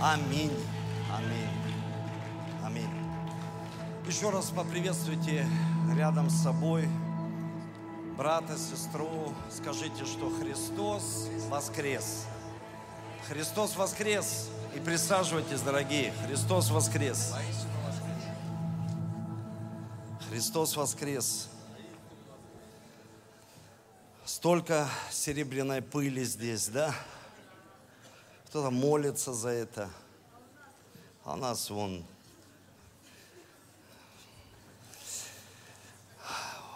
Аминь. 0.00 0.52
Аминь. 1.12 1.50
Аминь. 2.64 2.90
Еще 4.06 4.30
раз 4.30 4.50
поприветствуйте 4.50 5.44
рядом 5.96 6.30
с 6.30 6.40
собой 6.40 6.88
брата, 8.16 8.56
сестру. 8.56 9.34
Скажите, 9.50 10.04
что 10.04 10.30
Христос 10.30 11.28
воскрес. 11.48 12.26
Христос 13.26 13.76
воскрес. 13.76 14.48
И 14.76 14.78
присаживайтесь, 14.78 15.62
дорогие. 15.62 16.12
Христос 16.26 16.70
воскрес. 16.70 17.34
Христос 20.30 20.76
воскрес. 20.76 21.48
Столько 24.24 24.86
серебряной 25.10 25.82
пыли 25.82 26.22
здесь, 26.22 26.68
да? 26.68 26.94
Кто-то 28.48 28.70
молится 28.70 29.34
за 29.34 29.50
это. 29.50 29.90
А 31.22 31.34
у 31.34 31.36
нас 31.36 31.68
вон 31.68 32.02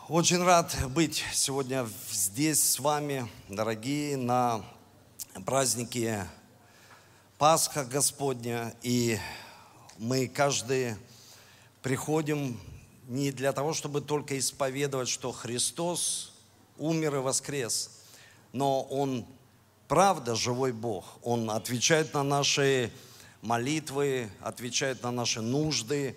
Очень 0.07 0.43
рад 0.43 0.77
быть 0.91 1.25
сегодня 1.33 1.89
здесь 2.11 2.63
с 2.63 2.79
вами, 2.79 3.27
дорогие, 3.49 4.19
на 4.19 4.63
празднике 5.47 6.27
Пасха 7.39 7.87
Господня. 7.87 8.75
И 8.83 9.19
мы 9.97 10.29
каждый 10.29 10.97
приходим 11.81 12.61
не 13.09 13.33
для 13.33 13.55
того, 13.55 13.73
чтобы 13.73 14.03
только 14.03 14.39
исповедовать, 14.39 15.09
что 15.09 15.33
Христос 15.33 16.35
умер 16.77 17.15
и 17.15 17.19
воскрес, 17.21 18.03
но 18.53 18.83
Он 18.83 19.27
правда 19.93 20.35
живой 20.35 20.73
Бог. 20.73 21.05
Он 21.23 21.51
отвечает 21.51 22.15
на 22.15 22.23
наши 22.23 22.91
молитвы, 23.43 24.31
отвечает 24.41 25.03
на 25.03 25.11
наши 25.11 25.43
нужды. 25.43 26.17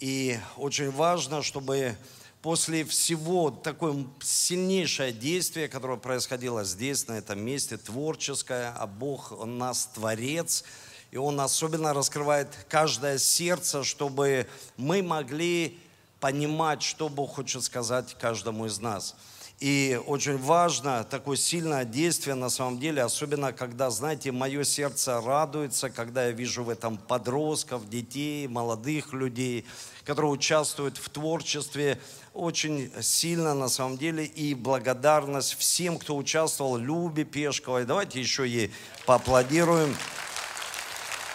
И 0.00 0.36
очень 0.56 0.90
важно, 0.90 1.40
чтобы 1.40 1.96
после 2.42 2.84
всего 2.84 3.52
такое 3.52 4.04
сильнейшее 4.20 5.12
действие, 5.12 5.68
которое 5.68 5.96
происходило 5.96 6.64
здесь, 6.64 7.06
на 7.06 7.12
этом 7.12 7.40
месте, 7.40 7.76
творческое, 7.76 8.74
а 8.76 8.88
Бог, 8.88 9.30
Он 9.30 9.58
нас 9.58 9.90
творец, 9.94 10.64
и 11.12 11.16
Он 11.16 11.38
особенно 11.38 11.94
раскрывает 11.94 12.48
каждое 12.68 13.18
сердце, 13.18 13.84
чтобы 13.84 14.48
мы 14.76 15.04
могли 15.04 15.78
понимать, 16.18 16.82
что 16.82 17.08
Бог 17.08 17.36
хочет 17.36 17.62
сказать 17.62 18.16
каждому 18.18 18.66
из 18.66 18.80
нас– 18.80 19.14
и 19.64 19.98
очень 20.06 20.36
важно 20.36 21.04
такое 21.04 21.38
сильное 21.38 21.86
действие 21.86 22.34
на 22.34 22.50
самом 22.50 22.78
деле, 22.78 23.00
особенно 23.00 23.50
когда, 23.50 23.88
знаете, 23.88 24.30
мое 24.30 24.62
сердце 24.62 25.22
радуется, 25.22 25.88
когда 25.88 26.26
я 26.26 26.32
вижу 26.32 26.64
в 26.64 26.68
этом 26.68 26.98
подростков, 26.98 27.88
детей, 27.88 28.46
молодых 28.46 29.14
людей, 29.14 29.64
которые 30.04 30.32
участвуют 30.32 30.98
в 30.98 31.08
творчестве. 31.08 31.98
Очень 32.34 32.92
сильно 33.00 33.54
на 33.54 33.70
самом 33.70 33.96
деле 33.96 34.26
и 34.26 34.54
благодарность 34.54 35.56
всем, 35.58 35.98
кто 35.98 36.14
участвовал, 36.14 36.76
Любе 36.76 37.24
Пешковой. 37.24 37.86
Давайте 37.86 38.20
еще 38.20 38.46
ей 38.46 38.70
поаплодируем 39.06 39.96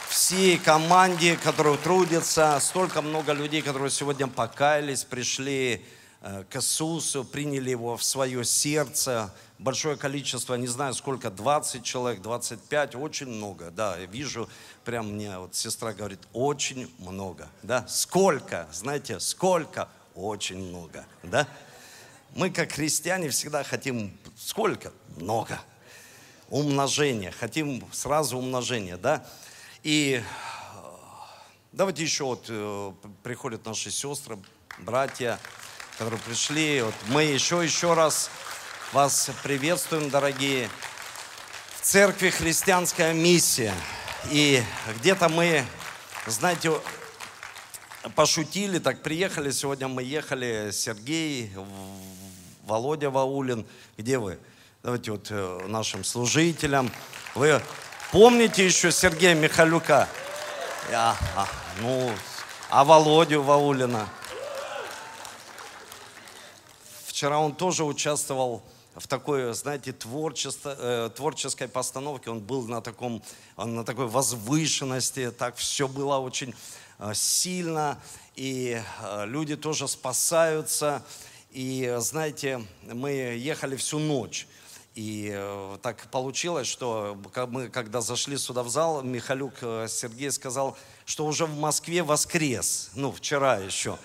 всей 0.08 0.60
команде, 0.60 1.36
которая 1.36 1.78
трудится, 1.78 2.60
столько 2.62 3.02
много 3.02 3.34
людей, 3.34 3.64
которые 3.64 3.90
сегодня 3.90 4.28
покаялись, 4.28 5.04
пришли 5.04 5.84
к 6.22 6.56
Иисусу, 6.56 7.24
приняли 7.24 7.70
его 7.70 7.96
в 7.96 8.04
свое 8.04 8.44
сердце. 8.44 9.34
Большое 9.58 9.96
количество, 9.96 10.56
не 10.56 10.68
знаю 10.68 10.94
сколько, 10.94 11.30
20 11.30 11.84
человек, 11.84 12.22
25, 12.22 12.96
очень 12.96 13.28
много. 13.28 13.72
Да, 13.72 13.98
я 13.98 14.06
вижу, 14.06 14.50
прям 14.84 15.14
мне 15.14 15.38
вот 15.40 15.56
сестра 15.56 15.94
говорит, 15.94 16.20
очень 16.34 16.92
много. 17.00 17.48
Да, 17.64 17.88
сколько, 17.88 18.68
знаете, 18.72 19.20
сколько, 19.20 19.88
очень 20.14 20.58
много. 20.58 21.06
Да, 21.24 21.48
мы 22.36 22.50
как 22.50 22.74
христиане 22.74 23.30
всегда 23.30 23.64
хотим 23.64 24.18
сколько? 24.38 24.92
Много. 25.18 25.60
Умножение, 26.50 27.32
хотим 27.32 27.84
сразу 27.92 28.38
умножение, 28.38 28.98
да. 28.98 29.26
И 29.84 30.22
э, 30.22 30.24
давайте 31.72 32.04
еще 32.04 32.26
вот 32.26 32.46
э, 32.50 32.92
приходят 33.24 33.66
наши 33.66 33.92
сестры, 33.92 34.38
братья, 34.80 35.40
которые 36.00 36.22
пришли. 36.22 36.82
Вот 36.82 36.94
мы 37.08 37.24
еще, 37.24 37.62
еще 37.62 37.94
раз 37.94 38.30
вас 38.94 39.30
приветствуем, 39.44 40.10
дорогие. 40.10 40.70
В 41.76 41.82
церкви 41.82 42.30
христианская 42.30 43.12
миссия. 43.12 43.74
И 44.32 44.64
где-то 44.96 45.28
мы, 45.28 45.66
знаете, 46.26 46.72
пошутили, 48.16 48.80
так 48.80 49.02
приехали. 49.02 49.52
Сегодня 49.52 49.90
мы 49.90 50.02
ехали, 50.04 50.70
Сергей, 50.72 51.52
Володя 52.64 53.10
Ваулин. 53.10 53.68
Где 53.98 54.20
вы? 54.20 54.40
Давайте 54.84 55.12
вот 55.12 55.28
э, 55.32 55.66
нашим 55.68 56.06
служителям. 56.06 56.90
Вы 57.36 57.62
помните 58.14 58.66
еще 58.66 58.94
Сергея 58.94 59.36
Михалюка? 59.36 60.08
А, 60.94 61.18
а, 61.36 61.46
ну, 61.82 62.10
а 62.70 62.86
Володю 62.86 63.42
Ваулина? 63.42 64.08
Вчера 67.20 67.38
он 67.38 67.54
тоже 67.54 67.84
участвовал 67.84 68.64
в 68.96 69.06
такой, 69.06 69.54
знаете, 69.54 69.92
творчество, 69.92 70.74
э, 70.80 71.10
творческой 71.14 71.68
постановке. 71.68 72.30
Он 72.30 72.40
был 72.40 72.66
на, 72.66 72.82
таком, 72.82 73.22
на 73.58 73.84
такой 73.84 74.08
возвышенности, 74.08 75.30
так 75.32 75.58
все 75.58 75.90
было 75.90 76.20
очень 76.20 76.56
э, 76.98 77.12
сильно, 77.14 78.02
и 78.38 78.82
э, 79.02 79.26
люди 79.26 79.58
тоже 79.58 79.90
спасаются. 79.90 81.04
И, 81.52 81.94
знаете, 82.00 82.66
мы 82.84 83.12
ехали 83.12 83.76
всю 83.76 84.00
ночь. 84.00 84.48
И 84.96 85.30
э, 85.34 85.78
так 85.82 86.10
получилось, 86.12 86.68
что 86.68 87.18
мы, 87.50 87.68
когда 87.68 88.00
зашли 88.00 88.38
сюда 88.38 88.64
в 88.64 88.70
зал, 88.70 89.04
Михалюк 89.04 89.56
э, 89.60 89.88
Сергей 89.90 90.32
сказал, 90.32 90.78
что 91.04 91.26
уже 91.26 91.48
в 91.48 91.60
Москве 91.60 92.02
воскрес, 92.02 92.92
ну, 92.94 93.12
вчера 93.12 93.58
еще. 93.58 93.98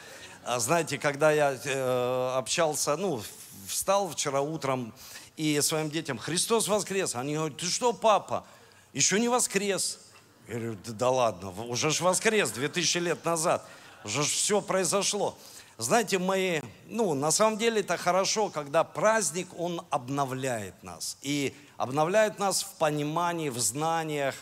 А 0.46 0.60
знаете, 0.60 0.98
когда 0.98 1.32
я 1.32 1.58
э, 1.64 2.34
общался, 2.36 2.96
ну, 2.96 3.22
встал 3.66 4.10
вчера 4.10 4.42
утром 4.42 4.92
и 5.36 5.58
своим 5.62 5.88
детям, 5.90 6.18
Христос 6.18 6.68
воскрес. 6.68 7.14
Они 7.16 7.34
говорят, 7.34 7.56
ты 7.56 7.66
что, 7.66 7.94
папа, 7.94 8.44
еще 8.92 9.18
не 9.18 9.28
воскрес. 9.28 10.00
Я 10.46 10.56
говорю, 10.56 10.76
да, 10.84 10.92
да 10.92 11.10
ладно, 11.10 11.50
уже 11.50 11.90
ж 11.90 12.02
воскрес 12.02 12.50
2000 12.50 12.98
лет 12.98 13.24
назад. 13.24 13.66
Уже 14.04 14.22
ж 14.22 14.26
все 14.26 14.60
произошло. 14.60 15.34
Знаете, 15.78 16.18
мы, 16.18 16.62
ну, 16.88 17.14
на 17.14 17.30
самом 17.30 17.56
деле 17.56 17.80
это 17.80 17.96
хорошо, 17.96 18.50
когда 18.50 18.84
праздник, 18.84 19.48
он 19.58 19.80
обновляет 19.88 20.82
нас. 20.82 21.16
И 21.22 21.56
обновляет 21.78 22.38
нас 22.38 22.62
в 22.62 22.74
понимании, 22.74 23.48
в 23.48 23.58
знаниях, 23.58 24.34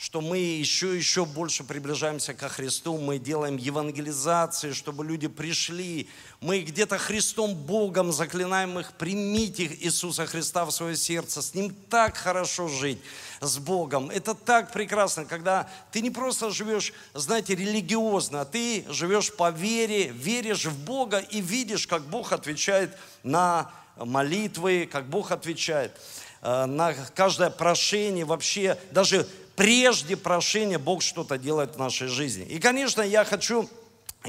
что 0.00 0.22
мы 0.22 0.38
еще 0.38 0.96
еще 0.96 1.26
больше 1.26 1.62
приближаемся 1.62 2.32
ко 2.32 2.48
Христу, 2.48 2.96
мы 2.96 3.18
делаем 3.18 3.58
евангелизации, 3.58 4.72
чтобы 4.72 5.04
люди 5.04 5.28
пришли. 5.28 6.08
Мы 6.40 6.60
где-то 6.60 6.96
Христом 6.96 7.54
Богом 7.54 8.10
заклинаем 8.10 8.78
их, 8.78 8.94
примите 8.94 9.66
Иисуса 9.66 10.24
Христа 10.24 10.64
в 10.64 10.70
свое 10.70 10.96
сердце. 10.96 11.42
С 11.42 11.52
Ним 11.52 11.76
так 11.90 12.16
хорошо 12.16 12.66
жить, 12.66 12.98
с 13.42 13.58
Богом. 13.58 14.08
Это 14.08 14.34
так 14.34 14.72
прекрасно, 14.72 15.26
когда 15.26 15.68
ты 15.92 16.00
не 16.00 16.10
просто 16.10 16.48
живешь, 16.48 16.94
знаете, 17.12 17.54
религиозно, 17.54 18.40
а 18.40 18.44
ты 18.46 18.86
живешь 18.88 19.30
по 19.30 19.50
вере, 19.50 20.08
веришь 20.08 20.64
в 20.64 20.82
Бога 20.82 21.18
и 21.18 21.42
видишь, 21.42 21.86
как 21.86 22.06
Бог 22.06 22.32
отвечает 22.32 22.96
на 23.22 23.70
молитвы, 23.98 24.88
как 24.90 25.10
Бог 25.10 25.30
отвечает 25.30 25.92
э, 26.40 26.64
на 26.64 26.94
каждое 27.14 27.50
прошение, 27.50 28.24
вообще 28.24 28.78
даже 28.92 29.28
прежде 29.60 30.16
прошения 30.16 30.78
Бог 30.78 31.02
что-то 31.02 31.36
делает 31.36 31.74
в 31.74 31.78
нашей 31.78 32.08
жизни. 32.08 32.46
И, 32.46 32.58
конечно, 32.58 33.02
я 33.02 33.26
хочу 33.26 33.68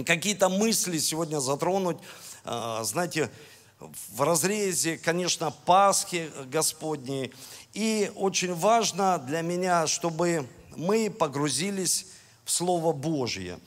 какие-то 0.06 0.50
мысли 0.50 0.98
сегодня 0.98 1.40
затронуть, 1.40 1.96
а, 2.44 2.84
знаете, 2.84 3.32
в 3.80 4.22
разрезе, 4.24 4.98
конечно, 4.98 5.52
Пасхи 5.66 6.30
Господней. 6.48 7.34
И 7.72 8.12
очень 8.16 8.54
важно 8.54 9.20
для 9.20 9.42
меня, 9.42 9.88
чтобы 9.88 10.50
мы 10.76 11.10
погрузились 11.10 12.08
в 12.44 12.52
Слово 12.52 12.92
Божье. 12.92 13.58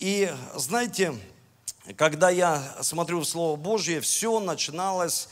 И 0.00 0.28
знаете, 0.56 1.14
когда 1.96 2.30
я 2.30 2.78
смотрю 2.82 3.20
в 3.20 3.26
Слово 3.26 3.54
Божье, 3.54 4.00
все 4.00 4.40
начиналось, 4.40 5.28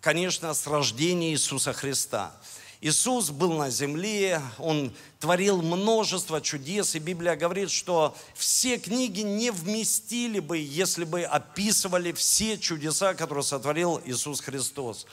конечно, 0.00 0.52
с 0.52 0.66
рождения 0.66 1.30
Иисуса 1.30 1.72
Христа– 1.72 2.34
Иисус 2.80 3.30
был 3.30 3.54
на 3.54 3.70
земле, 3.70 4.42
Он 4.58 4.92
творил 5.18 5.62
множество 5.62 6.40
чудес, 6.40 6.94
и 6.94 6.98
Библия 6.98 7.34
говорит, 7.34 7.70
что 7.70 8.14
все 8.34 8.76
книги 8.76 9.22
не 9.22 9.50
вместили 9.50 10.40
бы, 10.40 10.58
если 10.58 11.04
бы 11.04 11.22
описывали 11.22 12.12
все 12.12 12.58
чудеса, 12.58 13.14
которые 13.14 13.44
сотворил 13.44 14.00
Иисус 14.04 14.40
Христос. 14.40 15.06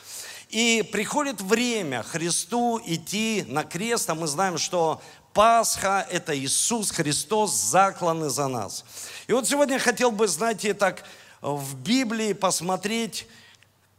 И 0.50 0.88
приходит 0.92 1.42
время 1.42 2.04
Христу 2.04 2.81
идти 2.86 3.45
на 3.48 3.63
крест, 3.63 4.10
а 4.10 4.15
мы 4.15 4.27
знаем, 4.27 4.57
что 4.57 5.01
Пасха– 5.33 6.06
это 6.12 6.38
Иисус 6.38 6.92
Христос, 6.92 7.54
закланный 7.54 8.30
за 8.30 8.48
нас. 8.48 8.86
И 9.27 9.33
вот 9.33 9.48
сегодня 9.48 9.80
хотел 9.80 10.12
бы, 10.12 10.27
знаете, 10.27 10.74
так 10.74 11.06
в 11.42 11.75
Библии 11.77 12.33
посмотреть 12.33 13.25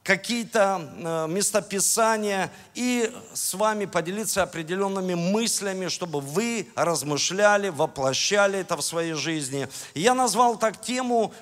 какие-то 0.05 0.87
э, 0.97 1.27
местописания 1.33 2.53
и 2.75 3.11
с 3.33 3.55
вами 3.55 3.87
поделиться 3.87 4.43
определенными 4.43 5.15
мыслями, 5.15 5.89
чтобы 5.89 6.21
вы 6.21 6.69
размышляли, 6.77 7.71
воплощали 7.71 8.59
это 8.59 8.77
в 8.77 8.83
своей 8.83 9.15
жизни. 9.15 9.67
Я 9.95 10.15
назвал 10.15 10.59
так 10.59 10.81
тему 10.81 11.33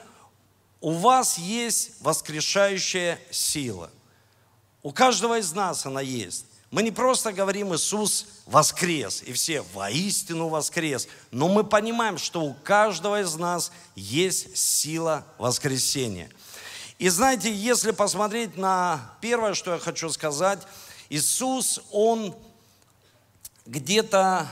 «У 0.81 0.93
вас 0.93 1.39
есть 1.39 2.01
воскрешающая 2.01 3.19
сила». 3.31 3.91
У 4.85 4.93
каждого 4.93 5.39
из 5.39 5.53
нас 5.53 5.85
она 5.85 6.01
есть. 6.01 6.47
Мы 6.71 6.85
не 6.85 6.93
просто 6.93 7.33
говорим 7.33 7.75
«Иисус 7.75 8.27
воскрес», 8.47 9.25
и 9.25 9.33
все 9.33 9.63
«воистину 9.75 10.49
воскрес», 10.49 11.09
но 11.33 11.49
мы 11.49 11.65
понимаем, 11.65 12.17
что 12.17 12.43
у 12.43 12.55
каждого 12.55 13.23
из 13.23 13.35
нас 13.35 13.73
есть 13.97 14.57
сила 14.57 15.27
воскресения– 15.37 16.31
и 17.03 17.09
знаете, 17.09 17.53
если 17.53 17.91
посмотреть 17.91 18.57
на 18.57 19.01
первое, 19.21 19.55
что 19.55 19.73
я 19.73 19.81
хочу 19.81 20.09
сказать, 20.09 20.61
Иисус, 21.11 21.81
Он 21.91 22.33
где-то 23.67 24.47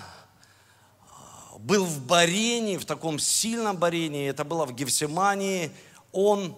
был 1.61 1.85
в 1.85 2.00
борении, 2.00 2.76
в 2.76 2.85
таком 2.85 3.20
сильном 3.20 3.76
борении, 3.76 4.29
это 4.29 4.43
было 4.43 4.67
в 4.67 4.75
Гефсимании, 4.75 5.70
Он 6.11 6.56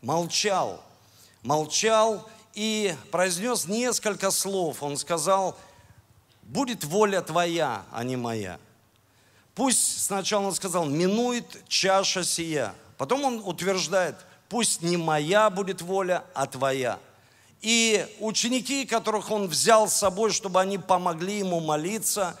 молчал, 0.00 0.82
молчал 1.42 2.26
и 2.54 2.96
произнес 3.10 3.66
несколько 3.66 4.30
слов. 4.30 4.82
Он 4.82 4.96
сказал, 4.96 5.58
будет 6.44 6.82
воля 6.82 7.20
твоя, 7.20 7.84
а 7.92 8.04
не 8.04 8.16
моя. 8.16 8.58
Пусть 9.54 10.02
сначала 10.02 10.46
он 10.46 10.54
сказал, 10.54 10.86
минует 10.86 11.62
чаша 11.68 12.24
сия. 12.24 12.74
Потом 12.96 13.22
он 13.24 13.42
утверждает– 13.44 14.16
пусть 14.54 14.82
не 14.82 14.96
моя 14.96 15.50
будет 15.50 15.82
воля, 15.82 16.22
а 16.32 16.46
твоя. 16.46 17.00
И 17.60 18.06
ученики, 18.20 18.86
которых 18.86 19.32
он 19.32 19.48
взял 19.48 19.88
с 19.88 19.94
собой, 19.94 20.30
чтобы 20.30 20.60
они 20.60 20.78
помогли 20.78 21.40
ему 21.40 21.58
молиться, 21.58 22.38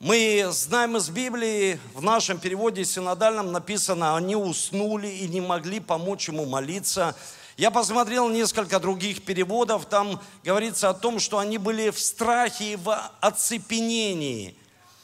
мы 0.00 0.46
знаем 0.48 0.96
из 0.96 1.10
Библии, 1.10 1.78
в 1.92 2.00
нашем 2.00 2.38
переводе 2.38 2.86
синодальном 2.86 3.52
написано, 3.52 4.16
они 4.16 4.36
уснули 4.36 5.06
и 5.06 5.28
не 5.28 5.42
могли 5.42 5.80
помочь 5.80 6.28
ему 6.28 6.46
молиться. 6.46 7.14
Я 7.58 7.70
посмотрел 7.70 8.30
несколько 8.30 8.80
других 8.80 9.22
переводов, 9.22 9.84
там 9.84 10.18
говорится 10.42 10.88
о 10.88 10.94
том, 10.94 11.20
что 11.20 11.36
они 11.36 11.58
были 11.58 11.90
в 11.90 12.00
страхе 12.00 12.72
и 12.72 12.76
в 12.76 12.98
оцепенении. 13.20 14.56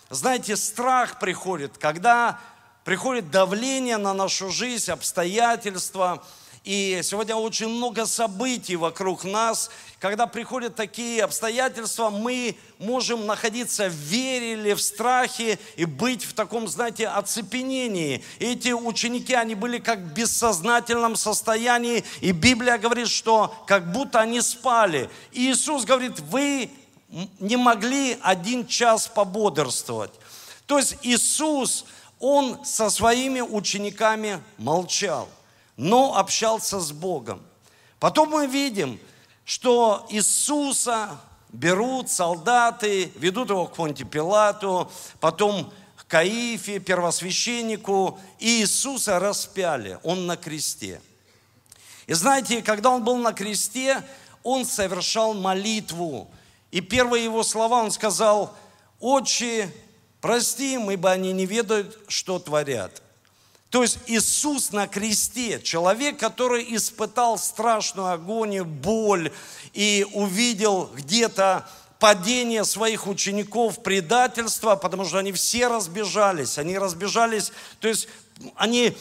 Знаете, 0.08 0.56
страх 0.56 1.18
приходит, 1.18 1.76
когда 1.76 2.40
приходит 2.88 3.30
давление 3.30 3.98
на 3.98 4.14
нашу 4.14 4.50
жизнь, 4.50 4.90
обстоятельства. 4.90 6.24
И 6.64 7.00
сегодня 7.02 7.36
очень 7.36 7.68
много 7.68 8.06
событий 8.06 8.76
вокруг 8.76 9.24
нас. 9.24 9.70
Когда 10.00 10.26
приходят 10.26 10.74
такие 10.74 11.22
обстоятельства, 11.22 12.08
мы 12.08 12.56
можем 12.78 13.26
находиться 13.26 13.90
в 13.90 13.92
вере 13.92 14.54
или 14.54 14.72
в 14.72 14.80
страхе 14.80 15.58
и 15.76 15.84
быть 15.84 16.24
в 16.24 16.32
таком, 16.32 16.66
знаете, 16.66 17.08
оцепенении. 17.08 18.24
Эти 18.38 18.70
ученики, 18.70 19.34
они 19.34 19.54
были 19.54 19.76
как 19.76 19.98
в 19.98 20.14
бессознательном 20.14 21.14
состоянии. 21.14 22.04
И 22.22 22.32
Библия 22.32 22.78
говорит, 22.78 23.08
что 23.08 23.54
как 23.66 23.92
будто 23.92 24.18
они 24.20 24.40
спали. 24.40 25.10
И 25.32 25.50
Иисус 25.50 25.84
говорит, 25.84 26.20
вы 26.20 26.70
не 27.38 27.58
могли 27.58 28.16
один 28.22 28.66
час 28.66 29.08
пободрствовать. 29.08 30.12
То 30.64 30.78
есть 30.78 30.96
Иисус 31.02 31.84
он 32.20 32.64
со 32.64 32.90
своими 32.90 33.40
учениками 33.40 34.42
молчал, 34.56 35.28
но 35.76 36.16
общался 36.16 36.80
с 36.80 36.92
Богом. 36.92 37.42
Потом 38.00 38.30
мы 38.30 38.46
видим, 38.46 38.98
что 39.44 40.06
Иисуса 40.10 41.18
берут 41.50 42.10
солдаты, 42.10 43.12
ведут 43.16 43.50
его 43.50 43.66
к 43.66 43.74
Понти 43.74 44.04
Пилату, 44.04 44.90
потом 45.20 45.72
к 45.96 46.06
Каифе, 46.06 46.78
первосвященнику, 46.78 48.18
и 48.38 48.60
Иисуса 48.60 49.18
распяли, 49.18 49.98
он 50.02 50.26
на 50.26 50.36
кресте. 50.36 51.00
И 52.06 52.14
знаете, 52.14 52.62
когда 52.62 52.90
он 52.90 53.04
был 53.04 53.16
на 53.16 53.32
кресте, 53.32 54.02
он 54.42 54.64
совершал 54.64 55.34
молитву. 55.34 56.30
И 56.70 56.80
первые 56.80 57.24
его 57.24 57.42
слова 57.42 57.82
он 57.82 57.90
сказал, 57.90 58.56
«Отче, 59.00 59.70
Прости 60.28 60.74
им, 60.74 60.90
ибо 60.90 61.10
они 61.10 61.32
не 61.32 61.46
ведают, 61.46 61.98
что 62.06 62.38
творят. 62.38 63.00
То 63.70 63.80
есть 63.80 63.98
Иисус 64.08 64.72
на 64.72 64.86
кресте, 64.86 65.58
человек, 65.58 66.18
который 66.18 66.66
испытал 66.76 67.38
страшную 67.38 68.08
агонию, 68.08 68.66
боль 68.66 69.32
и 69.72 70.06
увидел 70.12 70.90
где-то 70.94 71.66
падение 71.98 72.66
своих 72.66 73.06
учеников, 73.06 73.82
предательство, 73.82 74.76
потому 74.76 75.06
что 75.06 75.16
они 75.16 75.32
все 75.32 75.66
разбежались. 75.66 76.58
Они 76.58 76.76
разбежались, 76.76 77.50
то 77.80 77.88
есть 77.88 78.06
они 78.54 78.94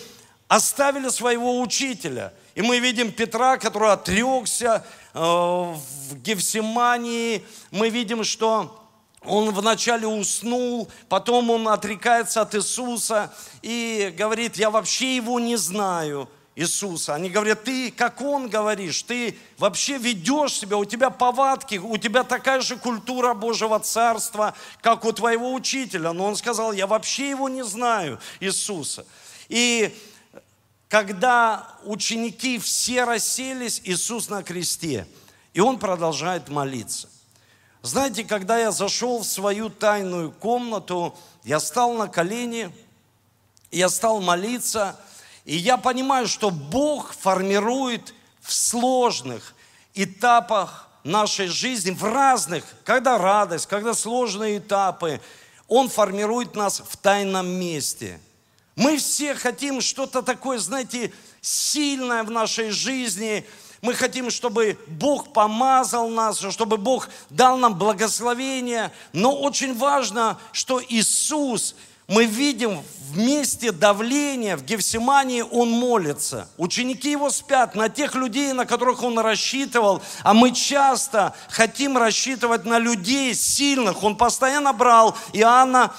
оставили 0.48 1.10
своего 1.10 1.60
учителя. 1.60 2.32
И 2.56 2.62
мы 2.62 2.80
видим 2.80 3.12
Петра, 3.12 3.58
который 3.58 3.92
отрекся 3.92 4.86
э, 5.14 5.20
в 5.20 6.22
Гефсимании. 6.24 7.44
Мы 7.72 7.90
видим, 7.90 8.24
что 8.24 8.87
он 9.28 9.52
вначале 9.54 10.08
уснул, 10.08 10.90
потом 11.10 11.50
он 11.50 11.68
отрекается 11.68 12.42
от 12.42 12.56
Иисуса 12.56 13.34
и 13.62 14.14
говорит, 14.18 14.58
я 14.58 14.70
вообще 14.70 15.16
его 15.18 15.40
не 15.40 15.58
знаю, 15.58 16.30
Иисуса. 16.56 17.14
Они 17.14 17.30
говорят, 17.30 17.66
ты, 17.66 17.92
как 17.92 18.20
он 18.20 18.50
говоришь, 18.50 19.04
ты 19.04 19.38
вообще 19.60 20.00
ведешь 20.00 20.54
себя, 20.54 20.78
у 20.78 20.86
тебя 20.86 21.12
повадки, 21.12 21.76
у 21.76 21.98
тебя 21.98 22.24
такая 22.24 22.62
же 22.62 22.78
культура 22.78 23.36
Божьего 23.36 23.80
Царства, 23.80 24.56
как 24.82 25.06
у 25.06 25.12
твоего 25.12 25.54
учителя. 25.54 26.14
Но 26.14 26.26
он 26.26 26.36
сказал, 26.36 26.74
я 26.74 26.88
вообще 26.88 27.30
его 27.30 27.48
не 27.48 27.64
знаю, 27.64 28.20
Иисуса. 28.40 29.06
И 29.50 29.96
когда 30.90 31.68
ученики 31.84 32.58
все 32.58 33.04
расселись, 33.04 33.80
Иисус 33.84 34.30
на 34.30 34.42
кресте, 34.42 35.08
и 35.54 35.60
он 35.60 35.78
продолжает 35.78 36.50
молиться. 36.50 37.08
Знаете, 37.88 38.26
когда 38.26 38.58
я 38.58 38.74
зашел 38.74 39.20
в 39.20 39.26
свою 39.26 39.70
тайную 39.70 40.30
комнату, 40.30 41.16
я 41.46 41.62
стал 41.62 41.94
на 41.94 42.10
колени, 42.10 42.70
я 43.72 43.88
стал 43.88 44.20
молиться, 44.20 45.00
и 45.46 45.56
я 45.56 45.78
понимаю, 45.78 46.28
что 46.28 46.50
Бог 46.50 47.14
формирует 47.14 48.14
в 48.42 48.54
сложных 48.54 49.56
этапах 49.94 50.90
нашей 51.06 51.48
жизни, 51.48 51.92
в 51.92 52.04
разных, 52.04 52.66
когда 52.84 53.18
радость, 53.18 53.68
когда 53.68 53.94
сложные 53.94 54.58
этапы, 54.58 55.22
Он 55.70 55.88
формирует 55.88 56.58
нас 56.58 56.84
в 56.86 56.98
тайном 56.98 57.48
месте. 57.48 58.20
Мы 58.76 58.98
все 58.98 59.34
хотим 59.34 59.80
что-то 59.80 60.24
такое, 60.24 60.60
знаете, 60.60 61.14
сильное 61.40 62.24
в 62.24 62.32
нашей 62.32 62.70
жизни– 62.70 63.46
мы 63.82 63.94
хотим, 63.94 64.32
чтобы 64.32 64.78
Бог 64.88 65.34
помазал 65.34 66.10
нас, 66.10 66.40
чтобы 66.52 66.78
Бог 66.78 67.10
дал 67.30 67.58
нам 67.58 67.76
благословение. 67.76 68.92
Но 69.14 69.36
очень 69.36 69.78
важно, 69.78 70.38
что 70.52 70.82
Иисус, 70.88 71.76
мы 72.08 72.26
видим 72.26 72.82
в 73.12 73.18
месте 73.18 73.72
давления, 73.72 74.58
в 74.58 74.64
Гефсимании 74.64 75.42
Он 75.42 75.70
молится. 75.70 76.50
Ученики 76.58 77.12
Его 77.12 77.30
спят 77.30 77.76
на 77.76 77.90
тех 77.90 78.16
людей, 78.16 78.54
на 78.54 78.66
которых 78.66 79.04
Он 79.04 79.20
рассчитывал. 79.20 80.02
А 80.24 80.34
мы 80.34 80.52
часто 80.52 81.34
хотим 81.50 81.98
рассчитывать 81.98 82.66
на 82.66 82.80
людей 82.80 83.36
сильных. 83.36 84.04
Он 84.04 84.16
постоянно 84.16 84.74
брал 84.74 85.18
Иоанна 85.34 85.94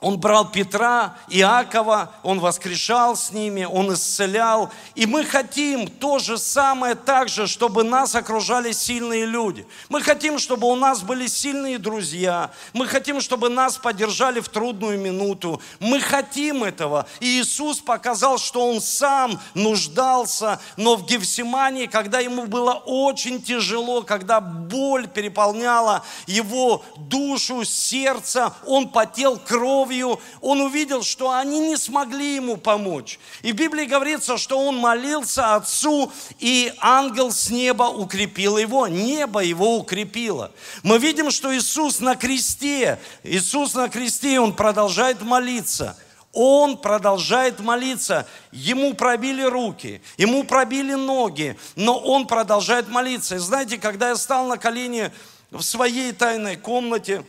он 0.00 0.18
брал 0.18 0.50
Петра, 0.50 1.16
Иакова, 1.28 2.12
он 2.22 2.38
воскрешал 2.40 3.16
с 3.16 3.30
ними, 3.30 3.64
он 3.64 3.94
исцелял. 3.94 4.70
И 4.94 5.06
мы 5.06 5.24
хотим 5.24 5.86
то 5.86 6.18
же 6.18 6.36
самое 6.36 6.94
так 6.94 7.28
же, 7.28 7.46
чтобы 7.46 7.84
нас 7.84 8.14
окружали 8.14 8.72
сильные 8.72 9.24
люди. 9.24 9.66
Мы 9.88 10.02
хотим, 10.02 10.38
чтобы 10.38 10.66
у 10.66 10.74
нас 10.74 11.00
были 11.00 11.26
сильные 11.26 11.78
друзья. 11.78 12.50
Мы 12.74 12.86
хотим, 12.86 13.20
чтобы 13.20 13.48
нас 13.48 13.78
поддержали 13.78 14.40
в 14.40 14.48
трудную 14.48 14.98
минуту. 14.98 15.62
Мы 15.78 16.00
хотим 16.00 16.64
этого. 16.64 17.06
И 17.20 17.40
Иисус 17.40 17.78
показал, 17.78 18.38
что 18.38 18.68
Он 18.68 18.80
сам 18.82 19.40
нуждался, 19.54 20.60
но 20.76 20.96
в 20.96 21.06
Гефсимании, 21.06 21.86
когда 21.86 22.20
Ему 22.20 22.46
было 22.46 22.72
очень 22.72 23.40
тяжело, 23.40 24.02
когда 24.02 24.40
боль 24.40 25.06
переполняла 25.06 26.02
Его 26.26 26.84
душу, 26.96 27.64
сердце, 27.64 28.52
Он 28.66 28.88
потел 28.88 29.38
кровь 29.38 29.83
кровью, 29.84 30.18
он 30.40 30.60
увидел, 30.60 31.02
что 31.02 31.30
они 31.30 31.60
не 31.60 31.76
смогли 31.76 32.36
ему 32.36 32.56
помочь. 32.56 33.18
И 33.42 33.52
в 33.52 33.54
Библии 33.54 33.84
говорится, 33.84 34.38
что 34.38 34.58
он 34.58 34.76
молился 34.76 35.54
Отцу, 35.54 36.10
и 36.38 36.72
ангел 36.80 37.30
с 37.30 37.50
неба 37.50 37.84
укрепил 37.84 38.58
его, 38.58 38.88
небо 38.88 39.40
его 39.40 39.76
укрепило. 39.76 40.50
Мы 40.82 40.98
видим, 40.98 41.30
что 41.30 41.54
Иисус 41.54 42.00
на 42.00 42.16
кресте, 42.16 42.98
Иисус 43.22 43.74
на 43.74 43.88
кресте, 43.88 44.40
он 44.40 44.54
продолжает 44.54 45.22
молиться– 45.22 45.96
он 46.36 46.78
продолжает 46.78 47.60
молиться. 47.60 48.26
Ему 48.50 48.94
пробили 48.94 49.42
руки, 49.42 50.02
ему 50.16 50.42
пробили 50.42 50.94
ноги, 50.94 51.56
но 51.76 51.96
он 51.96 52.26
продолжает 52.26 52.88
молиться. 52.88 53.36
И 53.36 53.38
знаете, 53.38 53.78
когда 53.78 54.08
я 54.08 54.16
стал 54.16 54.48
на 54.48 54.56
колени 54.56 55.12
в 55.52 55.62
своей 55.62 56.10
тайной 56.10 56.56
комнате, 56.56 57.24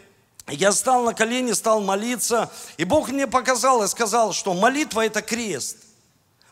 я 0.54 0.72
стал 0.72 1.04
на 1.04 1.14
колени, 1.14 1.54
стал 1.54 1.82
молиться, 1.82 2.52
и 2.78 2.84
Бог 2.84 3.10
мне 3.10 3.28
показал 3.28 3.84
и 3.84 3.88
сказал, 3.88 4.34
что 4.34 4.54
молитва– 4.54 5.06
это 5.06 5.22
крест. 5.22 5.78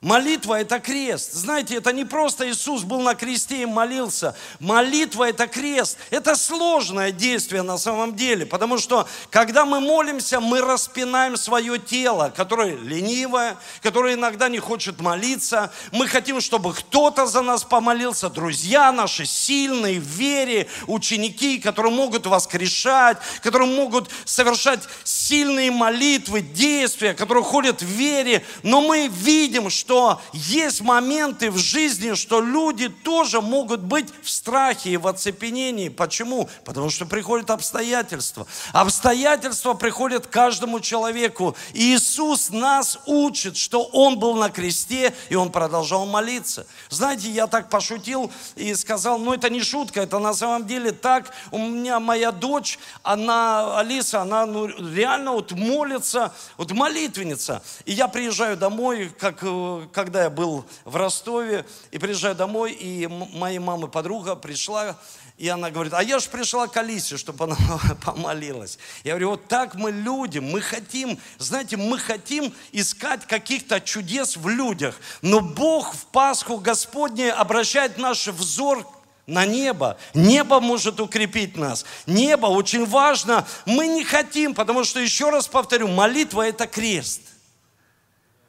Молитва– 0.03 0.59
это 0.61 0.81
крест. 0.81 1.31
Знаете, 1.31 1.77
это 1.77 1.93
не 1.93 2.03
просто 2.03 2.49
Иисус 2.49 2.83
был 2.83 2.99
на 2.99 3.15
кресте 3.15 3.61
и 3.61 3.65
молился. 3.65 4.35
Молитва– 4.59 5.23
это 5.29 5.47
крест. 5.47 5.97
Это 6.09 6.35
сложное 6.35 7.13
действие 7.13 7.61
на 7.61 7.77
самом 7.77 8.13
деле, 8.13 8.45
потому 8.45 8.77
что, 8.77 9.07
когда 9.29 9.63
мы 9.63 9.79
молимся, 9.79 10.41
мы 10.41 10.59
распинаем 10.59 11.37
свое 11.37 11.79
тело, 11.79 12.33
которое 12.35 12.75
ленивое, 12.75 13.55
которое 13.81 14.15
иногда 14.15 14.49
не 14.49 14.59
хочет 14.59 14.99
молиться. 14.99 15.71
Мы 15.93 16.09
хотим, 16.09 16.41
чтобы 16.41 16.73
кто-то 16.73 17.25
за 17.25 17.41
нас 17.41 17.63
помолился, 17.63 18.29
друзья 18.29 18.91
наши, 18.91 19.25
сильные 19.25 20.01
в 20.01 20.03
вере, 20.03 20.67
ученики, 20.85 21.59
которые 21.59 21.93
могут 21.93 22.25
воскрешать, 22.25 23.19
которые 23.41 23.73
могут 23.73 24.09
совершать 24.25 24.81
сильные 25.05 25.71
молитвы, 25.71 26.41
действия, 26.41 27.13
которые 27.13 27.45
ходят 27.45 27.81
в 27.81 27.85
вере. 27.85 28.45
Но 28.63 28.81
мы 28.81 29.07
видим, 29.07 29.69
что 29.69 29.92
что 29.93 30.19
есть 30.31 30.81
моменты 30.81 31.51
в 31.51 31.59
жизни, 31.59 32.15
что 32.15 32.41
люди 32.41 32.89
тоже 32.89 33.41
могут 33.41 33.81
быть 33.81 34.07
в 34.23 34.29
страхе 34.29 34.89
и 34.89 34.97
в 34.97 35.05
оцепенении. 35.05 35.89
Почему? 35.89 36.49
Потому 36.65 36.89
что 36.89 37.05
приходят 37.05 37.51
обстоятельства. 37.51 38.47
Обстоятельства 38.71 39.75
приходят 39.75 40.25
каждому 40.25 40.79
человеку. 40.79 41.55
И 41.73 41.93
Иисус 41.93 42.49
нас 42.49 42.97
учит, 43.05 43.55
что 43.55 43.83
Он 43.83 44.17
был 44.17 44.33
на 44.33 44.49
кресте, 44.49 45.13
и 45.29 45.35
Он 45.35 45.51
продолжал 45.51 46.07
молиться. 46.07 46.65
Знаете, 46.89 47.29
я 47.29 47.45
так 47.45 47.69
пошутил 47.69 48.31
и 48.55 48.73
сказал, 48.73 49.19
ну 49.19 49.31
это 49.31 49.51
не 49.51 49.61
шутка, 49.61 50.01
это 50.01 50.17
на 50.17 50.33
самом 50.33 50.65
деле 50.65 50.91
так. 50.91 51.31
У 51.51 51.59
меня 51.59 51.99
моя 51.99 52.31
дочь, 52.31 52.79
она, 53.03 53.77
Алиса, 53.77 54.23
она 54.23 54.47
ну, 54.47 54.65
реально 54.65 55.33
вот 55.33 55.51
молится, 55.51 56.33
вот 56.57 56.71
молитвенница. 56.71 57.61
И 57.85 57.91
я 57.93 58.07
приезжаю 58.07 58.57
домой, 58.57 59.13
как 59.19 59.43
э, 59.43 59.82
когда 59.91 60.23
я 60.23 60.29
был 60.29 60.65
в 60.85 60.95
Ростове, 60.95 61.65
и 61.91 61.97
приезжаю 61.97 62.35
домой, 62.35 62.71
и 62.71 63.07
моя 63.07 63.59
мама 63.59 63.87
подруга 63.87 64.35
пришла, 64.35 64.97
и 65.37 65.47
она 65.47 65.71
говорит, 65.71 65.93
а 65.93 66.03
я 66.03 66.19
же 66.19 66.29
пришла 66.29 66.67
к 66.67 66.77
Алисе, 66.77 67.17
чтобы 67.17 67.45
она 67.45 67.57
помолилась. 68.05 68.77
Я 69.03 69.11
говорю, 69.11 69.31
вот 69.31 69.47
так 69.47 69.75
мы 69.75 69.91
люди, 69.91 70.39
мы 70.39 70.61
хотим, 70.61 71.19
знаете, 71.39 71.75
мы 71.75 71.97
хотим 71.97 72.53
искать 72.71 73.25
каких-то 73.25 73.81
чудес 73.81 74.37
в 74.37 74.47
людях. 74.47 74.95
Но 75.21 75.39
Бог 75.41 75.93
в 75.95 76.05
Пасху 76.05 76.57
Господне 76.57 77.31
обращает 77.31 77.97
наш 77.97 78.27
взор 78.27 78.87
на 79.25 79.45
небо. 79.45 79.97
Небо 80.13 80.59
может 80.59 80.99
укрепить 80.99 81.57
нас. 81.57 81.85
Небо 82.05 82.47
очень 82.47 82.85
важно. 82.85 83.47
Мы 83.65 83.87
не 83.87 84.03
хотим, 84.03 84.53
потому 84.53 84.83
что, 84.83 84.99
еще 84.99 85.29
раз 85.29 85.47
повторю, 85.47 85.87
молитва– 85.87 86.41
это 86.47 86.67
крест. 86.67 87.21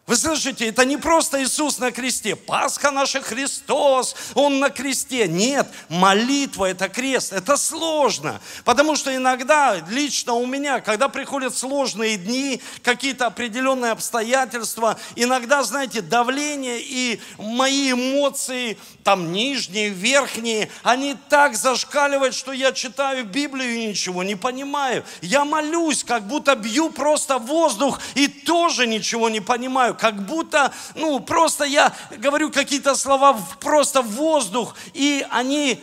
Вы 0.06 0.16
слышите, 0.16 0.68
это 0.68 0.84
не 0.84 0.98
просто 0.98 1.42
Иисус 1.42 1.78
на 1.78 1.90
кресте. 1.90 2.36
Пасха 2.36 2.90
наша 2.90 3.22
Христос, 3.22 4.14
Он 4.34 4.58
на 4.58 4.68
кресте. 4.68 5.26
Нет, 5.26 5.66
молитва– 5.88 6.66
это 6.70 6.90
крест. 6.90 7.32
Это 7.32 7.56
сложно. 7.56 8.38
Потому 8.66 8.96
что 8.96 9.16
иногда, 9.16 9.82
лично 9.88 10.34
у 10.34 10.44
меня, 10.44 10.80
когда 10.80 11.08
приходят 11.08 11.56
сложные 11.56 12.18
дни, 12.18 12.60
какие-то 12.82 13.24
определенные 13.26 13.92
обстоятельства, 13.92 14.98
иногда, 15.16 15.62
знаете, 15.62 16.02
давление 16.02 16.82
и 16.82 17.18
мои 17.38 17.92
эмоции, 17.92 18.76
там 19.04 19.32
нижние, 19.32 19.88
верхние, 19.88 20.70
они 20.82 21.16
так 21.30 21.56
зашкаливают, 21.56 22.34
что 22.34 22.52
я 22.52 22.72
читаю 22.72 23.24
Библию 23.24 23.74
и 23.74 23.86
ничего 23.86 24.22
не 24.22 24.36
понимаю. 24.36 25.02
Я 25.22 25.46
молюсь, 25.46 26.04
как 26.04 26.26
будто 26.26 26.54
бью 26.56 26.90
просто 26.90 27.38
воздух 27.38 28.00
и 28.14 28.28
тоже 28.28 28.86
ничего 28.86 29.30
не 29.30 29.40
понимаю 29.40 29.93
как 29.94 30.26
будто, 30.26 30.72
ну, 30.94 31.20
просто 31.20 31.64
я 31.64 31.92
говорю 32.18 32.50
какие-то 32.50 32.94
слова 32.94 33.38
просто 33.60 34.02
в 34.02 34.08
воздух, 34.12 34.74
и 34.92 35.26
они 35.30 35.82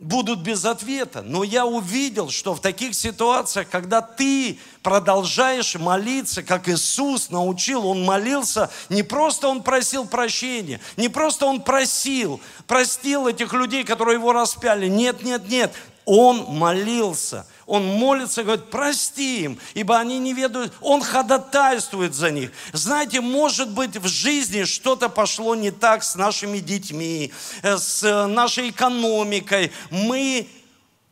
будут 0.00 0.40
без 0.40 0.64
ответа. 0.64 1.22
Но 1.22 1.44
я 1.44 1.66
увидел, 1.66 2.30
что 2.30 2.54
в 2.54 2.60
таких 2.60 2.94
ситуациях, 2.94 3.68
когда 3.70 4.00
ты 4.00 4.58
продолжаешь 4.82 5.74
молиться, 5.76 6.42
как 6.42 6.68
Иисус 6.68 7.30
научил, 7.30 7.86
Он 7.86 8.04
молился, 8.04 8.70
не 8.88 9.02
просто 9.02 9.48
Он 9.48 9.62
просил 9.62 10.06
прощения, 10.06 10.80
не 10.96 11.08
просто 11.08 11.46
Он 11.46 11.60
просил, 11.60 12.40
простил 12.66 13.28
этих 13.28 13.52
людей, 13.52 13.84
которые 13.84 14.16
Его 14.16 14.32
распяли. 14.32 14.88
Нет, 14.88 15.22
нет, 15.22 15.48
нет. 15.48 15.72
Он 16.06 16.44
молился– 16.48 17.46
он 17.70 17.86
молится, 17.86 18.42
говорит, 18.42 18.68
прости 18.68 19.44
им, 19.44 19.58
ибо 19.74 19.96
они 19.96 20.18
не 20.18 20.32
ведают. 20.32 20.72
Он 20.80 21.00
ходатайствует 21.00 22.14
за 22.14 22.32
них. 22.32 22.50
Знаете, 22.72 23.20
может 23.20 23.70
быть 23.70 23.96
в 23.96 24.08
жизни 24.08 24.64
что-то 24.64 25.08
пошло 25.08 25.54
не 25.54 25.70
так 25.70 26.02
с 26.02 26.16
нашими 26.16 26.58
детьми, 26.58 27.32
э, 27.62 27.78
с 27.78 28.26
нашей 28.26 28.70
экономикой. 28.70 29.70
Мы 29.90 30.48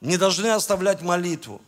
не 0.00 0.16
должны 0.16 0.48
оставлять 0.48 1.00
молитву. 1.00 1.60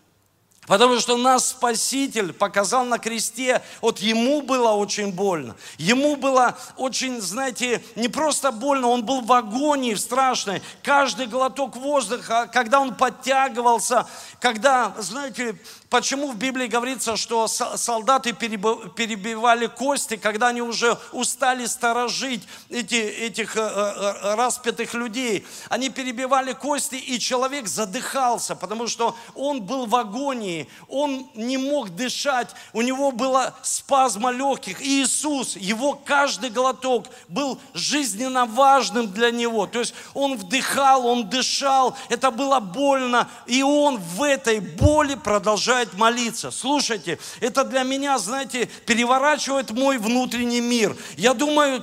Потому 0.70 1.00
что 1.00 1.16
нас 1.16 1.48
Спаситель 1.48 2.32
показал 2.32 2.84
на 2.84 3.00
кресте, 3.00 3.60
вот 3.80 3.98
ему 3.98 4.40
было 4.40 4.70
очень 4.70 5.10
больно. 5.10 5.56
Ему 5.78 6.14
было 6.14 6.56
очень, 6.76 7.20
знаете, 7.20 7.82
не 7.96 8.06
просто 8.06 8.52
больно, 8.52 8.86
он 8.86 9.04
был 9.04 9.20
в 9.20 9.32
агонии, 9.32 9.94
страшной. 9.94 10.62
Каждый 10.84 11.26
глоток 11.26 11.74
воздуха, 11.74 12.48
когда 12.52 12.78
он 12.78 12.94
подтягивался, 12.94 14.06
когда, 14.38 14.94
знаете, 14.98 15.58
Почему 15.90 16.30
в 16.30 16.36
Библии 16.36 16.68
говорится, 16.68 17.16
что 17.16 17.48
солдаты 17.48 18.32
перебивали 18.32 19.66
кости, 19.66 20.16
когда 20.16 20.48
они 20.48 20.62
уже 20.62 20.96
устали 21.10 21.66
сторожить 21.66 22.46
эти, 22.68 22.94
этих 22.94 23.56
э, 23.56 23.60
э, 23.60 23.64
э, 23.64 24.34
распятых 24.36 24.94
людей? 24.94 25.44
Они 25.68 25.90
перебивали 25.90 26.52
кости, 26.52 26.94
и 26.94 27.18
человек 27.18 27.66
задыхался, 27.66 28.54
потому 28.54 28.86
что 28.86 29.16
он 29.34 29.62
был 29.62 29.86
в 29.86 29.96
агонии, 29.96 30.68
он 30.86 31.28
не 31.34 31.58
мог 31.58 31.90
дышать, 31.90 32.50
у 32.72 32.82
него 32.82 33.10
была 33.10 33.52
спазма 33.62 34.30
легких. 34.30 34.80
И 34.80 35.02
Иисус, 35.02 35.56
его 35.56 35.94
каждый 35.94 36.50
глоток 36.50 37.06
был 37.26 37.58
жизненно 37.74 38.46
важным 38.46 39.10
для 39.12 39.32
него. 39.32 39.66
То 39.66 39.80
есть 39.80 39.94
он 40.14 40.36
вдыхал, 40.36 41.04
он 41.04 41.28
дышал, 41.28 41.96
это 42.08 42.30
было 42.30 42.60
больно, 42.60 43.28
и 43.46 43.64
он 43.64 43.96
в 43.96 44.22
этой 44.22 44.60
боли 44.60 45.16
продолжает 45.16 45.79
продолжает 45.80 45.94
молиться. 45.94 46.50
Слушайте, 46.50 47.18
это 47.40 47.64
для 47.64 47.82
меня, 47.82 48.18
знаете, 48.18 48.68
переворачивает 48.86 49.70
мой 49.70 49.98
внутренний 49.98 50.60
мир. 50.60 50.96
Я 51.16 51.34
думаю, 51.34 51.82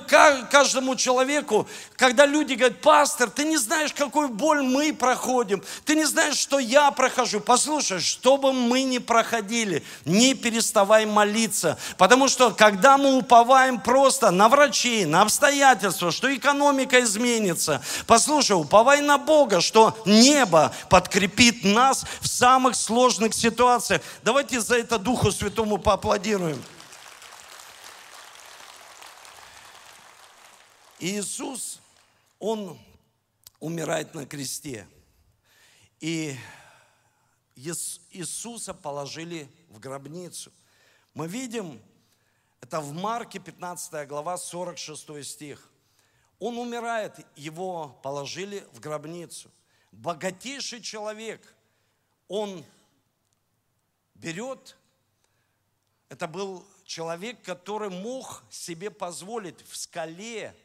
каждому 0.50 0.96
человеку, 0.96 1.66
когда 1.96 2.26
люди 2.26 2.54
говорят, 2.54 2.80
пастор, 2.80 3.30
ты 3.30 3.44
не 3.44 3.56
знаешь, 3.56 3.92
какую 3.92 4.28
боль 4.28 4.62
мы 4.62 4.92
проходим, 4.92 5.62
ты 5.84 5.94
не 5.94 6.04
знаешь, 6.04 6.36
что 6.36 6.58
я 6.58 6.90
прохожу. 6.90 7.40
Послушай, 7.40 8.00
что 8.00 8.36
бы 8.36 8.52
мы 8.52 8.82
ни 8.82 8.98
проходили, 8.98 9.82
не 10.04 10.34
переставай 10.34 11.06
молиться. 11.06 11.78
Потому 11.96 12.28
что, 12.28 12.50
когда 12.50 12.98
мы 12.98 13.16
уповаем 13.16 13.80
просто 13.80 14.30
на 14.30 14.48
врачей, 14.48 15.04
на 15.06 15.22
обстоятельства, 15.22 16.12
что 16.12 16.34
экономика 16.34 17.00
изменится, 17.00 17.82
послушай, 18.06 18.52
уповай 18.52 19.00
на 19.00 19.18
Бога, 19.18 19.60
что 19.60 19.96
небо 20.04 20.72
подкрепит 20.88 21.64
нас 21.64 22.04
в 22.20 22.28
самых 22.28 22.76
сложных 22.76 23.34
ситуациях 23.34 23.87
ситуациях. 23.88 24.02
Давайте 24.22 24.60
за 24.60 24.78
это 24.78 24.98
Духу 24.98 25.32
Святому 25.32 25.78
поаплодируем. 25.78 26.62
Иисус, 31.00 31.80
Он 32.38 32.78
умирает 33.60 34.14
на 34.14 34.26
кресте. 34.26 34.86
И 36.00 36.36
Иисуса 37.56 38.74
положили 38.74 39.48
в 39.70 39.78
гробницу. 39.80 40.52
Мы 41.14 41.26
видим, 41.26 41.80
это 42.60 42.80
в 42.80 42.92
Марке 42.92 43.38
15 43.38 44.06
глава, 44.06 44.36
46 44.36 45.24
стих. 45.24 45.70
Он 46.38 46.58
умирает, 46.58 47.14
его 47.34 47.98
положили 48.02 48.64
в 48.72 48.80
гробницу. 48.80 49.50
Богатейший 49.90 50.80
человек, 50.80 51.54
он 52.28 52.64
берет 54.18 54.76
это 56.08 56.26
был 56.26 56.66
человек, 56.84 57.42
который 57.42 57.90
мог 57.90 58.42
себе 58.50 58.90
позволить 58.90 59.60
в 59.68 59.76
скале 59.76 60.56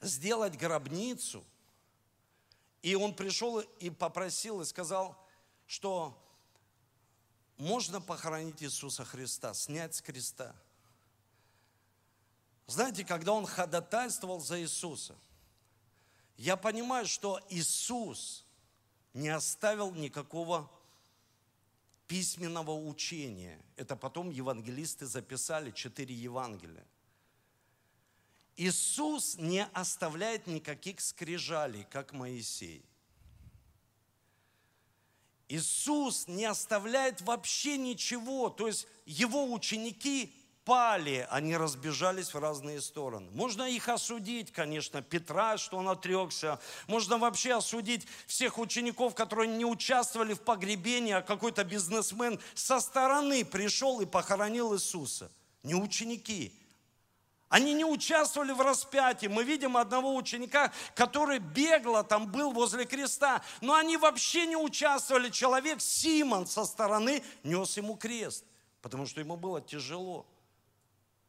сделать 0.00 0.56
гробницу. 0.56 1.44
И 2.82 2.94
он 2.94 3.14
пришел 3.14 3.60
и 3.60 3.90
попросил, 3.90 4.62
и 4.62 4.64
сказал, 4.64 5.16
что 5.66 6.16
можно 7.58 8.00
похоронить 8.00 8.62
Иисуса 8.62 9.04
Христа, 9.04 9.52
снять 9.52 9.94
с 9.94 10.02
креста. 10.02 10.54
Знаете, 12.66 13.04
когда 13.04 13.32
он 13.32 13.46
ходатайствовал 13.46 14.40
за 14.40 14.60
Иисуса, 14.60 15.16
я 16.36 16.56
понимаю, 16.56 17.06
что 17.06 17.40
Иисус 17.48 18.44
не 19.14 19.28
оставил 19.28 19.92
никакого 19.92 20.70
письменного 22.06 22.72
учения. 22.72 23.60
Это 23.76 23.96
потом 23.96 24.30
евангелисты 24.30 25.06
записали, 25.06 25.70
четыре 25.70 26.14
Евангелия. 26.14 26.86
Иисус 28.56 29.36
не 29.36 29.64
оставляет 29.64 30.46
никаких 30.46 31.00
скрижалей, 31.00 31.84
как 31.90 32.12
Моисей. 32.12 32.82
Иисус 35.48 36.26
не 36.26 36.44
оставляет 36.44 37.20
вообще 37.20 37.76
ничего. 37.76 38.50
То 38.50 38.66
есть 38.66 38.86
его 39.04 39.52
ученики 39.52 40.34
пали, 40.66 41.26
они 41.30 41.56
разбежались 41.56 42.34
в 42.34 42.38
разные 42.38 42.82
стороны. 42.82 43.30
Можно 43.30 43.62
их 43.62 43.88
осудить, 43.88 44.52
конечно, 44.52 45.00
Петра, 45.00 45.56
что 45.56 45.78
он 45.78 45.88
отрекся. 45.88 46.60
Можно 46.88 47.18
вообще 47.18 47.54
осудить 47.54 48.06
всех 48.26 48.58
учеников, 48.58 49.14
которые 49.14 49.48
не 49.48 49.64
участвовали 49.64 50.34
в 50.34 50.40
погребении, 50.40 51.12
а 51.12 51.22
какой-то 51.22 51.62
бизнесмен 51.62 52.40
со 52.54 52.80
стороны 52.80 53.44
пришел 53.44 54.00
и 54.00 54.06
похоронил 54.06 54.74
Иисуса. 54.74 55.30
Не 55.62 55.76
ученики. 55.76 56.52
Они 57.48 57.72
не 57.72 57.84
участвовали 57.84 58.50
в 58.50 58.60
распятии. 58.60 59.28
Мы 59.28 59.44
видим 59.44 59.76
одного 59.76 60.16
ученика, 60.16 60.72
который 60.96 61.38
бегло 61.38 62.02
там 62.02 62.26
был 62.26 62.50
возле 62.50 62.86
креста. 62.86 63.40
Но 63.60 63.74
они 63.74 63.96
вообще 63.96 64.46
не 64.46 64.56
участвовали. 64.56 65.30
Человек 65.30 65.80
Симон 65.80 66.48
со 66.48 66.64
стороны 66.64 67.22
нес 67.44 67.76
ему 67.76 67.94
крест, 67.94 68.44
потому 68.82 69.06
что 69.06 69.20
ему 69.20 69.36
было 69.36 69.60
тяжело. 69.60 70.26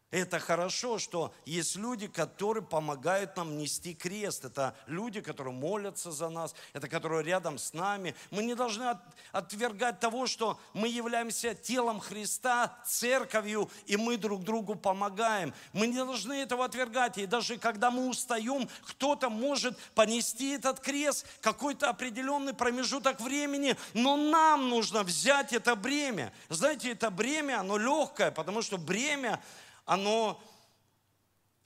Это 0.09 0.39
хорошо, 0.39 0.99
что 0.99 1.33
есть 1.45 1.75
люди, 1.75 2.07
которые 2.07 2.63
помогают 2.63 3.35
нам 3.35 3.57
нести 3.57 3.93
крест. 3.93 4.45
Это 4.45 4.73
люди, 4.85 5.19
которые 5.19 5.53
молятся 5.53 6.13
за 6.13 6.29
нас, 6.29 6.55
это 6.71 6.87
которые 6.87 7.23
рядом 7.23 7.57
с 7.57 7.73
нами. 7.73 8.15
Мы 8.31 8.43
не 8.43 8.55
должны 8.55 8.85
от, 8.85 8.99
отвергать 9.33 9.99
того, 9.99 10.25
что 10.25 10.57
мы 10.73 10.87
являемся 10.87 11.53
телом 11.55 11.99
Христа, 11.99 12.77
церковью, 12.85 13.69
и 13.85 13.97
мы 13.97 14.15
друг 14.15 14.45
другу 14.45 14.75
помогаем. 14.75 15.53
Мы 15.73 15.87
не 15.87 15.97
должны 15.97 16.41
этого 16.41 16.63
отвергать. 16.63 17.17
И 17.17 17.25
даже 17.25 17.57
когда 17.57 17.91
мы 17.91 18.07
устаем, 18.07 18.69
кто-то 18.83 19.29
может 19.29 19.77
понести 19.93 20.51
этот 20.51 20.79
крест 20.79 21.25
какой-то 21.41 21.89
определенный 21.89 22.53
промежуток 22.53 23.19
времени, 23.19 23.75
но 23.93 24.15
нам 24.15 24.69
нужно 24.69 25.03
взять 25.03 25.51
это 25.51 25.75
бремя. 25.75 26.31
Знаете, 26.47 26.93
это 26.93 27.09
бремя, 27.09 27.59
оно 27.59 27.77
легкое, 27.77 28.31
потому 28.31 28.61
что 28.61 28.77
бремя 28.77 29.43
оно, 29.87 30.39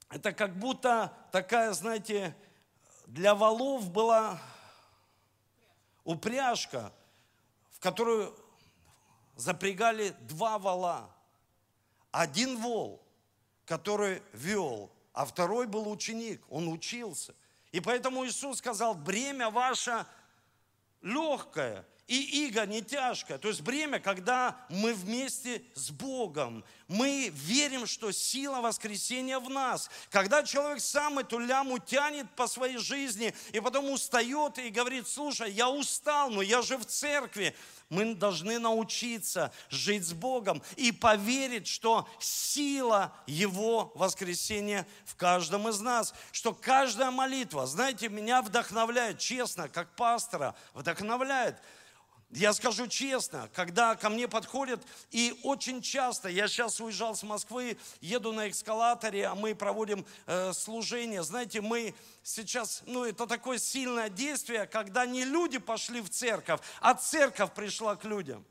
это 0.09 0.31
как 0.31 0.57
будто 0.57 1.11
такая, 1.31 1.73
знаете, 1.73 2.35
для 3.07 3.33
валов 3.33 3.89
была 3.89 4.39
упряжка, 6.03 6.93
в 7.71 7.79
которую 7.79 8.37
запрягали 9.35 10.15
два 10.21 10.59
вала. 10.59 11.09
Один 12.11 12.57
вол, 12.61 13.03
который 13.65 14.21
вел, 14.33 14.91
а 15.13 15.25
второй 15.25 15.65
был 15.65 15.89
ученик, 15.89 16.43
он 16.47 16.67
учился. 16.67 17.33
И 17.71 17.79
поэтому 17.79 18.25
Иисус 18.27 18.59
сказал, 18.59 18.93
бремя 18.93 19.49
ваше 19.49 20.05
легкое, 21.01 21.87
и 22.11 22.45
иго 22.45 22.65
не 22.65 22.81
тяжкое. 22.81 23.37
То 23.37 23.47
есть 23.47 23.61
бремя, 23.61 23.97
когда 23.97 24.57
мы 24.67 24.93
вместе 24.93 25.63
с 25.75 25.91
Богом. 25.91 26.65
Мы 26.89 27.31
верим, 27.33 27.87
что 27.87 28.11
сила 28.11 28.59
воскресения 28.59 29.39
в 29.39 29.50
нас. 29.50 29.89
Когда 30.09 30.43
человек 30.43 30.81
сам 30.81 31.19
эту 31.19 31.39
ляму 31.39 31.79
тянет 31.79 32.29
по 32.31 32.47
своей 32.47 32.79
жизни, 32.79 33.33
и 33.53 33.61
потом 33.61 33.89
устает 33.89 34.57
и 34.59 34.71
говорит, 34.71 35.07
слушай, 35.07 35.50
я 35.51 35.69
устал, 35.69 36.29
но 36.29 36.41
я 36.41 36.61
же 36.61 36.77
в 36.77 36.85
церкви. 36.85 37.55
Мы 37.87 38.13
должны 38.13 38.59
научиться 38.59 39.53
жить 39.69 40.05
с 40.05 40.11
Богом 40.11 40.61
и 40.75 40.91
поверить, 40.91 41.67
что 41.67 42.09
сила 42.19 43.13
Его 43.25 43.93
воскресения 43.95 44.85
в 45.05 45.15
каждом 45.15 45.69
из 45.69 45.79
нас, 45.79 46.13
что 46.33 46.53
каждая 46.53 47.09
молитва, 47.09 47.67
знаете, 47.67 48.09
меня 48.09 48.41
вдохновляет, 48.41 49.19
честно, 49.19 49.69
как 49.69 49.95
пастора, 49.95 50.55
вдохновляет– 50.74 51.55
я 52.33 52.53
скажу 52.53 52.87
честно, 52.87 53.50
когда 53.53 53.96
ко 53.96 54.09
мне 54.09 54.27
подходят, 54.27 54.81
и 55.11 55.37
очень 55.44 55.81
часто, 55.81 56.29
я 56.29 56.48
сейчас 56.48 56.79
уезжал 56.79 57.15
с 57.15 57.24
Москвы, 57.24 57.77
еду 58.00 58.31
на 58.31 58.50
эскалаторе, 58.50 59.27
а 59.27 59.35
мы 59.35 59.53
проводим 59.53 60.05
э, 60.27 60.53
служение. 60.53 61.24
Знаете, 61.24 61.59
мы 61.59 61.94
сейчас, 62.24 62.83
ну 62.85 63.03
это 63.03 63.27
такое 63.27 63.57
сильное 63.57 64.09
действие, 64.09 64.65
когда 64.65 65.05
не 65.05 65.25
люди 65.25 65.57
пошли 65.57 66.00
в 66.01 66.09
церковь, 66.09 66.61
а 66.79 66.94
церковь 66.94 67.53
пришла 67.53 67.96
к 67.96 68.05
людям. 68.05 68.46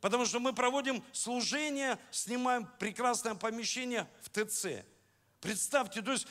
Потому 0.00 0.24
что 0.24 0.40
мы 0.40 0.54
проводим 0.54 1.04
служение, 1.12 1.98
снимаем 2.10 2.66
прекрасное 2.78 3.34
помещение 3.34 4.08
в 4.22 4.30
ТЦ. 4.30 4.82
Представьте, 5.40 6.00
то 6.00 6.12
есть 6.12 6.26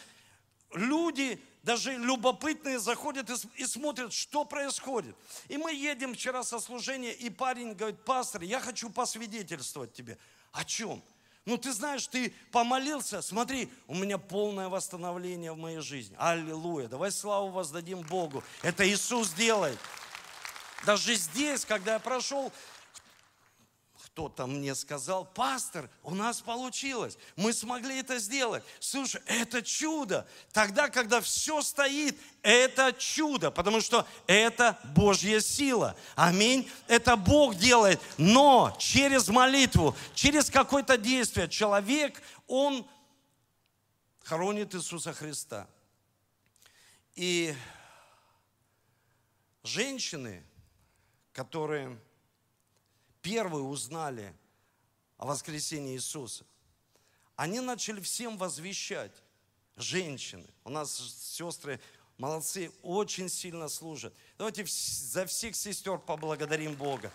люди 0.74 1.40
даже 1.64 1.98
любопытные 1.98 2.80
заходят 2.80 3.30
и, 3.56 3.66
смотрят, 3.66 4.14
что 4.14 4.46
происходит. 4.46 5.16
И 5.50 5.58
мы 5.58 5.74
едем 5.74 6.14
вчера 6.14 6.44
со 6.44 6.60
служения, 6.60 7.14
и 7.14 7.30
парень 7.30 7.74
говорит, 7.74 8.04
пастор, 8.06 8.44
я 8.44 8.60
хочу 8.60 8.90
посвидетельствовать 8.90 9.94
тебе. 9.94 10.18
О 10.52 10.64
чем? 10.64 11.04
Ну, 11.46 11.58
ты 11.58 11.74
знаешь, 11.74 12.06
ты 12.08 12.34
помолился, 12.52 13.22
смотри, 13.22 13.72
у 13.88 13.96
меня 13.96 14.18
полное 14.18 14.70
восстановление 14.70 15.52
в 15.52 15.58
моей 15.58 15.80
жизни. 15.80 16.16
Аллилуйя, 16.20 16.88
давай 16.88 17.12
славу 17.12 17.50
воздадим 17.50 18.02
Богу. 18.02 18.44
Это 18.62 18.88
Иисус 18.88 19.32
делает. 19.34 19.80
Даже 20.86 21.16
здесь, 21.16 21.66
когда 21.66 21.94
я 21.94 22.00
прошел 22.00 22.54
кто-то 24.20 24.48
мне 24.48 24.76
сказал, 24.76 25.24
пастор, 25.24 25.90
у 26.04 26.14
нас 26.14 26.42
получилось, 26.42 27.18
мы 27.38 27.54
смогли 27.54 28.00
это 28.00 28.20
сделать. 28.20 28.66
Слушай, 28.82 29.22
это 29.28 29.62
чудо. 29.62 30.28
Тогда, 30.52 30.90
когда 30.90 31.22
все 31.22 31.62
стоит, 31.62 32.20
это 32.42 32.92
чудо, 32.92 33.50
потому 33.50 33.80
что 33.80 34.06
это 34.28 34.78
Божья 34.94 35.40
сила. 35.40 35.96
Аминь. 36.18 36.70
Это 36.90 37.16
Бог 37.16 37.56
делает. 37.56 38.02
Но 38.18 38.76
через 38.78 39.30
молитву, 39.30 39.96
через 40.14 40.50
какое-то 40.50 40.98
действие 40.98 41.48
человек, 41.48 42.22
он 42.46 42.86
хоронит 44.26 44.76
Иисуса 44.76 45.14
Христа. 45.14 45.66
И 47.16 47.56
женщины, 49.64 50.44
которые 51.32 51.98
первые 53.22 53.64
узнали 53.64 54.34
о 55.18 55.26
воскресении 55.26 55.96
Иисуса, 55.96 56.46
они 57.36 57.60
начали 57.60 58.02
всем 58.02 58.38
возвещать. 58.38 59.14
Женщины, 59.78 60.46
у 60.66 60.70
нас 60.70 60.98
сестры 60.98 61.80
молодцы, 62.18 62.72
очень 62.84 63.30
сильно 63.30 63.70
служат. 63.70 64.14
Давайте 64.38 64.66
за 64.66 65.26
всех 65.26 65.56
сестер 65.56 65.98
поблагодарим 65.98 66.76
Бога. 66.76 67.12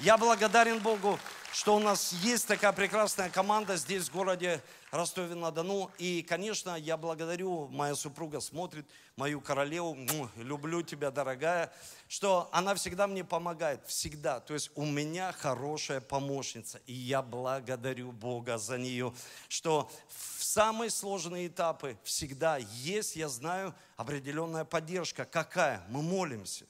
Я 0.00 0.18
благодарен 0.18 0.78
Богу, 0.78 1.18
что 1.54 1.74
у 1.74 1.78
нас 1.78 2.12
есть 2.12 2.46
такая 2.46 2.72
прекрасная 2.72 3.30
команда 3.30 3.78
здесь, 3.78 4.10
в 4.10 4.12
городе 4.12 4.62
Ростове-на-Дону. 4.90 5.90
И, 5.96 6.22
конечно, 6.22 6.76
я 6.76 6.98
благодарю, 6.98 7.68
моя 7.68 7.94
супруга 7.94 8.40
смотрит, 8.40 8.86
мою 9.16 9.40
королеву, 9.40 9.96
люблю 10.36 10.82
тебя, 10.82 11.10
дорогая, 11.10 11.72
что 12.08 12.50
она 12.52 12.74
всегда 12.74 13.06
мне 13.06 13.24
помогает, 13.24 13.86
всегда. 13.86 14.38
То 14.40 14.52
есть 14.52 14.70
у 14.74 14.84
меня 14.84 15.32
хорошая 15.32 16.02
помощница, 16.02 16.78
и 16.86 16.92
я 16.92 17.22
благодарю 17.22 18.12
Бога 18.12 18.58
за 18.58 18.76
нее, 18.76 19.14
что 19.48 19.90
в 20.08 20.44
самые 20.44 20.90
сложные 20.90 21.46
этапы 21.46 21.96
всегда 22.04 22.58
есть, 22.58 23.16
я 23.16 23.30
знаю, 23.30 23.74
определенная 23.96 24.66
поддержка. 24.66 25.24
Какая? 25.24 25.82
Мы 25.88 26.02
молимся. 26.02 26.66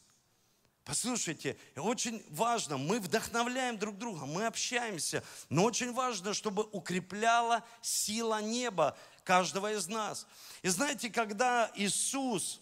Послушайте, 0.87 1.57
очень 1.75 2.25
важно, 2.31 2.77
мы 2.77 3.01
вдохновляем 3.01 3.77
друг 3.77 3.99
друга, 3.99 4.25
мы 4.25 4.47
общаемся, 4.47 5.25
но 5.49 5.65
очень 5.65 5.93
важно, 5.93 6.33
чтобы 6.33 6.63
укрепляла 6.63 7.65
сила 7.83 8.41
неба 8.41 8.97
каждого 9.25 9.73
из 9.73 9.89
нас. 9.89 10.29
И 10.63 10.69
знаете, 10.69 11.11
когда 11.11 11.73
Иисус, 11.75 12.61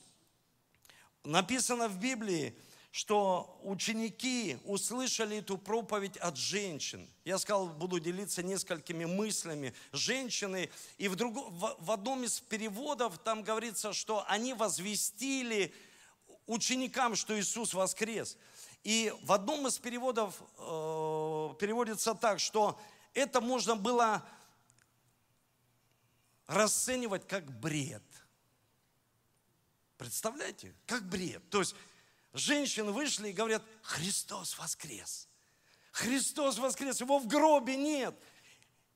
написано 1.22 1.86
в 1.86 1.98
Библии, 1.98 2.56
что 2.92 3.60
ученики 3.62 4.56
услышали 4.64 5.38
эту 5.38 5.58
проповедь 5.58 6.16
от 6.16 6.38
женщин. 6.38 7.06
Я 7.26 7.38
сказал, 7.38 7.66
буду 7.66 8.00
делиться 8.00 8.42
несколькими 8.42 9.04
мыслями. 9.04 9.74
Женщины, 9.92 10.70
и 10.96 11.08
в, 11.08 11.16
друг, 11.16 11.34
в, 11.34 11.76
в 11.78 11.90
одном 11.90 12.24
из 12.24 12.40
переводов 12.40 13.18
там 13.18 13.42
говорится, 13.42 13.92
что 13.92 14.24
они 14.28 14.54
возвестили 14.54 15.74
ученикам, 16.46 17.16
что 17.16 17.38
Иисус 17.38 17.74
воскрес. 17.74 18.36
И 18.82 19.12
в 19.22 19.32
одном 19.32 19.66
из 19.66 19.78
переводов 19.78 20.40
э, 20.58 21.54
переводится 21.58 22.14
так, 22.14 22.38
что 22.38 22.78
это 23.14 23.40
можно 23.40 23.76
было 23.76 24.26
расценивать 26.46 27.26
как 27.26 27.50
бред. 27.60 28.02
Представляете? 29.96 30.74
Как 30.86 31.08
бред. 31.08 31.48
То 31.48 31.60
есть 31.60 31.74
женщины 32.34 32.92
вышли 32.92 33.30
и 33.30 33.32
говорят, 33.32 33.62
Христос 33.82 34.58
воскрес. 34.58 35.28
Христос 35.92 36.58
воскрес, 36.58 37.00
его 37.00 37.18
в 37.18 37.26
гробе 37.26 37.76
нет. 37.76 38.14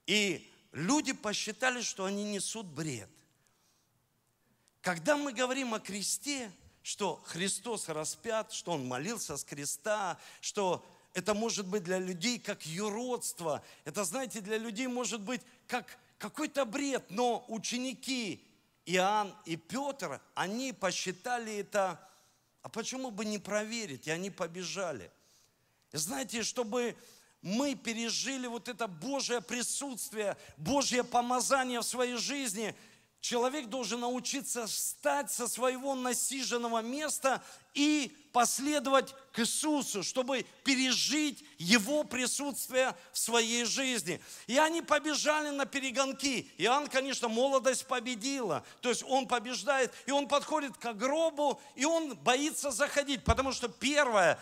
И 0.07 0.53
люди 0.73 1.13
посчитали, 1.13 1.81
что 1.81 2.05
они 2.05 2.25
несут 2.25 2.67
бред. 2.67 3.09
Когда 4.81 5.17
мы 5.17 5.33
говорим 5.33 5.75
о 5.75 5.81
кресте, 5.81 6.51
что 6.88 7.20
Христос 7.27 7.90
распят, 7.90 8.51
что 8.51 8.72
Он 8.72 8.87
молился 8.87 9.37
с 9.37 9.44
креста, 9.44 10.18
что 10.40 10.83
это 11.12 11.35
может 11.35 11.66
быть 11.66 11.83
для 11.83 11.98
людей 11.98 12.38
как 12.38 12.64
юродство. 12.64 13.62
Это, 13.85 14.05
знаете, 14.05 14.40
для 14.40 14.57
людей 14.57 14.87
может 14.87 15.20
быть 15.20 15.42
как 15.66 15.98
какой-то 16.16 16.64
бред. 16.64 17.05
Но 17.11 17.44
ученики 17.48 18.42
Иоанн 18.87 19.35
и 19.44 19.57
Петр, 19.57 20.18
они 20.35 20.72
посчитали 20.72 21.59
это 21.59 22.01
а 22.62 22.70
почему 22.70 23.11
бы 23.11 23.27
не 23.27 23.38
проверить? 23.38 24.07
И 24.07 24.11
они 24.11 24.31
побежали. 24.31 25.11
знаете, 25.92 26.42
чтобы 26.42 26.96
мы 27.42 27.74
пережили 27.74 28.46
вот 28.46 28.66
это 28.66 28.88
Божье 28.88 29.42
присутствие, 29.42 30.38
Божье 30.57 31.05
помазание 31.05 31.81
в 31.81 31.85
своей 31.85 32.16
жизни– 32.16 32.74
Человек 33.21 33.67
должен 33.67 34.01
научиться 34.01 34.67
встать 34.67 35.31
со 35.31 35.49
своего 35.49 35.95
насиженного 35.95 36.83
места 36.83 37.43
и 37.75 38.17
последовать 38.33 39.13
к 39.33 39.41
Иисусу, 39.41 40.05
чтобы 40.05 40.47
пережить 40.63 41.45
Его 41.59 42.05
присутствие 42.05 42.95
в 43.13 43.19
своей 43.19 43.65
жизни. 43.65 44.21
И 44.47 44.57
они 44.57 44.83
побежали 44.83 45.51
на 45.51 45.67
перегонки. 45.67 46.49
Иоанн, 46.59 46.87
конечно, 46.87 47.29
молодость 47.29 47.87
победила. 47.87 48.65
То 48.81 48.89
есть 48.89 49.03
он 49.03 49.27
побеждает, 49.27 49.93
и 50.07 50.13
он 50.13 50.29
подходит 50.29 50.77
к 50.77 50.93
гробу, 50.93 51.61
и 51.75 51.85
он 51.85 52.15
боится 52.17 52.71
заходить, 52.71 53.25
потому 53.25 53.53
что 53.53 53.69
первое, 53.69 54.39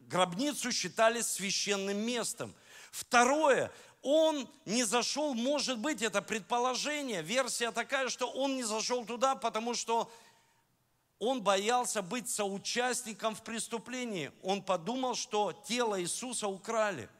гробницу 0.00 0.72
считали 0.72 1.20
священным 1.20 1.98
местом. 1.98 2.52
Второе, 2.90 3.70
он 4.02 4.48
не 4.64 4.84
зашел, 4.84 5.34
может 5.34 5.78
быть, 5.78 6.02
это 6.02 6.22
предположение, 6.22 7.22
версия 7.22 7.70
такая, 7.70 8.08
что 8.08 8.30
он 8.30 8.56
не 8.56 8.62
зашел 8.62 9.04
туда, 9.04 9.34
потому 9.34 9.74
что 9.74 10.10
он 11.18 11.42
боялся 11.42 12.00
быть 12.00 12.30
соучастником 12.30 13.34
в 13.34 13.42
преступлении. 13.42 14.32
Он 14.42 14.62
подумал, 14.62 15.14
что 15.14 15.52
тело 15.52 16.00
Иисуса 16.00 16.48
украли. 16.48 17.10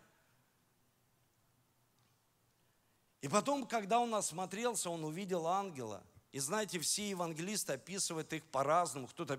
И 3.20 3.28
потом, 3.28 3.66
когда 3.66 4.00
он 4.00 4.14
осмотрелся, 4.14 4.88
он 4.88 5.04
увидел 5.04 5.46
ангела. 5.46 6.02
И 6.32 6.38
знаете, 6.38 6.78
все 6.78 7.10
евангелисты 7.10 7.74
описывают 7.74 8.32
их 8.32 8.44
по-разному. 8.46 9.06
Кто-то 9.08 9.38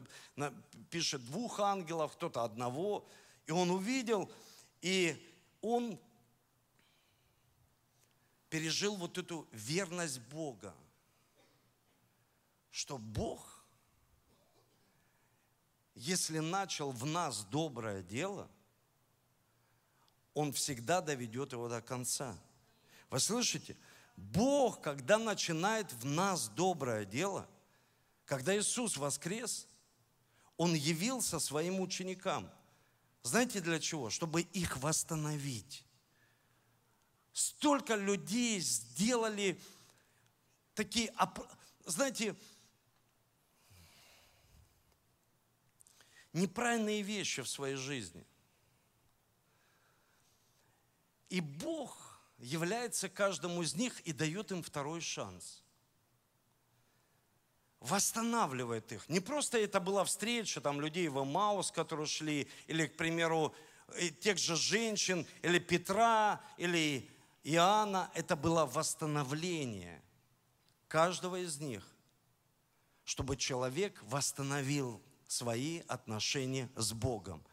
пишет 0.91 1.25
двух 1.25 1.59
ангелов, 1.59 2.11
кто-то 2.13 2.43
одного. 2.43 3.03
И 3.47 3.51
он 3.51 3.71
увидел, 3.71 4.29
и 4.81 5.17
он 5.61 5.97
пережил 8.51 8.97
вот 8.97 9.17
эту 9.17 9.47
верность 9.53 10.19
Бога, 10.19 10.75
что 12.69 12.97
Бог, 12.97 13.63
если 15.95 16.39
начал 16.39 16.91
в 16.91 17.05
нас 17.05 17.45
доброе 17.45 18.03
дело, 18.03 18.49
Он 20.33 20.51
всегда 20.51 20.99
доведет 20.99 21.53
его 21.53 21.69
до 21.69 21.81
конца. 21.81 22.37
Вы 23.09 23.21
слышите? 23.21 23.77
Бог, 24.17 24.81
когда 24.81 25.17
начинает 25.17 25.91
в 25.93 26.03
нас 26.03 26.49
доброе 26.49 27.05
дело, 27.05 27.47
когда 28.25 28.57
Иисус 28.57 28.97
воскрес, 28.97 29.65
Он 30.57 30.73
явился 30.73 31.39
своим 31.39 31.79
ученикам. 31.79 32.51
Знаете 33.23 33.61
для 33.61 33.79
чего? 33.79 34.09
Чтобы 34.09 34.41
их 34.41 34.75
восстановить. 34.75 35.85
Столько 37.33 37.95
людей 37.95 38.59
сделали 38.59 39.59
такие, 40.73 41.13
знаете, 41.85 42.35
неправильные 46.33 47.01
вещи 47.01 47.41
в 47.41 47.49
своей 47.49 47.75
жизни. 47.75 48.25
И 51.29 51.39
Бог 51.39 52.19
является 52.39 53.07
каждому 53.07 53.61
из 53.61 53.75
них 53.75 53.99
и 54.01 54.11
дает 54.11 54.51
им 54.51 54.63
второй 54.63 55.01
шанс. 55.01 55.63
Восстанавливает 57.79 58.91
их. 58.91 59.07
Не 59.09 59.21
просто 59.21 59.57
это 59.57 59.79
была 59.79 60.03
встреча 60.03 60.61
там, 60.61 60.81
людей 60.81 61.07
в 61.07 61.23
Маус, 61.23 61.71
которые 61.71 62.05
шли, 62.05 62.47
или, 62.67 62.87
к 62.87 62.97
примеру, 62.97 63.55
тех 64.19 64.37
же 64.37 64.55
женщин, 64.55 65.25
или 65.41 65.59
Петра, 65.59 66.41
или 66.57 67.09
Иоанна 67.43 68.11
это 68.13 68.35
было 68.35 68.65
восстановление 68.65 70.01
каждого 70.87 71.37
из 71.37 71.59
них, 71.59 71.87
чтобы 73.03 73.35
человек 73.35 74.01
восстановил 74.03 75.01
свои 75.27 75.79
отношения 75.87 76.69
с 76.75 76.93
Богом. 76.93 77.43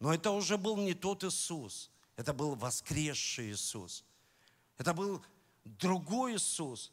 Но 0.00 0.12
это 0.12 0.30
уже 0.30 0.58
был 0.58 0.76
не 0.76 0.94
тот 0.94 1.24
Иисус, 1.24 1.90
это 2.16 2.32
был 2.32 2.54
воскресший 2.56 3.52
Иисус. 3.52 4.04
Это 4.76 4.92
был 4.92 5.24
другой 5.64 6.36
Иисус. 6.36 6.92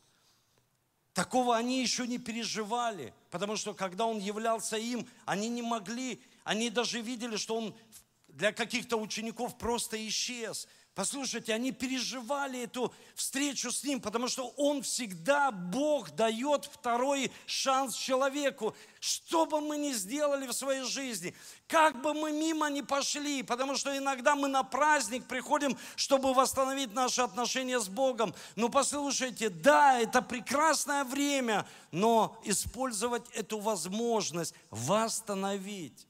Такого 1.13 1.55
они 1.55 1.81
еще 1.81 2.07
не 2.07 2.17
переживали, 2.17 3.13
потому 3.31 3.55
что 3.55 3.73
когда 3.73 4.05
Он 4.05 4.19
являлся 4.19 4.77
им, 4.77 5.07
они 5.25 5.49
не 5.49 5.61
могли, 5.61 6.21
они 6.43 6.69
даже 6.69 7.01
видели, 7.01 7.37
что 7.37 7.57
Он 7.57 7.75
для 8.27 8.51
каких-то 8.51 8.97
учеников 8.97 9.57
просто 9.57 9.95
исчез. 10.07 10.67
Послушайте, 10.95 11.53
они 11.53 11.73
переживали 11.73 12.63
эту 12.63 12.93
встречу 13.15 13.69
с 13.69 13.84
Ним, 13.84 13.99
потому 13.99 14.29
что 14.29 14.53
Он 14.55 14.81
всегда, 14.81 15.51
Бог, 15.51 16.12
дает 16.12 16.63
второй 16.63 17.34
шанс 17.45 17.95
человеку. 17.95 18.73
Что 19.01 19.45
бы 19.45 19.60
мы 19.60 19.77
ни 19.77 19.91
сделали 19.91 20.47
в 20.47 20.53
своей 20.53 20.84
жизни, 20.84 21.36
как 21.67 22.01
бы 22.01 22.13
мы 22.13 22.31
мимо 22.31 22.69
ни 22.69 22.79
пошли, 22.79 23.43
потому 23.43 23.75
что 23.75 23.95
иногда 23.95 24.38
мы 24.38 24.47
на 24.47 24.63
праздник 24.63 25.27
приходим, 25.27 25.77
чтобы 25.97 26.34
восстановить 26.34 26.93
наши 26.93 27.21
отношения 27.21 27.81
с 27.81 27.89
Богом. 27.89 28.34
Но 28.55 28.69
послушайте, 28.69 29.49
да, 29.49 29.99
это 29.99 30.21
прекрасное 30.21 31.03
время, 31.03 31.67
но 31.91 32.39
использовать 32.45 33.29
эту 33.31 33.60
возможность 33.60 34.53
восстановить 34.69 36.08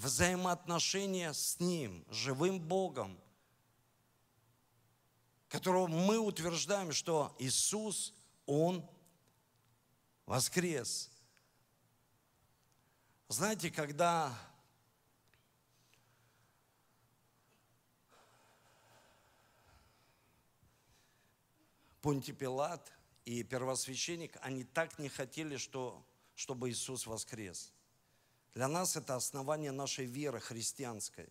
взаимоотношения 0.00 1.32
с 1.32 1.60
Ним, 1.60 2.04
живым 2.08 2.58
Богом, 2.58 3.20
которого 5.48 5.88
мы 5.88 6.18
утверждаем, 6.18 6.92
что 6.92 7.36
Иисус, 7.38 8.14
Он 8.46 8.88
воскрес. 10.24 11.10
Знаете, 13.28 13.70
когда 13.70 14.36
Понти 22.00 22.32
Пилат 22.32 22.90
и 23.26 23.42
первосвященник, 23.42 24.38
они 24.40 24.64
так 24.64 24.98
не 24.98 25.10
хотели, 25.10 25.58
что, 25.58 26.02
чтобы 26.34 26.70
Иисус 26.70 27.06
воскрес– 27.06 27.74
для 28.54 28.68
нас 28.68 28.96
это 28.96 29.14
основание 29.14 29.70
нашей 29.70 30.06
веры 30.06 30.40
христианской. 30.40 31.28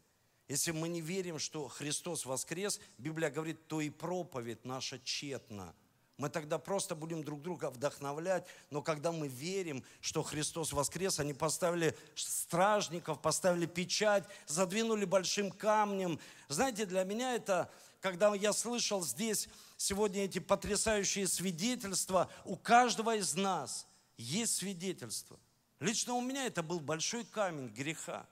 Если 0.48 0.72
мы 0.72 0.88
не 0.88 1.02
верим, 1.02 1.38
что 1.38 1.68
Христос 1.68 2.26
воскрес, 2.26 2.80
Библия 2.98 3.30
говорит, 3.30 3.68
то 3.68 3.82
и 3.82 3.90
проповедь 3.90 4.66
наша 4.66 5.00
тщетна. 5.00 5.76
Мы 6.18 6.30
тогда 6.30 6.58
просто 6.58 6.96
будем 6.96 7.24
друг 7.24 7.42
друга 7.42 7.70
вдохновлять, 7.70 8.46
но 8.72 8.82
когда 8.82 9.12
мы 9.12 9.28
верим, 9.28 9.84
что 10.02 10.22
Христос 10.24 10.74
воскрес, 10.74 11.20
они 11.20 11.34
поставили 11.34 11.96
стражников, 12.16 13.22
поставили 13.22 13.66
печать, 13.68 14.26
задвинули 14.48 15.06
большим 15.06 15.52
камнем. 15.52 16.20
Знаете, 16.50 16.86
для 16.86 17.04
меня 17.04 17.36
это, 17.36 17.72
когда 18.02 18.34
я 18.36 18.52
слышал 18.52 19.02
здесь 19.02 19.48
сегодня 19.78 20.26
эти 20.26 20.40
потрясающие 20.40 21.28
свидетельства, 21.28 22.30
у 22.44 22.58
каждого 22.58 23.16
из 23.16 23.36
нас 23.36 23.88
есть 24.18 24.56
свидетельство– 24.56 25.40
Лично 25.80 26.14
у 26.14 26.22
меня 26.22 26.46
это 26.46 26.62
был 26.62 26.80
большой 26.80 27.24
камень 27.26 27.68
греха. 27.70 28.28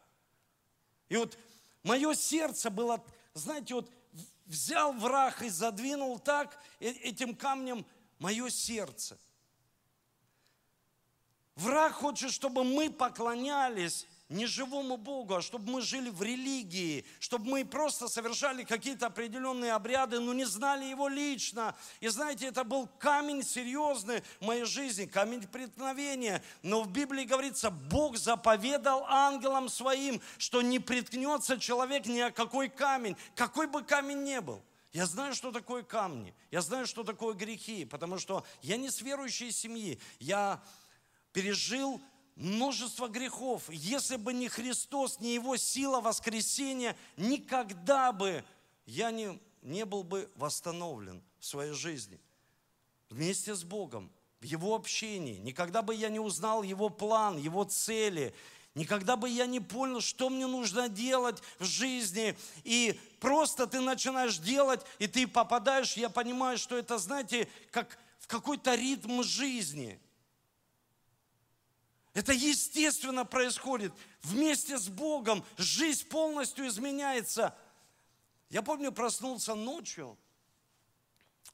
И 1.09 1.15
вот 1.15 1.37
мое 1.83 2.13
сердце 2.13 2.69
было, 2.69 3.03
знаете, 3.33 3.75
вот 3.75 3.89
взял 4.45 4.93
враг 4.93 5.41
и 5.41 5.49
задвинул 5.49 6.19
так 6.19 6.59
э, 6.79 6.89
этим 6.89 7.35
камнем 7.35 7.85
мое 8.19 8.49
сердце. 8.49 9.17
Враг 11.55 11.93
хочет, 11.93 12.31
чтобы 12.31 12.63
мы 12.63 12.89
поклонялись 12.89 14.05
не 14.29 14.45
живому 14.45 14.97
Богу, 14.97 15.35
а 15.35 15.41
чтобы 15.41 15.71
мы 15.71 15.81
жили 15.81 16.09
в 16.09 16.21
религии, 16.21 17.05
чтобы 17.19 17.49
мы 17.49 17.65
просто 17.65 18.07
совершали 18.07 18.63
какие-то 18.63 19.07
определенные 19.07 19.73
обряды, 19.73 20.19
но 20.19 20.33
не 20.33 20.45
знали 20.45 20.85
Его 20.85 21.07
лично. 21.07 21.75
И 22.01 22.07
знаете, 22.09 22.47
это 22.47 22.63
был 22.63 22.87
камень 22.99 23.43
серьезный 23.43 24.21
в 24.39 24.45
моей 24.45 24.65
жизни, 24.65 25.05
камень 25.05 25.47
преткновения. 25.47 26.43
Но 26.61 26.83
в 26.83 26.91
Библии 26.91 27.23
говорится, 27.23 27.69
Бог 27.69 28.17
заповедал 28.17 29.05
ангелам 29.07 29.69
своим, 29.69 30.21
что 30.37 30.61
не 30.61 30.79
приткнется 30.79 31.57
человек 31.57 32.05
ни 32.05 32.19
о 32.19 32.31
какой 32.31 32.67
камень, 32.67 33.15
какой 33.35 33.67
бы 33.67 33.81
камень 33.83 34.23
ни 34.23 34.39
был. 34.39 34.61
Я 34.91 35.05
знаю, 35.05 35.35
что 35.35 35.51
такое 35.51 35.83
камни, 35.83 36.33
я 36.49 36.61
знаю, 36.61 36.87
что 36.87 37.03
такое 37.03 37.33
грехи, 37.33 37.85
потому 37.85 38.17
что 38.17 38.43
я 38.61 38.77
не 38.77 38.89
с 38.89 39.01
верующей 39.01 39.51
семьи, 39.51 39.99
я 40.19 40.61
пережил 41.33 42.01
множество 42.37 43.07
грехов. 43.07 43.63
Если 43.69 44.15
бы 44.15 44.33
не 44.33 44.47
Христос, 44.47 45.19
не 45.19 45.33
Его 45.33 45.57
сила 45.57 45.99
воскресения, 45.99 46.95
никогда 47.17 48.11
бы 48.11 48.43
я 48.85 49.11
не, 49.11 49.39
не 49.61 49.85
был 49.85 50.03
бы 50.03 50.31
восстановлен 50.35 51.21
в 51.39 51.45
своей 51.45 51.73
жизни. 51.73 52.19
Вместе 53.09 53.55
с 53.55 53.63
Богом, 53.63 54.11
в 54.39 54.45
Его 54.45 54.75
общении. 54.75 55.37
Никогда 55.37 55.81
бы 55.81 55.95
я 55.95 56.09
не 56.09 56.19
узнал 56.19 56.63
Его 56.63 56.89
план, 56.89 57.37
Его 57.37 57.63
цели. 57.63 58.33
Никогда 58.75 59.15
бы 59.17 59.27
я 59.27 59.47
не 59.47 59.59
понял, 59.59 60.01
что 60.01 60.29
мне 60.29 60.45
нужно 60.45 60.87
делать 60.87 61.41
в 61.57 61.65
жизни. 61.65 62.37
И 62.63 62.99
просто 63.19 63.65
ты 63.65 63.79
начинаешь 63.79 64.37
делать, 64.37 64.81
и 64.99 65.07
ты 65.07 65.27
попадаешь, 65.27 65.97
я 65.97 66.09
понимаю, 66.09 66.59
что 66.59 66.77
это, 66.77 66.99
знаете, 66.99 67.47
как 67.71 67.97
в 68.19 68.27
какой-то 68.27 68.75
ритм 68.75 69.23
жизни– 69.23 69.99
это 72.17 72.33
естественно 72.33 73.25
происходит. 73.25 73.93
Вместе 74.23 74.79
с 74.79 74.89
Богом 74.89 75.45
жизнь 75.55 76.07
полностью 76.07 76.65
изменяется. 76.67 77.55
Я 78.49 78.63
помню, 78.63 78.91
проснулся 78.91 79.53
ночью. 79.53 80.17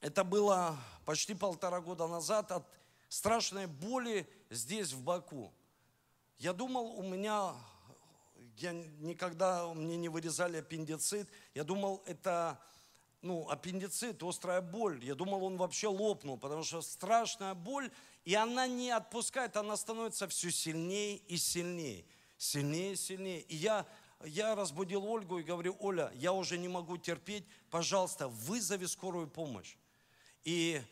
Это 0.00 0.24
было 0.24 0.78
почти 1.04 1.34
полтора 1.34 1.82
года 1.82 2.06
назад 2.06 2.50
от 2.50 2.66
страшной 3.10 3.66
боли 3.66 4.26
здесь, 4.48 4.94
в 4.94 5.02
Баку. 5.02 5.52
Я 6.38 6.54
думал, 6.54 6.98
у 6.98 7.02
меня, 7.02 7.52
я 8.56 8.72
никогда, 8.72 9.68
мне 9.74 9.98
не 9.98 10.08
вырезали 10.08 10.56
аппендицит. 10.56 11.28
Я 11.52 11.64
думал, 11.64 12.02
это 12.06 12.58
ну, 13.20 13.50
аппендицит, 13.50 14.22
острая 14.22 14.62
боль. 14.62 15.04
Я 15.04 15.14
думал, 15.14 15.44
он 15.44 15.58
вообще 15.58 15.88
лопнул, 15.88 16.38
потому 16.38 16.62
что 16.62 16.80
страшная 16.80 17.52
боль, 17.52 17.90
и 18.24 18.34
она 18.34 18.66
не 18.66 18.90
отпускает, 18.90 19.56
она 19.56 19.76
становится 19.76 20.26
все 20.28 20.50
сильнее 20.50 21.16
и 21.16 21.36
сильнее. 21.36 22.06
Сильнее 22.38 22.94
и 22.94 22.96
сильнее. 22.96 23.40
И 23.42 23.56
я, 23.56 23.86
я 24.24 24.54
разбудил 24.54 25.04
Ольгу 25.04 25.38
и 25.38 25.42
говорю, 25.42 25.76
Оля, 25.80 26.10
я 26.14 26.32
уже 26.32 26.56
не 26.56 26.68
могу 26.68 26.96
терпеть, 26.96 27.46
пожалуйста, 27.70 28.28
вызови 28.28 28.86
скорую 28.86 29.28
помощь. 29.28 29.76
И 30.44 30.82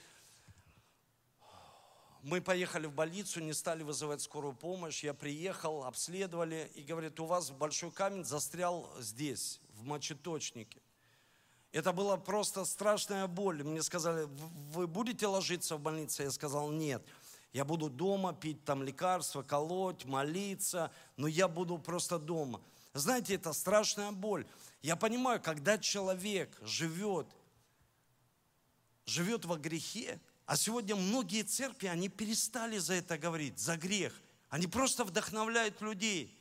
мы 2.23 2.41
поехали 2.41 2.87
в 2.87 2.93
больницу, 2.93 3.41
не 3.41 3.53
стали 3.53 3.83
вызывать 3.83 4.21
скорую 4.21 4.55
помощь. 4.55 5.03
Я 5.03 5.15
приехал, 5.15 5.85
обследовали 5.85 6.71
и 6.75 6.83
говорят, 6.83 7.19
у 7.19 7.25
вас 7.25 7.51
большой 7.51 7.91
камень 7.91 8.25
застрял 8.25 8.89
здесь, 9.01 9.61
в 9.75 9.85
мочеточнике. 9.85 10.81
Это 11.73 11.93
была 11.93 12.19
просто 12.19 12.67
страшная 12.67 13.27
боль. 13.27 13.65
Мне 13.65 13.83
сказали, 13.83 14.29
вы 14.73 14.87
будете 14.87 15.27
ложиться 15.27 15.77
в 15.77 15.81
больнице? 15.81 16.25
Я 16.25 16.31
сказал, 16.31 16.71
нет. 16.71 17.03
Я 17.53 17.65
буду 17.65 17.91
дома 17.91 18.33
пить 18.33 18.65
там 18.65 18.83
лекарства, 18.83 19.43
колоть, 19.43 20.05
молиться, 20.07 20.91
но 21.17 21.27
я 21.27 21.49
буду 21.49 21.79
просто 21.79 22.19
дома. 22.19 22.63
Знаете, 22.95 23.35
это 23.35 23.53
страшная 23.53 24.11
боль. 24.11 24.47
Я 24.81 24.97
понимаю, 24.97 25.41
когда 25.41 25.77
человек 25.79 26.59
живет, 26.63 27.27
живет 29.05 29.45
во 29.45 29.57
грехе, 29.57 30.19
а 30.47 30.57
сегодня 30.57 30.97
многие 30.97 31.43
церкви, 31.43 31.89
они 31.89 32.09
перестали 32.09 32.79
за 32.79 32.95
это 32.95 33.19
говорить, 33.19 33.59
за 33.59 33.77
грех. 33.77 34.19
Они 34.49 34.67
просто 34.67 35.05
вдохновляют 35.05 35.81
людей. 35.83 36.39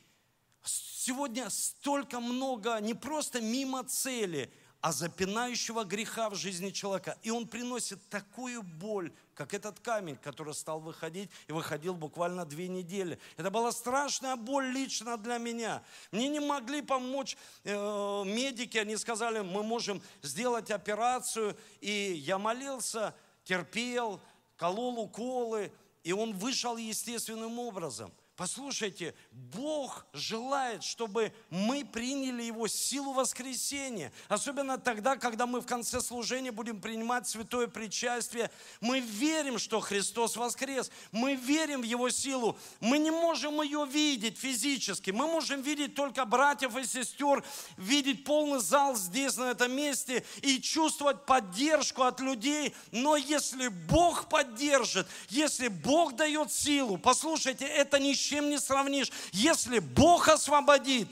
Сегодня 0.64 1.50
столько 1.50 2.20
много, 2.20 2.78
не 2.80 2.94
просто 2.94 3.40
мимо 3.40 3.84
цели– 3.84 4.52
а 4.82 4.90
запинающего 4.90 5.84
греха 5.84 6.28
в 6.28 6.34
жизни 6.34 6.70
человека. 6.70 7.16
И 7.22 7.30
он 7.30 7.46
приносит 7.46 8.00
такую 8.08 8.64
боль, 8.64 9.12
как 9.36 9.54
этот 9.54 9.78
камень, 9.78 10.16
который 10.16 10.54
стал 10.54 10.80
выходить 10.80 11.30
и 11.46 11.52
выходил 11.52 11.94
буквально 11.94 12.44
две 12.44 12.66
недели. 12.66 13.18
Это 13.36 13.50
была 13.50 13.70
страшная 13.70 14.34
боль 14.34 14.66
лично 14.66 15.16
для 15.16 15.38
меня. 15.38 15.84
Мне 16.10 16.28
не 16.28 16.40
могли 16.40 16.82
помочь 16.82 17.36
э, 17.62 18.24
медики, 18.26 18.76
они 18.76 18.96
сказали, 18.96 19.40
мы 19.40 19.62
можем 19.62 20.02
сделать 20.20 20.72
операцию. 20.72 21.56
И 21.80 22.14
я 22.14 22.38
молился, 22.38 23.14
терпел, 23.44 24.20
колол 24.56 24.98
уколы, 24.98 25.72
и 26.02 26.12
он 26.12 26.36
вышел 26.36 26.76
естественным 26.76 27.60
образом. 27.60 28.12
Послушайте, 28.34 29.14
Бог 29.30 30.06
желает, 30.14 30.82
чтобы 30.82 31.34
мы 31.50 31.84
приняли 31.84 32.42
Его 32.42 32.66
силу 32.66 33.12
воскресения. 33.12 34.10
Особенно 34.28 34.78
тогда, 34.78 35.16
когда 35.16 35.46
мы 35.46 35.60
в 35.60 35.66
конце 35.66 36.00
служения 36.00 36.50
будем 36.50 36.80
принимать 36.80 37.28
святое 37.28 37.66
причастие. 37.66 38.50
Мы 38.80 39.00
верим, 39.00 39.58
что 39.58 39.80
Христос 39.80 40.36
воскрес. 40.36 40.90
Мы 41.10 41.34
верим 41.34 41.82
в 41.82 41.84
Его 41.84 42.08
силу. 42.08 42.58
Мы 42.80 42.96
не 42.96 43.10
можем 43.10 43.60
ее 43.60 43.86
видеть 43.86 44.38
физически. 44.38 45.10
Мы 45.10 45.26
можем 45.26 45.60
видеть 45.60 45.94
только 45.94 46.24
братьев 46.24 46.74
и 46.78 46.86
сестер, 46.86 47.44
видеть 47.76 48.24
полный 48.24 48.60
зал 48.60 48.96
здесь, 48.96 49.36
на 49.36 49.50
этом 49.50 49.72
месте, 49.72 50.24
и 50.40 50.58
чувствовать 50.58 51.26
поддержку 51.26 52.04
от 52.04 52.18
людей. 52.20 52.74
Но 52.92 53.14
если 53.16 53.68
Бог 53.68 54.30
поддержит, 54.30 55.06
если 55.28 55.68
Бог 55.68 56.16
дает 56.16 56.50
силу, 56.50 56.96
послушайте, 56.96 57.66
это 57.66 57.98
не 57.98 58.21
чем 58.22 58.50
не 58.50 58.58
сравнишь. 58.58 59.10
Если 59.32 59.78
Бог 59.78 60.28
освободит, 60.28 61.08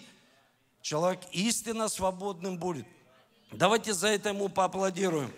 человек 0.82 1.20
истинно 1.32 1.88
свободным 1.88 2.58
будет. 2.58 2.86
Давайте 3.52 3.92
за 3.92 4.08
это 4.08 4.30
ему 4.30 4.48
поаплодируем. 4.48 5.32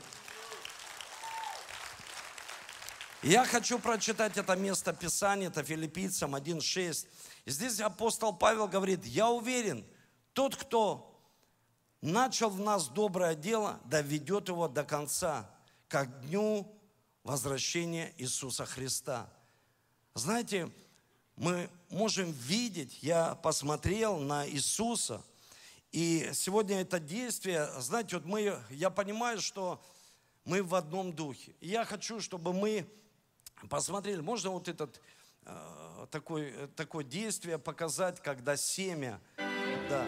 Я 3.22 3.44
хочу 3.44 3.78
прочитать 3.78 4.36
это 4.36 4.56
место 4.56 4.92
Писания, 4.92 5.46
это 5.46 5.62
филиппийцам 5.62 6.34
1.6. 6.34 7.06
И 7.44 7.50
здесь 7.50 7.80
апостол 7.80 8.32
Павел 8.32 8.66
говорит, 8.66 9.04
я 9.06 9.28
уверен, 9.28 9.84
тот, 10.32 10.56
кто 10.56 11.08
начал 12.00 12.50
в 12.50 12.60
нас 12.60 12.88
доброе 12.88 13.36
дело, 13.36 13.80
доведет 13.84 14.48
его 14.48 14.66
до 14.66 14.82
конца, 14.82 15.48
как 15.88 16.26
дню 16.26 16.66
возвращения 17.22 18.12
Иисуса 18.18 18.66
Христа. 18.66 19.30
Знаете, 20.14 20.70
мы 21.42 21.68
можем 21.90 22.30
видеть, 22.30 23.02
я 23.02 23.34
посмотрел 23.34 24.18
на 24.18 24.48
Иисуса, 24.48 25.20
и 25.90 26.30
сегодня 26.34 26.82
это 26.82 27.00
действие, 27.00 27.68
знаете, 27.80 28.16
вот 28.16 28.24
мы, 28.24 28.56
я 28.70 28.90
понимаю, 28.90 29.40
что 29.40 29.82
мы 30.44 30.62
в 30.62 30.72
одном 30.76 31.12
духе. 31.12 31.52
И 31.60 31.66
я 31.66 31.84
хочу, 31.84 32.20
чтобы 32.20 32.52
мы 32.52 32.86
посмотрели, 33.68 34.20
можно 34.20 34.50
вот 34.50 34.68
этот 34.68 35.00
э, 35.44 36.06
такое, 36.12 36.68
такое 36.76 37.02
действие 37.02 37.58
показать, 37.58 38.22
когда 38.22 38.56
семя, 38.56 39.20
да, 39.90 40.06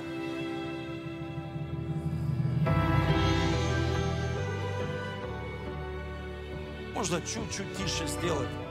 можно 6.94 7.20
чуть-чуть 7.20 7.76
тише 7.76 8.06
сделать. 8.06 8.63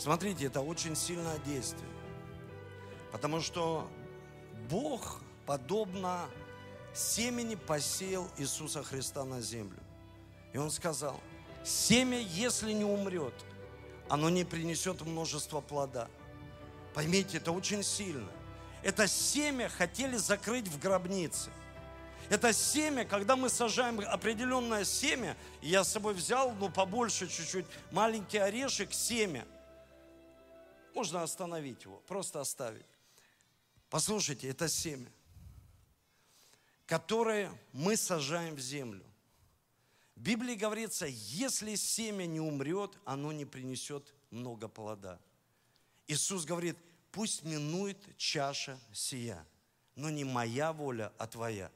Смотрите, 0.00 0.46
это 0.46 0.62
очень 0.62 0.96
сильное 0.96 1.36
действие. 1.40 1.86
Потому 3.12 3.42
что 3.42 3.86
Бог, 4.70 5.20
подобно 5.44 6.24
семени, 6.94 7.54
посеял 7.54 8.26
Иисуса 8.38 8.82
Христа 8.82 9.26
на 9.26 9.42
землю. 9.42 9.78
И 10.54 10.56
Он 10.56 10.70
сказал, 10.70 11.20
семя, 11.62 12.18
если 12.18 12.72
не 12.72 12.82
умрет, 12.82 13.34
оно 14.08 14.30
не 14.30 14.44
принесет 14.44 15.02
множество 15.02 15.60
плода. 15.60 16.08
Поймите, 16.94 17.36
это 17.36 17.52
очень 17.52 17.82
сильно. 17.82 18.30
Это 18.82 19.06
семя 19.06 19.68
хотели 19.68 20.16
закрыть 20.16 20.66
в 20.66 20.80
гробнице. 20.80 21.50
Это 22.30 22.54
семя, 22.54 23.04
когда 23.04 23.36
мы 23.36 23.50
сажаем 23.50 24.00
определенное 24.00 24.84
семя, 24.84 25.36
я 25.60 25.84
с 25.84 25.92
собой 25.92 26.14
взял, 26.14 26.52
ну, 26.52 26.70
побольше 26.70 27.28
чуть-чуть, 27.28 27.66
маленький 27.90 28.38
орешек, 28.38 28.94
семя– 28.94 29.44
можно 30.94 31.22
остановить 31.22 31.84
его, 31.84 32.02
просто 32.06 32.40
оставить. 32.40 32.86
Послушайте, 33.88 34.48
это 34.48 34.68
семя, 34.68 35.10
которое 36.86 37.52
мы 37.72 37.96
сажаем 37.96 38.54
в 38.54 38.60
землю. 38.60 39.04
В 40.14 40.20
Библии 40.22 40.54
говорится, 40.54 41.06
если 41.06 41.74
семя 41.74 42.26
не 42.26 42.40
умрет, 42.40 42.96
оно 43.04 43.32
не 43.32 43.44
принесет 43.44 44.14
много 44.30 44.68
плода. 44.68 45.18
Иисус 46.06 46.44
говорит, 46.44 46.76
пусть 47.10 47.42
минует 47.42 47.98
чаша 48.16 48.78
сия, 48.92 49.46
но 49.94 50.10
не 50.10 50.24
моя 50.24 50.72
воля, 50.72 51.12
а 51.18 51.26
твоя. 51.26 51.70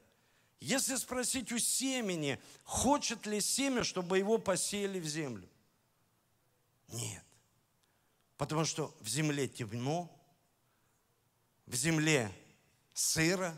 Если 0.61 0.97
спросить 0.97 1.53
у 1.53 1.59
семени, 1.59 2.41
хочет 2.63 3.27
ли 3.27 3.41
семя, 3.41 3.83
чтобы 3.83 4.19
его 4.19 4.39
посеяли 4.39 5.01
в 5.01 5.07
землю? 5.07 5.49
Нет. 6.89 7.24
Потому 8.37 8.65
что 8.65 8.95
в 9.01 9.09
земле 9.09 9.49
темно, 9.49 10.11
в 11.67 11.75
земле 11.75 12.33
сыро, 12.93 13.57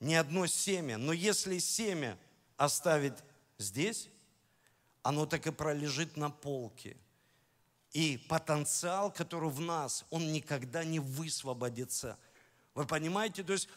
ни 0.00 0.14
одно 0.14 0.46
семя. 0.46 0.98
Но 0.98 1.12
если 1.12 1.58
семя 1.58 2.18
оставить 2.56 3.14
здесь, 3.58 4.08
оно 5.02 5.26
так 5.26 5.46
и 5.46 5.52
пролежит 5.52 6.16
на 6.16 6.30
полке. 6.30 6.96
И 7.92 8.18
потенциал, 8.28 9.10
который 9.10 9.48
в 9.48 9.60
нас, 9.60 10.04
он 10.10 10.32
никогда 10.32 10.84
не 10.84 10.98
высвободится. 10.98 12.18
Вы 12.74 12.84
понимаете? 12.84 13.42
То 13.42 13.54
есть 13.54 13.68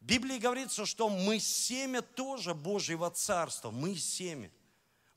в 0.00 0.04
Библии 0.04 0.38
говорится, 0.38 0.86
что 0.86 1.08
мы 1.08 1.38
семя 1.38 2.02
тоже 2.02 2.54
Божьего 2.54 3.10
Царства. 3.10 3.70
Мы 3.70 3.94
семя. 3.94 4.50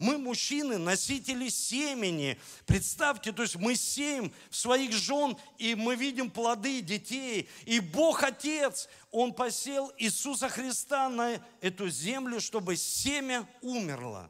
Мы, 0.04 0.18
мужчины, 0.18 0.78
носители 0.78 1.48
семени. 1.48 2.38
Представьте, 2.66 3.32
то 3.32 3.42
есть 3.42 3.56
мы 3.56 3.74
сеем 3.74 4.34
своих 4.50 4.92
жен, 4.92 5.38
и 5.58 5.76
мы 5.76 5.96
видим 5.96 6.30
плоды 6.30 6.82
детей. 6.82 7.48
И 7.64 7.80
Бог 7.80 8.22
Отец, 8.22 8.90
Он 9.12 9.34
посел 9.34 9.94
Иисуса 9.98 10.50
Христа 10.50 11.08
на 11.08 11.42
эту 11.62 11.88
землю, 11.88 12.42
чтобы 12.42 12.76
семя 12.76 13.48
умерло. 13.62 14.30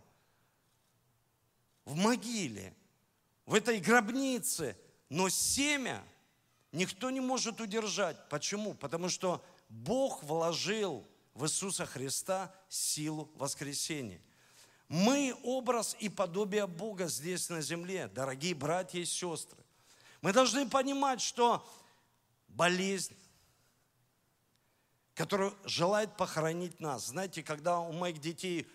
В 1.86 1.96
могиле, 1.96 2.76
в 3.48 3.56
этой 3.56 3.80
гробнице. 3.80 4.78
Но 5.10 5.28
семя 5.30 6.04
никто 6.72 7.10
не 7.10 7.20
может 7.20 7.60
удержать. 7.60 8.30
Почему? 8.30 8.76
Потому 8.76 9.10
что 9.10 9.44
Бог 9.70 10.22
вложил 10.22 11.04
в 11.34 11.46
Иисуса 11.46 11.88
Христа 11.88 12.54
силу 12.70 13.32
воскресения– 13.38 14.22
мы 14.88 15.36
образ 15.44 15.96
и 16.00 16.10
подобие 16.10 16.68
Бога 16.68 17.08
здесь 17.08 17.50
на 17.50 17.62
земле, 17.62 18.08
дорогие 18.08 18.54
братья 18.54 19.00
и 19.00 19.06
сестры. 19.06 19.58
Мы 20.22 20.34
должны 20.34 20.70
понимать, 20.70 21.22
что 21.22 21.68
болезнь, 22.48 23.16
которая 25.16 25.54
желает 25.66 26.16
похоронить 26.16 26.80
нас. 26.80 27.08
Знаете, 27.08 27.44
когда 27.44 27.80
у 27.80 27.92
моих 27.92 28.20
детей 28.20 28.68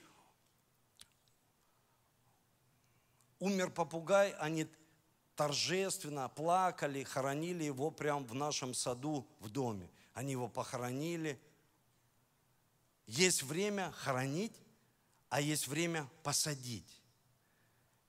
умер 3.39 3.71
попугай, 3.71 4.33
они 4.33 4.67
торжественно 5.37 6.29
плакали, 6.29 7.05
хоронили 7.05 7.65
его 7.65 7.91
прямо 7.91 8.27
в 8.27 8.35
нашем 8.35 8.75
саду 8.75 9.27
в 9.39 9.49
доме. 9.51 9.89
Они 10.13 10.33
его 10.33 10.49
похоронили. 10.49 11.41
Есть 13.07 13.45
время 13.45 13.93
хоронить, 13.93 14.53
а 15.29 15.41
есть 15.41 15.69
время 15.69 16.09
посадить. 16.23 17.01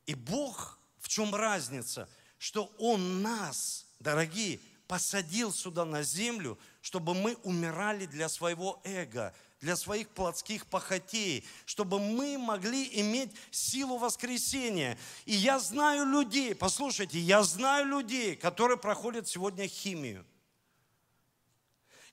И 0.05 0.15
Бог, 0.15 0.79
в 0.99 1.07
чем 1.07 1.35
разница? 1.35 2.09
Что 2.37 2.73
Он 2.77 3.21
нас, 3.21 3.85
дорогие, 3.99 4.59
посадил 4.87 5.53
сюда 5.53 5.85
на 5.85 6.01
землю, 6.03 6.57
чтобы 6.81 7.13
мы 7.13 7.35
умирали 7.43 8.05
для 8.07 8.27
своего 8.27 8.81
эго, 8.83 9.33
для 9.61 9.75
своих 9.75 10.09
плотских 10.09 10.65
похотей, 10.65 11.45
чтобы 11.65 11.99
мы 11.99 12.37
могли 12.37 12.89
иметь 13.01 13.31
силу 13.51 13.97
воскресения. 13.97 14.97
И 15.25 15.35
я 15.35 15.59
знаю 15.59 16.05
людей, 16.05 16.55
послушайте, 16.55 17.19
я 17.19 17.43
знаю 17.43 17.85
людей, 17.85 18.35
которые 18.35 18.77
проходят 18.77 19.27
сегодня 19.27 19.67
химию, 19.67 20.25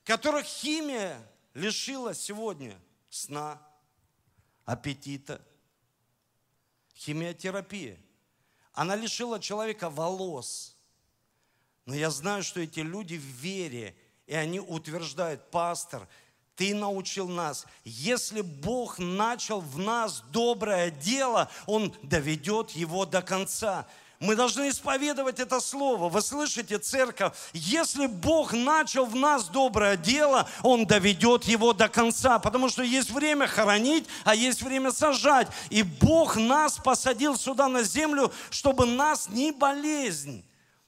которых 0.03 0.45
химия 0.45 1.19
лишила 1.53 2.13
сегодня 2.13 2.79
сна, 3.09 3.59
аппетита. 4.67 5.41
Химиотерапия. 6.95 7.97
Она 8.73 8.95
лишила 8.95 9.39
человека 9.39 9.89
волос. 9.89 10.75
Но 11.85 11.95
я 11.95 12.11
знаю, 12.11 12.43
что 12.43 12.59
эти 12.59 12.81
люди 12.81 13.15
в 13.15 13.23
вере, 13.23 13.95
и 14.27 14.35
они 14.35 14.59
утверждают, 14.59 15.49
пастор, 15.49 16.07
ты 16.55 16.75
научил 16.75 17.29
нас, 17.29 17.65
если 17.85 18.41
Бог 18.41 18.99
начал 18.99 19.61
в 19.61 19.79
нас 19.79 20.21
доброе 20.31 20.91
дело, 20.91 21.49
Он 21.65 21.95
доведет 22.03 22.71
его 22.71 23.05
до 23.05 23.21
конца. 23.21 23.87
Мы 24.19 24.35
должны 24.35 24.69
исповедовать 24.69 25.39
это 25.39 25.59
слово. 25.59 26.09
Вы 26.09 26.21
слышите, 26.21 26.79
церковь? 26.79 27.33
Если 27.53 28.07
Бог 28.07 28.53
начал 28.53 29.05
в 29.05 29.15
нас 29.15 29.47
доброе 29.49 29.95
дело, 29.95 30.49
Он 30.63 30.87
доведет 30.87 31.43
его 31.43 31.73
до 31.73 31.87
конца. 31.87 32.39
Потому 32.39 32.69
что 32.69 32.81
есть 32.81 33.11
время 33.11 33.45
хоронить, 33.45 34.05
а 34.23 34.33
есть 34.33 34.63
время 34.63 34.91
сажать. 34.91 35.47
И 35.69 35.83
Бог 35.83 36.35
нас 36.35 36.77
посадил 36.77 37.37
сюда 37.37 37.67
на 37.67 37.83
землю, 37.83 38.31
чтобы 38.49 38.87
нас 38.87 39.29
не 39.29 39.51
болезнь 39.51 40.46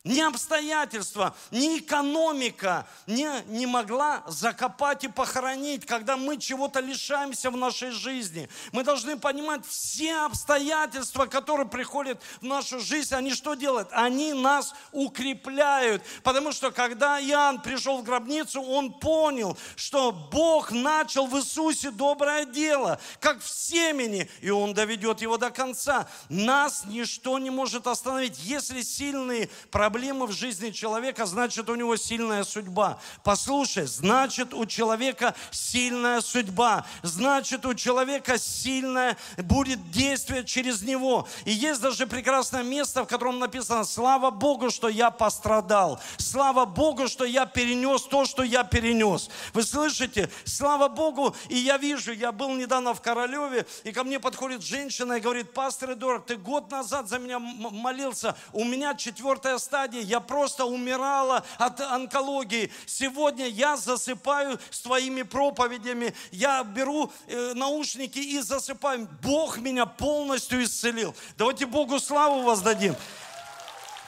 ни 0.10 0.22
обстоятельства, 0.22 1.36
ни 1.52 1.78
экономика 1.78 2.88
не, 3.06 3.30
не 3.48 3.68
могла 3.68 4.24
закопать 4.26 5.04
и 5.04 5.08
похоронить, 5.08 5.86
когда 5.86 6.18
мы 6.18 6.38
чего-то 6.38 6.80
лишаемся 6.80 7.52
в 7.52 7.58
нашей 7.58 7.92
жизни. 7.92 8.50
Мы 8.72 8.84
должны 8.84 9.18
понимать, 9.18 9.62
все 9.68 10.22
обстоятельства, 10.22 11.28
которые 11.28 11.68
приходят 11.68 12.20
в 12.42 12.44
нашу 12.44 12.80
жизнь, 12.80 13.14
они 13.14 13.32
что 13.34 13.54
делают? 13.54 13.88
Они 13.92 14.34
нас 14.34 14.74
укрепляют. 14.92 16.02
Потому 16.24 16.54
что 16.54 16.72
когда 16.72 17.22
Иоанн 17.22 17.62
пришел 17.62 18.00
в 18.00 18.04
гробницу, 18.04 18.64
он 18.64 18.94
понял, 18.94 19.58
что 19.76 20.12
Бог 20.12 20.72
начал 20.72 21.28
в 21.28 21.38
Иисусе 21.38 21.92
доброе 21.92 22.46
дело, 22.46 23.00
как 23.20 23.42
в 23.42 23.48
семени, 23.48 24.28
и 24.42 24.50
Он 24.50 24.74
доведет 24.74 25.22
его 25.22 25.38
до 25.38 25.52
конца. 25.52 26.08
Нас 26.30 26.86
ничто 26.86 27.38
не 27.38 27.52
может 27.52 27.86
остановить. 27.86 28.40
Если 28.40 28.82
сильные 28.82 29.50
проблемы, 29.70 29.99
проблемы 30.00 30.28
в 30.28 30.32
жизни 30.32 30.70
человека, 30.70 31.26
значит 31.26 31.70
у 31.70 31.76
него 31.76 31.98
сильная 31.98 32.46
судьба. 32.46 33.00
Послушай, 33.22 33.86
значит 33.86 34.54
у 34.54 34.66
человека 34.66 35.36
сильная 35.52 36.22
судьба. 36.22 36.86
Значит 37.04 37.66
у 37.66 37.74
человека 37.74 38.38
сильное 38.38 39.18
будет 39.36 39.92
действие 39.92 40.46
через 40.46 40.84
него. 40.84 41.28
И 41.44 41.52
есть 41.52 41.82
даже 41.82 42.08
прекрасное 42.08 42.64
место, 42.64 43.04
в 43.04 43.08
котором 43.08 43.40
написано, 43.40 43.84
слава 43.84 44.32
Богу, 44.32 44.70
что 44.70 44.88
я 44.88 45.12
пострадал. 45.12 46.00
Слава 46.16 46.64
Богу, 46.64 47.10
что 47.10 47.26
я 47.26 47.46
перенес 47.46 48.04
то, 48.04 48.24
что 48.24 48.44
я 48.44 48.64
перенес. 48.64 49.30
Вы 49.54 49.64
слышите? 49.64 50.30
Слава 50.46 50.88
Богу, 50.88 51.36
и 51.50 51.58
я 51.58 51.76
вижу, 51.76 52.14
я 52.14 52.32
был 52.32 52.56
недавно 52.56 52.94
в 52.94 53.02
Королеве, 53.02 53.68
и 53.84 53.92
ко 53.92 54.06
мне 54.06 54.18
подходит 54.18 54.64
женщина 54.64 55.16
и 55.16 55.20
говорит, 55.20 55.54
пастор 55.54 55.92
Эдуард, 55.92 56.28
ты 56.28 56.38
год 56.38 56.72
назад 56.72 57.10
за 57.10 57.20
меня 57.20 57.40
молился, 57.40 58.38
у 58.54 58.64
меня 58.64 58.96
четвертая 58.96 59.58
стадия 59.58 59.79
стадии, 59.80 60.04
я 60.04 60.20
просто 60.20 60.66
умирала 60.66 61.46
от 61.58 61.80
онкологии. 61.80 62.70
Сегодня 62.86 63.48
я 63.48 63.78
засыпаю 63.78 64.60
с 64.70 64.82
твоими 64.82 65.22
проповедями, 65.22 66.14
я 66.32 66.64
беру 66.64 67.12
э, 67.28 67.54
наушники 67.54 68.20
и 68.20 68.40
засыпаю. 68.42 69.08
Бог 69.22 69.58
меня 69.60 69.86
полностью 69.86 70.62
исцелил. 70.64 71.16
Давайте 71.38 71.66
Богу 71.66 72.00
славу 72.00 72.42
воздадим. 72.42 72.94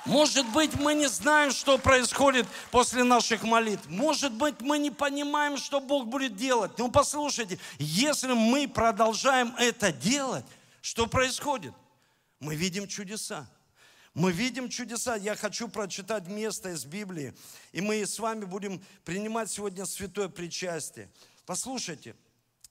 Может 0.04 0.46
быть, 0.48 0.74
мы 0.76 0.94
не 0.94 1.08
знаем, 1.08 1.52
что 1.52 1.78
происходит 1.78 2.48
после 2.72 3.04
наших 3.04 3.44
молитв. 3.44 3.88
Может 3.88 4.34
быть, 4.34 4.60
мы 4.60 4.78
не 4.78 4.92
понимаем, 4.92 5.58
что 5.58 5.80
Бог 5.80 6.08
будет 6.08 6.36
делать. 6.36 6.78
Но 6.78 6.90
послушайте, 6.90 7.60
если 7.78 8.34
мы 8.34 8.68
продолжаем 8.68 9.56
это 9.58 9.94
делать, 9.94 10.46
что 10.82 11.08
происходит? 11.08 11.74
Мы 12.40 12.56
видим 12.56 12.88
чудеса. 12.88 13.48
Мы 14.14 14.34
видим 14.34 14.68
чудеса. 14.68 15.16
Я 15.16 15.38
хочу 15.38 15.70
прочитать 15.70 16.28
место 16.28 16.72
из 16.72 16.84
Библии, 16.84 17.34
и 17.72 17.80
мы 17.80 18.06
с 18.06 18.20
вами 18.20 18.44
будем 18.44 18.84
принимать 19.06 19.50
сегодня 19.50 19.86
святое 19.86 20.28
причастие. 20.28 21.10
Послушайте, 21.46 22.18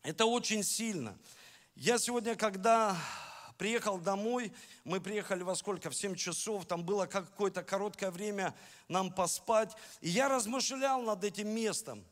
это 0.03 0.27
очень 0.27 0.63
сильно. 0.63 1.17
Я 1.75 1.99
сегодня, 1.99 2.35
когда 2.35 2.95
приехал 3.57 3.97
домой, 3.97 4.53
мы 4.85 5.01
приехали 5.01 5.43
во 5.43 5.57
сколько? 5.57 5.89
В 5.89 5.95
7 5.95 6.15
часов, 6.15 6.67
там 6.67 6.85
было 6.85 7.07
какое-то 7.07 7.63
короткое 7.63 8.11
время 8.11 8.55
нам 8.89 9.11
поспать, 9.11 9.75
и 10.03 10.11
я 10.11 10.29
размышлял 10.29 11.01
над 11.01 11.25
этим 11.25 11.49
местом. 11.49 12.05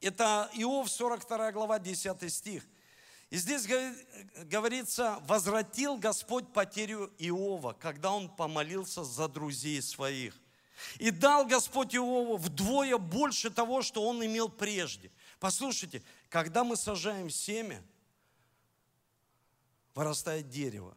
Это 0.00 0.50
Иов, 0.54 0.90
42 0.90 1.52
глава, 1.52 1.78
10 1.78 2.32
стих. 2.32 2.66
И 3.32 3.38
здесь 3.38 3.66
говорится, 4.44 5.18
возвратил 5.22 5.96
Господь 5.96 6.52
потерю 6.52 7.10
Иова, 7.16 7.72
когда 7.72 8.12
он 8.12 8.28
помолился 8.28 9.04
за 9.04 9.26
друзей 9.26 9.80
своих. 9.80 10.38
И 10.98 11.10
дал 11.10 11.46
Господь 11.46 11.94
Иову 11.94 12.36
вдвое 12.36 12.98
больше 12.98 13.48
того, 13.48 13.80
что 13.80 14.06
он 14.06 14.22
имел 14.22 14.50
прежде. 14.50 15.10
Послушайте, 15.40 16.02
когда 16.28 16.62
мы 16.62 16.76
сажаем 16.76 17.30
семя, 17.30 17.82
вырастает 19.94 20.50
дерево. 20.50 20.94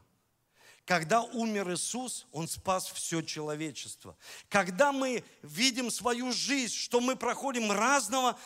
Когда 0.85 1.23
умер 1.23 1.73
Иисус, 1.73 2.27
Он 2.31 2.47
спас 2.47 2.87
все 2.87 3.21
человечество. 3.23 4.15
Когда 4.49 4.91
мы 4.91 5.23
видим 5.41 5.89
свою 5.89 6.31
жизнь, 6.31 6.75
что 6.75 7.01
мы 7.01 7.15
проходим 7.15 7.71
разного, 7.71 8.37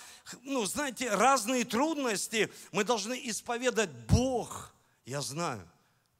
ну, 0.43 0.65
знаете, 0.65 1.09
разные 1.09 1.65
трудности, 1.65 2.49
мы 2.71 2.85
должны 2.85 3.19
исповедать 3.25 3.89
Бог. 4.07 4.73
Я 5.05 5.21
знаю, 5.21 5.69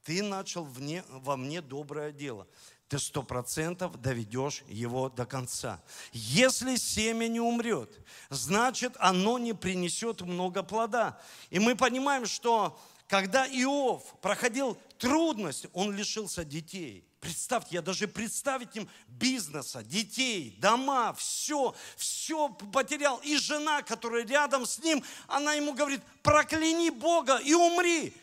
ты 0.03 0.21
начал 0.21 0.65
вне, 0.65 1.05
во 1.09 1.37
мне 1.37 1.61
доброе 1.61 2.11
дело. 2.11 2.47
Ты 2.89 2.99
сто 2.99 3.23
процентов 3.23 4.01
доведешь 4.01 4.63
его 4.67 5.09
до 5.09 5.25
конца. 5.25 5.81
Если 6.11 6.75
семя 6.75 7.27
не 7.27 7.39
умрет, 7.39 7.97
значит, 8.29 8.93
оно 8.99 9.37
не 9.37 9.53
принесет 9.53 10.21
много 10.21 10.63
плода. 10.63 11.21
И 11.49 11.59
мы 11.59 11.75
понимаем, 11.75 12.25
что 12.25 12.77
когда 13.09 13.47
Иов 13.47 14.03
проходил 14.21 14.77
трудность, 14.99 15.65
он 15.73 15.95
лишился 15.95 16.45
детей. 16.45 17.03
Представьте, 17.19 17.75
я 17.75 17.81
даже 17.81 18.07
представить 18.07 18.75
им 18.77 18.87
бизнеса, 19.07 19.83
детей, 19.83 20.55
дома, 20.59 21.13
все, 21.15 21.75
все 21.97 22.49
потерял. 22.49 23.17
И 23.23 23.35
жена, 23.35 23.81
которая 23.81 24.25
рядом 24.25 24.65
с 24.65 24.77
ним, 24.79 25.03
она 25.27 25.53
ему 25.53 25.73
говорит, 25.73 26.01
прокляни 26.21 26.91
Бога 26.91 27.37
и 27.37 27.53
умри. 27.53 28.13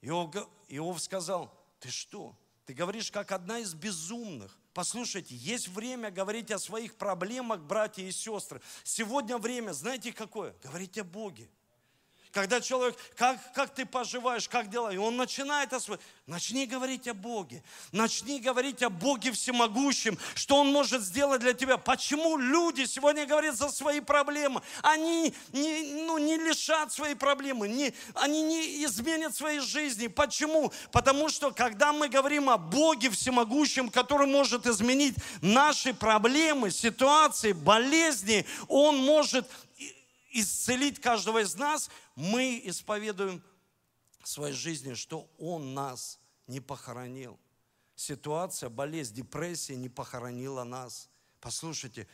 Иов, 0.00 0.34
Иов 0.68 1.02
сказал, 1.02 1.52
ты 1.80 1.90
что? 1.90 2.34
Ты 2.66 2.72
говоришь, 2.72 3.10
как 3.10 3.32
одна 3.32 3.58
из 3.58 3.74
безумных. 3.74 4.56
Послушайте, 4.72 5.34
есть 5.34 5.66
время 5.66 6.12
говорить 6.12 6.52
о 6.52 6.60
своих 6.60 6.94
проблемах, 6.94 7.62
братья 7.62 8.04
и 8.04 8.12
сестры. 8.12 8.62
Сегодня 8.84 9.38
время, 9.38 9.72
знаете 9.72 10.12
какое? 10.12 10.54
Говорить 10.62 10.96
о 10.98 11.04
Боге. 11.04 11.50
Когда 12.32 12.60
человек, 12.60 12.96
как, 13.16 13.38
как 13.54 13.74
ты 13.74 13.84
поживаешь, 13.84 14.48
как 14.48 14.70
дела? 14.70 14.92
И 14.92 14.96
он 14.96 15.16
начинает 15.16 15.72
о 15.72 15.80
своем. 15.80 16.00
Начни 16.28 16.64
говорить 16.64 17.08
о 17.08 17.14
Боге. 17.14 17.64
Начни 17.90 18.38
говорить 18.38 18.84
о 18.84 18.88
Боге 18.88 19.32
всемогущем, 19.32 20.16
что 20.36 20.58
Он 20.58 20.70
может 20.70 21.02
сделать 21.02 21.40
для 21.40 21.54
тебя. 21.54 21.76
Почему 21.76 22.36
люди 22.36 22.84
сегодня 22.84 23.26
говорят 23.26 23.56
за 23.56 23.68
свои 23.70 23.98
проблемы? 23.98 24.62
Они 24.82 25.34
не, 25.52 26.04
ну, 26.04 26.18
не 26.18 26.36
лишат 26.36 26.92
свои 26.92 27.14
проблемы, 27.14 27.66
не, 27.66 27.92
они 28.14 28.42
не 28.42 28.84
изменят 28.84 29.34
своей 29.34 29.58
жизни. 29.58 30.06
Почему? 30.06 30.72
Потому 30.92 31.28
что, 31.30 31.50
когда 31.50 31.92
мы 31.92 32.08
говорим 32.08 32.48
о 32.48 32.58
Боге 32.58 33.10
всемогущем, 33.10 33.90
который 33.90 34.28
может 34.28 34.68
изменить 34.68 35.16
наши 35.42 35.92
проблемы, 35.92 36.70
ситуации, 36.70 37.50
болезни, 37.50 38.46
Он 38.68 38.98
может 38.98 39.48
исцелить 40.30 41.00
каждого 41.00 41.42
из 41.42 41.54
нас, 41.54 41.90
мы 42.14 42.60
исповедуем 42.64 43.42
в 44.20 44.28
своей 44.28 44.54
жизни, 44.54 44.94
что 44.94 45.30
Он 45.38 45.74
нас 45.74 46.18
не 46.46 46.60
похоронил. 46.60 47.38
Ситуация, 47.94 48.70
болезнь, 48.70 49.14
депрессия 49.14 49.76
не 49.76 49.88
похоронила 49.88 50.64
нас. 50.64 51.08
Послушайте, 51.40 52.06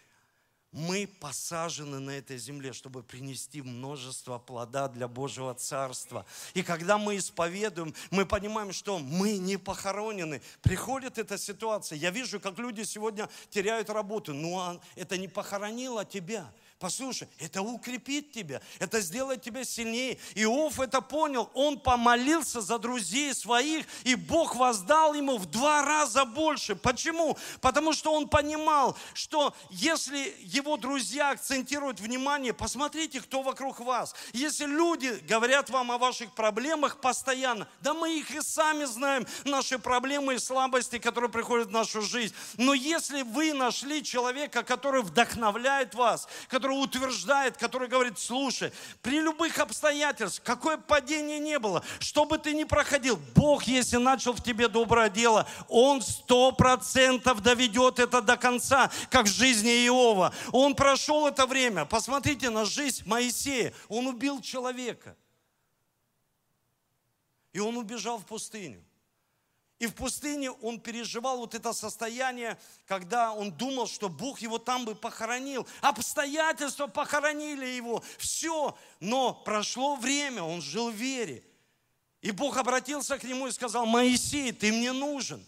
мы 0.73 1.07
посажены 1.07 2.01
на 2.01 2.11
этой 2.11 2.37
земле, 2.37 2.73
чтобы 2.73 3.03
принести 3.03 3.63
множество 3.63 4.39
плода 4.39 4.89
для 4.89 5.09
Божьего 5.09 5.55
Царства. 5.55 6.27
И 6.55 6.63
когда 6.63 6.99
мы 6.99 7.17
исповедуем, 7.17 7.95
мы 8.11 8.27
понимаем, 8.27 8.73
что 8.73 8.99
мы 8.99 9.39
не 9.39 9.57
похоронены. 9.57 10.43
Приходит 10.61 11.19
эта 11.19 11.39
ситуация. 11.39 11.97
Я 11.97 12.11
вижу, 12.11 12.41
как 12.41 12.59
люди 12.59 12.83
сегодня 12.83 13.29
теряют 13.49 13.89
работу. 13.89 14.35
Ну, 14.35 14.59
а 14.59 14.81
это 14.97 15.17
не 15.17 15.29
похоронило 15.29 16.05
тебя. 16.05 16.53
Послушай, 16.79 17.29
это 17.39 17.63
укрепит 17.63 18.33
тебя, 18.33 18.61
это 18.79 19.01
сделает 19.01 19.41
тебя 19.41 19.65
сильнее. 19.65 20.19
Иов 20.35 20.79
это 20.79 21.01
понял, 21.01 21.51
он 21.55 21.81
помолился 21.81 22.61
за 22.61 22.79
друзей 22.79 23.33
своих, 23.35 23.87
и 24.05 24.15
Бог 24.15 24.55
воздал 24.57 25.15
ему 25.15 25.39
в 25.39 25.47
два 25.47 25.83
раза 25.83 26.27
больше. 26.27 26.77
Почему? 26.77 27.39
Потому 27.63 27.95
что 27.95 28.13
он 28.13 28.29
понимал, 28.29 28.95
что 29.15 29.55
если 29.71 30.37
его 30.41 30.77
друзья 30.77 31.31
акцентируют 31.31 31.99
внимание, 31.99 32.53
посмотрите, 32.53 33.23
кто 33.23 33.43
вокруг 33.43 33.81
вас. 33.81 34.15
Если 34.35 34.67
люди 34.67 35.19
говорят 35.27 35.71
вам 35.71 35.93
о 35.93 35.97
ваших 35.97 36.35
проблемах 36.35 37.01
постоянно, 37.01 37.67
да 37.81 37.95
мы 37.95 38.19
их 38.19 38.31
и 38.33 38.43
сами 38.43 38.85
знаем, 38.85 39.27
наши 39.45 39.79
проблемы 39.79 40.35
и 40.35 40.39
слабости, 40.39 40.99
которые 40.99 41.31
приходят 41.31 41.69
в 41.69 41.73
нашу 41.73 42.03
жизнь. 42.03 42.35
Но 42.59 42.75
если 42.75 43.23
вы 43.23 43.55
нашли 43.55 44.03
человека, 44.03 44.63
который 44.63 45.01
вдохновляет 45.01 45.95
вас, 45.95 46.29
который 46.49 46.66
который 46.67 46.83
утверждает, 46.83 47.57
который 47.57 47.87
говорит, 47.87 48.19
слушай, 48.19 48.73
при 49.01 49.21
любых 49.21 49.59
обстоятельствах, 49.59 50.45
какое 50.45 50.77
падение 50.77 51.39
не 51.39 51.61
было, 51.61 51.85
что 52.01 52.25
бы 52.25 52.39
ты 52.39 52.55
ни 52.55 52.65
проходил, 52.65 53.21
Бог, 53.37 53.65
если 53.65 53.99
начал 53.99 54.33
в 54.33 54.43
тебе 54.43 54.67
доброе 54.67 55.09
дело, 55.09 55.49
Он 55.69 56.03
сто 56.03 56.51
процентов 56.51 57.41
доведет 57.41 58.01
это 58.01 58.21
до 58.21 58.37
конца, 58.37 58.91
как 59.11 59.27
в 59.27 59.33
жизни 59.33 59.87
Иова. 59.87 60.35
Он 60.51 60.75
прошел 60.75 61.29
это 61.29 61.47
время. 61.47 61.85
Посмотрите 61.85 62.51
на 62.51 62.65
жизнь 62.65 63.05
Моисея. 63.07 63.73
Он 63.89 64.09
убил 64.09 64.41
человека. 64.41 65.17
И 67.53 67.61
он 67.61 67.77
убежал 67.77 68.19
в 68.19 68.27
пустыню. 68.27 68.86
И 69.79 69.87
в 69.87 69.95
пустыне 69.95 70.51
он 70.51 70.81
переживал 70.81 71.39
вот 71.39 71.55
это 71.55 71.75
состояние, 71.75 72.59
когда 72.87 73.33
он 73.33 73.53
думал, 73.53 73.87
что 73.87 74.09
Бог 74.09 74.41
его 74.41 74.59
там 74.59 74.87
бы 74.87 74.95
похоронил. 74.95 75.69
Обстоятельства 75.83 76.87
похоронили 76.87 77.67
его. 77.67 78.03
Все. 78.17 78.77
Но 79.01 79.35
прошло 79.35 79.97
время, 79.97 80.43
он 80.43 80.63
жил 80.63 80.91
в 80.91 80.95
вере. 80.95 81.45
И 82.23 82.31
Бог 82.31 82.57
обратился 82.57 83.19
к 83.19 83.25
нему 83.25 83.49
и 83.49 83.53
сказал, 83.53 83.85
Моисей, 83.85 84.51
ты 84.53 84.73
мне 84.73 84.93
нужен. 84.93 85.45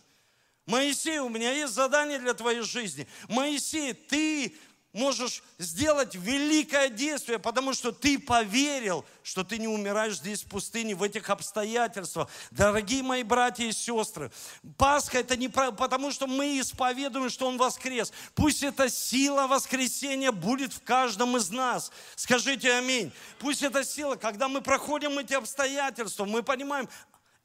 Моисей, 0.66 1.18
у 1.18 1.30
меня 1.30 1.50
есть 1.52 1.72
задание 1.72 2.18
для 2.18 2.34
твоей 2.34 2.60
жизни. 2.60 3.08
Моисей, 3.28 3.94
ты 3.94 4.54
можешь 4.98 5.42
сделать 5.58 6.14
великое 6.14 6.90
действие, 6.90 7.38
потому 7.38 7.72
что 7.72 7.92
ты 7.92 8.18
поверил, 8.18 9.04
что 9.22 9.44
ты 9.44 9.58
не 9.58 9.68
умираешь 9.68 10.18
здесь 10.18 10.42
в 10.42 10.48
пустыне, 10.48 10.94
в 10.94 11.02
этих 11.02 11.30
обстоятельствах. 11.30 12.28
Дорогие 12.50 13.02
мои 13.02 13.22
братья 13.22 13.64
и 13.64 13.72
сестры, 13.72 14.30
Пасха 14.76 15.18
это 15.18 15.36
не 15.36 15.48
потому, 15.48 16.10
что 16.10 16.26
мы 16.26 16.60
исповедуем, 16.60 17.30
что 17.30 17.46
Он 17.46 17.56
воскрес. 17.56 18.12
Пусть 18.34 18.62
эта 18.62 18.90
сила 18.90 19.46
воскресения 19.46 20.32
будет 20.32 20.72
в 20.72 20.82
каждом 20.82 21.36
из 21.36 21.50
нас. 21.50 21.90
Скажите 22.16 22.72
аминь. 22.74 23.12
Пусть 23.38 23.62
эта 23.62 23.84
сила, 23.84 24.16
когда 24.16 24.48
мы 24.48 24.60
проходим 24.60 25.18
эти 25.18 25.34
обстоятельства, 25.34 26.24
мы 26.24 26.42
понимаем, 26.42 26.88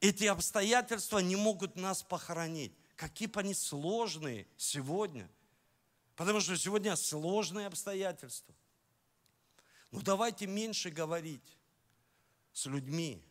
эти 0.02 0.26
обстоятельства 0.26 1.20
не 1.20 1.36
могут 1.36 1.76
нас 1.76 2.04
похоронить. 2.04 2.74
Какие 2.96 3.28
бы 3.28 3.40
они 3.40 3.54
сложные 3.54 4.48
сегодня– 4.58 5.30
Потому 6.16 6.42
что 6.42 6.56
сегодня 6.58 6.96
сложные 6.96 7.68
обстоятельства. 7.68 8.54
Ну 9.92 10.02
давайте 10.02 10.48
меньше 10.48 10.90
говорить 10.90 11.58
с 12.52 12.66
людьми, 12.66 13.24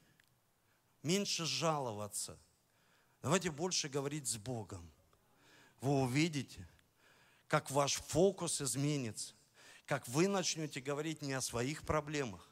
меньше 1.03 1.45
жаловаться. 1.45 2.39
Давайте 3.20 3.51
больше 3.51 3.89
говорить 3.89 4.26
с 4.26 4.37
Богом. 4.37 4.91
Вы 5.80 6.03
увидите, 6.03 6.68
как 7.47 7.70
ваш 7.70 7.95
фокус 7.95 8.61
изменится, 8.61 9.35
как 9.87 10.07
вы 10.09 10.26
начнете 10.28 10.80
говорить 10.80 11.22
не 11.22 11.33
о 11.33 11.41
своих 11.41 11.85
проблемах, 11.85 12.51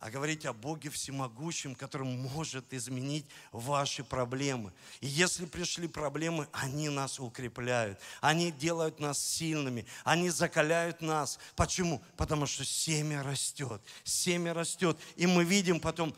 а 0.00 0.10
говорить 0.10 0.46
о 0.46 0.54
Боге 0.54 0.88
всемогущем, 0.88 1.74
который 1.74 2.06
может 2.06 2.72
изменить 2.72 3.26
ваши 3.52 4.02
проблемы. 4.02 4.72
И 5.02 5.06
если 5.06 5.44
пришли 5.44 5.88
проблемы, 5.88 6.48
они 6.52 6.88
нас 6.88 7.20
укрепляют, 7.20 8.00
они 8.22 8.50
делают 8.50 8.98
нас 8.98 9.22
сильными, 9.22 9.86
они 10.04 10.30
закаляют 10.30 11.02
нас. 11.02 11.38
Почему? 11.54 12.02
Потому 12.16 12.46
что 12.46 12.64
семя 12.64 13.22
растет, 13.22 13.82
семя 14.02 14.54
растет, 14.54 14.98
и 15.16 15.26
мы 15.26 15.44
видим 15.44 15.80
потом, 15.80 16.16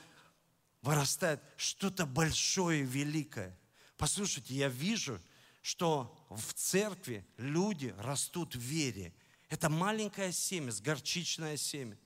вырастает 0.81 1.43
что-то 1.57 2.07
большое, 2.07 2.83
великое. 2.83 3.57
Послушайте, 3.97 4.55
я 4.55 4.69
вижу, 4.69 5.21
что 5.61 6.17
в 6.31 6.55
церкви 6.55 7.27
люди 7.37 7.95
растут 7.99 8.55
в 8.55 8.61
вере. 8.61 9.13
Это 9.49 9.69
маленькое 9.69 10.33
семя, 10.33 10.71
с 10.71 10.81
горчичное 10.81 11.57
семя 11.57 11.97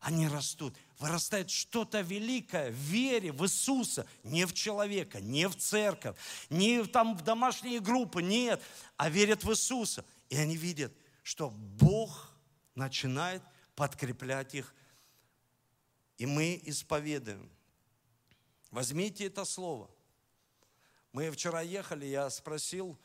они 0.00 0.28
растут. 0.28 0.74
Вырастает 0.98 1.50
что-то 1.50 2.00
великое 2.00 2.70
в 2.70 2.74
вере 2.74 3.32
в 3.32 3.44
Иисуса, 3.44 4.06
не 4.22 4.46
в 4.46 4.52
человека, 4.52 5.20
не 5.20 5.48
в 5.48 5.56
церковь, 5.56 6.16
не 6.50 6.84
там 6.84 7.16
в 7.16 7.22
домашние 7.22 7.80
группы, 7.80 8.22
нет, 8.22 8.62
а 8.96 9.08
верят 9.08 9.44
в 9.44 9.50
Иисуса. 9.50 10.04
И 10.28 10.36
они 10.36 10.56
видят, 10.56 10.92
что 11.22 11.50
Бог 11.50 12.32
начинает 12.74 13.42
подкреплять 13.74 14.54
их. 14.54 14.74
И 16.16 16.26
мы 16.26 16.60
исповедуем. 16.64 17.48
Возьмите 18.70 19.26
это 19.26 19.44
слово. 19.44 19.90
Мы 21.12 21.30
вчера 21.30 21.62
ехали, 21.62 22.06
я 22.06 22.28
спросил 22.28 22.98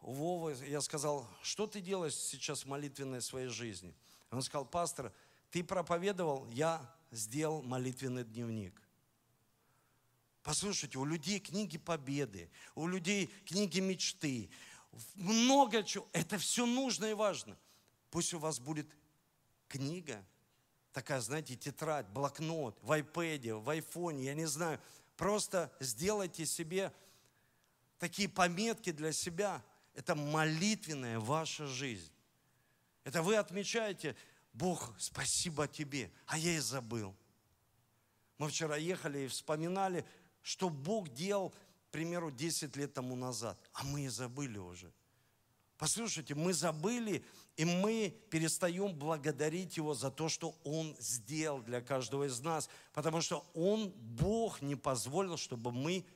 у 0.00 0.12
Вовы, 0.12 0.56
я 0.66 0.80
сказал, 0.80 1.28
что 1.42 1.66
ты 1.66 1.80
делаешь 1.80 2.16
сейчас 2.16 2.64
в 2.64 2.68
молитвенной 2.68 3.22
своей 3.22 3.48
жизни? 3.48 3.94
Он 4.32 4.42
сказал, 4.42 4.64
пастор, 4.64 5.12
ты 5.50 5.62
проповедовал, 5.62 6.48
я 6.48 6.90
сделал 7.10 7.62
молитвенный 7.62 8.24
дневник. 8.24 8.80
Послушайте, 10.42 10.98
у 10.98 11.04
людей 11.04 11.38
книги 11.38 11.76
победы, 11.76 12.50
у 12.74 12.88
людей 12.88 13.26
книги 13.46 13.78
мечты, 13.78 14.50
много 15.14 15.84
чего. 15.84 16.08
Это 16.12 16.38
все 16.38 16.66
нужно 16.66 17.04
и 17.06 17.14
важно. 17.14 17.56
Пусть 18.10 18.32
у 18.34 18.38
вас 18.38 18.58
будет 18.58 18.88
книга, 19.68 20.24
такая, 20.92 21.20
знаете, 21.20 21.54
тетрадь, 21.54 22.08
блокнот, 22.08 22.78
в 22.82 22.90
iPad, 22.90 23.60
в 23.60 23.68
айфоне, 23.68 24.24
я 24.24 24.34
не 24.34 24.46
знаю. 24.46 24.80
Просто 25.16 25.70
сделайте 25.78 26.46
себе 26.46 26.92
такие 27.98 28.28
пометки 28.28 28.90
для 28.92 29.12
себя. 29.12 29.62
Это 29.94 30.14
молитвенная 30.14 31.20
ваша 31.20 31.66
жизнь. 31.66 32.10
Это 33.04 33.22
вы 33.22 33.36
отмечаете, 33.36 34.16
Бог, 34.52 34.94
спасибо 34.98 35.66
тебе, 35.66 36.10
а 36.26 36.38
я 36.38 36.56
и 36.56 36.58
забыл. 36.58 37.14
Мы 38.38 38.48
вчера 38.48 38.76
ехали 38.76 39.20
и 39.20 39.28
вспоминали, 39.28 40.04
что 40.42 40.68
Бог 40.68 41.08
делал, 41.08 41.50
к 41.50 41.90
примеру, 41.90 42.30
10 42.30 42.76
лет 42.76 42.92
тому 42.92 43.16
назад, 43.16 43.58
а 43.72 43.84
мы 43.84 44.04
и 44.04 44.08
забыли 44.08 44.58
уже. 44.58 44.92
Послушайте, 45.78 46.34
мы 46.36 46.52
забыли, 46.52 47.24
и 47.56 47.64
мы 47.64 48.16
перестаем 48.30 48.94
благодарить 48.94 49.76
Его 49.76 49.94
за 49.94 50.10
то, 50.10 50.28
что 50.28 50.54
Он 50.62 50.94
сделал 51.00 51.60
для 51.60 51.80
каждого 51.80 52.24
из 52.24 52.38
нас, 52.40 52.68
потому 52.92 53.20
что 53.20 53.44
Он, 53.52 53.90
Бог, 53.90 54.62
не 54.62 54.76
позволил, 54.76 55.36
чтобы 55.36 55.72
мы 55.72 56.06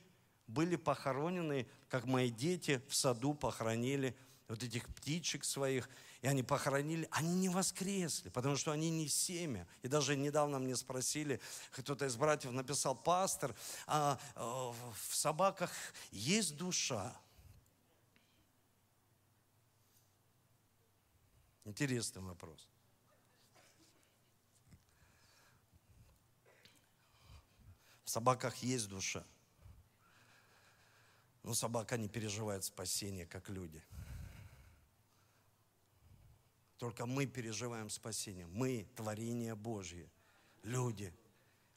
были 0.47 0.77
похоронены, 0.77 1.67
как 1.89 2.05
мои 2.05 2.31
дети 2.31 2.81
в 2.87 2.95
саду 2.95 3.33
похоронили 3.33 4.15
вот 4.47 4.63
этих 4.63 4.87
птичек 4.95 5.43
своих, 5.43 5.89
они 6.27 6.43
похоронили, 6.43 7.07
они 7.11 7.33
не 7.33 7.49
воскресли, 7.49 8.29
потому 8.29 8.55
что 8.57 8.71
они 8.71 8.89
не 8.89 9.07
семя. 9.07 9.67
И 9.81 9.87
даже 9.87 10.15
недавно 10.15 10.59
мне 10.59 10.75
спросили, 10.75 11.39
кто-то 11.71 12.05
из 12.05 12.15
братьев 12.15 12.51
написал, 12.51 12.95
пастор, 12.95 13.55
а, 13.85 14.19
а 14.35 14.73
в 15.09 15.15
собаках 15.15 15.71
есть 16.11 16.57
душа? 16.57 17.15
Интересный 21.65 22.21
вопрос. 22.21 22.67
В 28.03 28.09
собаках 28.09 28.55
есть 28.57 28.87
душа. 28.87 29.25
Но 31.43 31.53
собака 31.53 31.97
не 31.97 32.07
переживает 32.07 32.63
спасение, 32.63 33.25
как 33.25 33.49
люди. 33.49 33.83
Только 36.77 37.05
мы 37.05 37.25
переживаем 37.25 37.89
спасение. 37.89 38.47
Мы 38.47 38.87
творение 38.95 39.55
Божье. 39.55 40.09
Люди. 40.63 41.13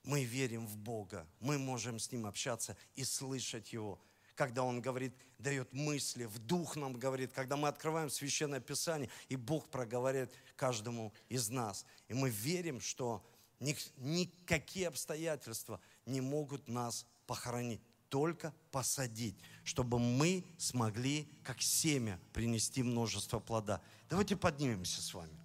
Мы 0.05 0.25
верим 0.25 0.67
в 0.67 0.77
Бога. 0.77 1.27
Мы 1.41 1.59
можем 1.59 1.99
с 1.99 2.11
Ним 2.13 2.27
общаться 2.27 2.77
и 2.95 3.05
слышать 3.05 3.73
Его. 3.73 4.01
Когда 4.35 4.63
Он 4.63 4.81
говорит, 4.81 5.15
дает 5.39 5.73
мысли, 5.73 6.25
в 6.25 6.39
дух 6.39 6.77
нам 6.77 6.95
говорит, 6.95 7.33
когда 7.33 7.57
мы 7.57 7.69
открываем 7.69 8.09
Священное 8.09 8.61
Писание, 8.61 9.11
и 9.29 9.37
Бог 9.37 9.69
проговорит 9.69 10.33
каждому 10.57 11.13
из 11.29 11.51
нас. 11.51 11.85
И 12.09 12.15
мы 12.15 12.31
верим, 12.31 12.81
что 12.81 13.23
никакие 13.59 14.89
обстоятельства 14.89 15.81
не 16.07 16.21
могут 16.21 16.69
нас 16.69 17.07
похоронить 17.27 17.83
только 18.11 18.53
посадить, 18.73 19.37
чтобы 19.65 19.99
мы 19.99 20.45
смогли, 20.59 21.29
как 21.43 21.63
семя, 21.63 22.21
принести 22.33 22.83
множество 22.83 23.39
плода. 23.39 23.81
Давайте 24.11 24.37
поднимемся 24.37 25.01
с 25.01 25.15
вами. 25.15 25.39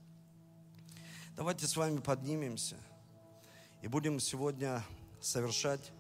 Давайте 1.38 1.68
с 1.68 1.78
вами 1.78 2.00
поднимемся 2.00 2.78
и 3.82 3.88
будем 3.88 4.20
сегодня 4.20 4.84
совершать 5.22 5.92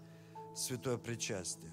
святое 0.55 0.97
причастие. 0.97 1.71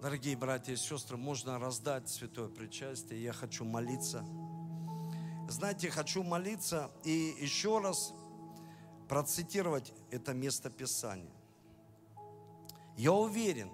Дорогие 0.00 0.36
братья 0.36 0.72
и 0.72 0.76
сестры, 0.76 1.16
можно 1.16 1.58
раздать 1.58 2.08
святое 2.08 2.48
причастие. 2.48 3.20
Я 3.20 3.32
хочу 3.32 3.64
молиться 3.64 4.24
знаете, 5.48 5.90
хочу 5.90 6.22
молиться 6.22 6.90
и 7.04 7.34
еще 7.40 7.78
раз 7.78 8.12
процитировать 9.08 9.92
это 10.10 10.34
место 10.34 10.68
Писания. 10.68 11.32
Я 12.96 13.12
уверен, 13.12 13.70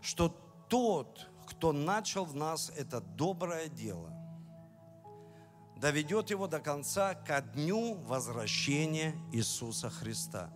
что 0.00 0.28
тот, 0.68 1.28
кто 1.48 1.72
начал 1.72 2.24
в 2.24 2.36
нас 2.36 2.70
это 2.76 3.00
доброе 3.00 3.68
дело, 3.68 4.12
доведет 5.76 6.30
его 6.30 6.46
до 6.46 6.60
конца 6.60 7.14
ко 7.14 7.40
дню 7.40 7.94
возвращения 7.94 9.14
Иисуса 9.32 9.90
Христа. 9.90 10.52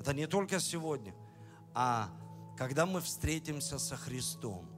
Это 0.00 0.12
не 0.12 0.26
только 0.26 0.58
сегодня, 0.58 1.14
а 1.74 2.10
когда 2.56 2.84
мы 2.84 3.00
встретимся 3.00 3.78
со 3.78 3.96
Христом. 3.96 4.68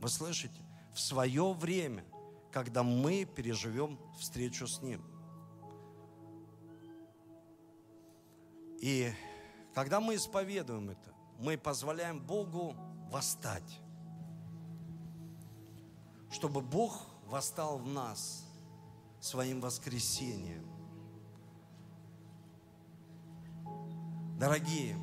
Вы 0.00 0.08
слышите? 0.08 0.60
В 0.92 1.00
свое 1.00 1.52
время– 1.52 2.04
когда 2.56 2.82
мы 2.82 3.26
переживем 3.26 3.98
встречу 4.18 4.66
с 4.66 4.80
Ним. 4.80 5.04
И 8.80 9.12
когда 9.74 10.00
мы 10.00 10.14
исповедуем 10.14 10.88
это, 10.88 11.12
мы 11.38 11.58
позволяем 11.58 12.18
Богу 12.18 12.74
восстать, 13.10 13.78
чтобы 16.30 16.62
Бог 16.62 16.98
восстал 17.26 17.76
в 17.76 17.86
нас 17.86 18.46
своим 19.20 19.60
воскресением. 19.60 20.66
Дорогие, 24.38 24.96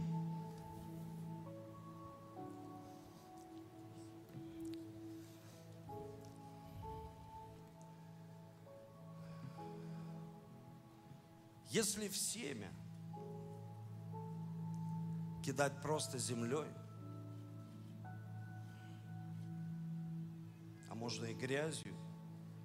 Если 11.73 12.07
в 12.07 12.15
семя 12.15 12.71
кидать 15.43 15.81
просто 15.81 16.19
землей, 16.19 16.69
а 20.87 20.93
можно 20.93 21.25
и 21.25 21.33
грязью, 21.33 21.95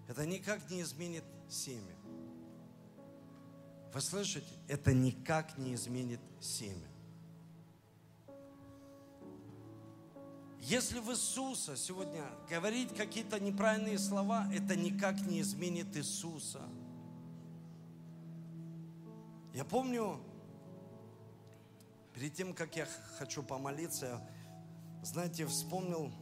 это 0.09 0.26
никак 0.26 0.70
не 0.70 0.82
изменит 0.82 1.24
семя. 1.48 1.96
Вы 3.94 4.00
слышите? 4.02 4.54
Это 4.68 4.92
никак 4.92 5.56
не 5.56 5.72
изменит 5.72 6.20
семя. 6.38 6.90
Если 10.61 10.98
в 10.98 11.11
Иисуса 11.11 11.78
сегодня 11.78 12.26
говорить 12.50 12.94
какие-то 12.94 13.40
неправильные 13.40 13.98
слова, 13.98 14.46
это 14.52 14.76
никак 14.76 15.18
не 15.22 15.40
изменит 15.40 15.96
Иисуса. 15.96 16.68
Я 19.55 19.64
помню, 19.64 20.20
перед 22.14 22.34
тем, 22.34 22.55
как 22.55 22.76
я 22.76 22.86
хочу 23.18 23.42
помолиться, 23.42 24.20
знаете, 25.03 25.46
вспомнил 25.46 26.12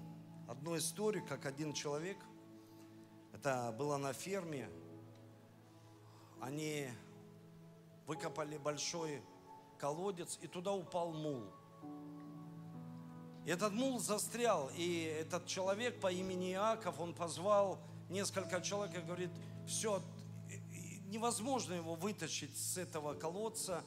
одну 0.49 0.77
историю, 0.77 1.27
как 1.27 1.45
один 1.45 1.72
человек, 1.72 2.16
это 3.33 3.74
было 3.77 3.97
на 3.97 4.12
ферме, 4.12 4.70
они 6.41 6.89
выкопали 8.07 8.59
большой 8.59 9.22
колодец, 9.79 10.39
и 10.41 10.47
туда 10.47 10.72
упал 10.72 11.12
мул. 11.12 11.45
И 13.45 13.51
этот 13.51 13.72
мул 13.72 13.99
застрял, 13.99 14.70
и 14.77 15.03
этот 15.20 15.47
человек 15.47 16.01
по 16.01 16.12
имени 16.12 16.53
Иаков, 16.53 17.01
он 17.01 17.12
позвал 17.12 17.81
несколько 18.09 18.61
человек 18.61 18.97
и 18.97 19.01
говорит, 19.03 19.31
все, 19.66 20.01
невозможно 21.07 21.75
его 21.75 21.95
вытащить 21.95 22.57
с 22.57 22.77
этого 22.77 23.15
колодца. 23.15 23.83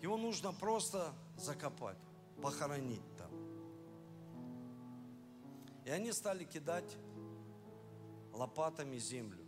Его 0.00 0.16
нужно 0.16 0.52
просто 0.52 1.12
закопать, 1.36 1.98
похоронить 2.42 3.16
там. 3.16 3.30
И 5.84 5.90
они 5.90 6.12
стали 6.12 6.44
кидать 6.44 6.96
лопатами 8.32 8.96
землю. 8.98 9.44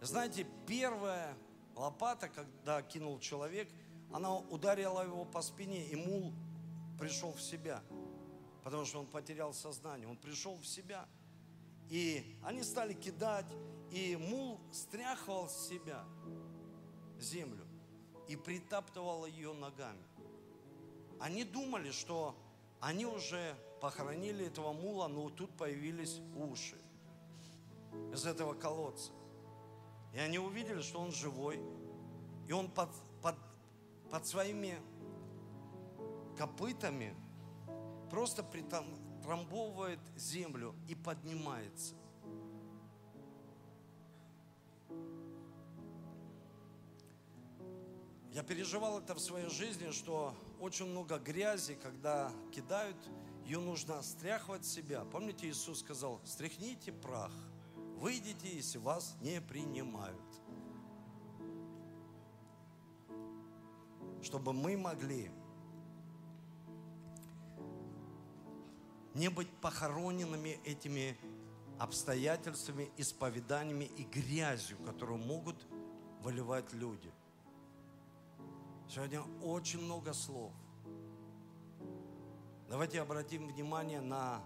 Знаете, 0.00 0.46
первая 0.66 1.36
лопата, 1.76 2.28
когда 2.28 2.82
кинул 2.82 3.18
человек, 3.18 3.68
она 4.12 4.36
ударила 4.36 5.02
его 5.02 5.24
по 5.24 5.42
спине, 5.42 5.86
и 5.86 5.96
мул 5.96 6.32
пришел 6.98 7.32
в 7.32 7.40
себя, 7.40 7.82
потому 8.62 8.84
что 8.84 9.00
он 9.00 9.06
потерял 9.06 9.52
сознание. 9.52 10.06
Он 10.08 10.16
пришел 10.16 10.56
в 10.56 10.66
себя. 10.66 11.06
И 11.88 12.38
они 12.44 12.62
стали 12.62 12.94
кидать, 12.94 13.46
и 13.94 14.16
мул 14.16 14.60
стряхивал 14.72 15.48
с 15.48 15.68
себя 15.68 16.04
землю. 17.20 17.64
и 18.26 18.36
притаптывал 18.36 19.26
ее 19.26 19.52
ногами. 19.52 20.02
Они 21.20 21.44
думали, 21.44 21.90
что 21.90 22.34
они 22.80 23.04
уже 23.04 23.54
похоронили 23.82 24.46
этого 24.46 24.72
мула, 24.72 25.08
но 25.08 25.28
тут 25.28 25.50
появились 25.58 26.20
уши 26.34 26.76
из 28.14 28.24
этого 28.24 28.54
колодца. 28.54 29.12
И 30.14 30.18
они 30.18 30.38
увидели, 30.38 30.80
что 30.80 31.00
он 31.00 31.12
живой, 31.12 31.60
и 32.48 32.52
он 32.52 32.70
под, 32.70 32.88
под, 33.20 33.36
под 34.10 34.26
своими 34.26 34.78
копытами 36.38 37.14
просто 38.10 38.42
притрамбовывает 38.42 40.00
землю 40.16 40.74
и 40.88 40.94
поднимается. 40.94 41.94
Я 48.34 48.42
переживал 48.42 48.98
это 48.98 49.14
в 49.14 49.20
своей 49.20 49.48
жизни, 49.48 49.92
что 49.92 50.34
очень 50.58 50.86
много 50.86 51.18
грязи, 51.18 51.78
когда 51.80 52.32
кидают, 52.50 52.96
ее 53.44 53.60
нужно 53.60 54.02
стряхивать 54.02 54.66
себя. 54.66 55.04
Помните, 55.04 55.48
Иисус 55.48 55.78
сказал, 55.78 56.20
стряхните 56.24 56.90
прах, 56.90 57.30
выйдите, 57.76 58.52
если 58.52 58.78
вас 58.78 59.14
не 59.20 59.40
принимают. 59.40 60.20
Чтобы 64.20 64.52
мы 64.52 64.76
могли 64.76 65.30
не 69.14 69.28
быть 69.28 69.48
похороненными 69.60 70.58
этими 70.64 71.16
обстоятельствами, 71.78 72.90
исповеданиями 72.96 73.84
и 73.84 74.02
грязью, 74.02 74.76
которую 74.78 75.18
могут 75.18 75.64
выливать 76.20 76.72
люди– 76.72 77.12
Сегодня 78.88 79.22
очень 79.42 79.80
много 79.80 80.12
слов. 80.12 80.52
Давайте 82.68 83.00
обратим 83.00 83.48
внимание 83.48 84.00
на 84.00 84.42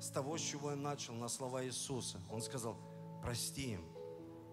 с 0.00 0.08
того, 0.10 0.36
с 0.36 0.40
чего 0.40 0.70
я 0.70 0.76
начал, 0.76 1.14
на 1.14 1.28
слова 1.28 1.64
Иисуса. 1.64 2.20
Он 2.30 2.42
сказал, 2.42 2.76
прости 3.22 3.74
им, 3.74 3.84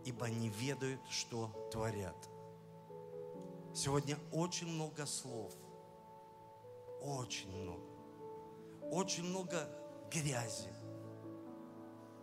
ибо 0.05 0.29
не 0.29 0.49
ведают, 0.49 1.01
что 1.09 1.49
творят. 1.71 2.15
Сегодня 3.73 4.17
очень 4.31 4.67
много 4.67 5.05
слов. 5.05 5.51
Очень 7.01 7.51
много. 7.51 7.83
Очень 8.91 9.23
много 9.23 9.67
грязи. 10.11 10.69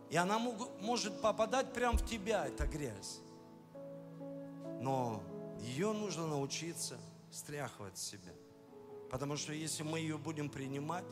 И 0.09 0.15
она 0.15 0.39
может 0.39 1.21
попадать 1.21 1.73
прямо 1.73 1.97
в 1.97 2.05
тебя, 2.05 2.47
эта 2.47 2.65
грязь. 2.65 3.19
Но 4.81 5.21
ее 5.61 5.93
нужно 5.93 6.27
научиться 6.27 6.97
стряхивать 7.31 7.97
себя. 7.97 8.33
Потому 9.09 9.35
что 9.37 9.53
если 9.53 9.83
мы 9.83 9.99
ее 9.99 10.17
будем 10.17 10.49
принимать, 10.49 11.05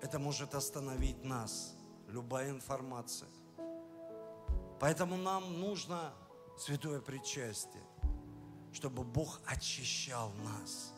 это 0.00 0.18
может 0.18 0.54
остановить 0.54 1.24
нас, 1.24 1.74
любая 2.08 2.50
информация. 2.50 3.28
Поэтому 4.78 5.16
нам 5.16 5.60
нужно 5.60 6.12
святое 6.58 7.00
причастие, 7.00 7.82
чтобы 8.72 9.02
Бог 9.02 9.40
очищал 9.46 10.32
нас, 10.44 10.92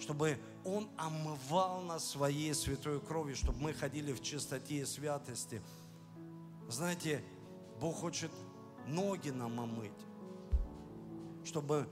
чтобы 0.00 0.38
Он 0.64 0.88
омывал 0.96 1.82
нас 1.82 2.04
своей 2.04 2.54
святой 2.54 3.00
кровью, 3.00 3.36
чтобы 3.36 3.58
мы 3.60 3.72
ходили 3.72 4.12
в 4.12 4.22
чистоте 4.22 4.76
и 4.76 4.84
святости. 4.84 5.62
Знаете, 6.68 7.22
Бог 7.80 7.96
хочет 7.96 8.32
ноги 8.86 9.30
нам 9.30 9.60
омыть, 9.60 9.92
чтобы 11.44 11.88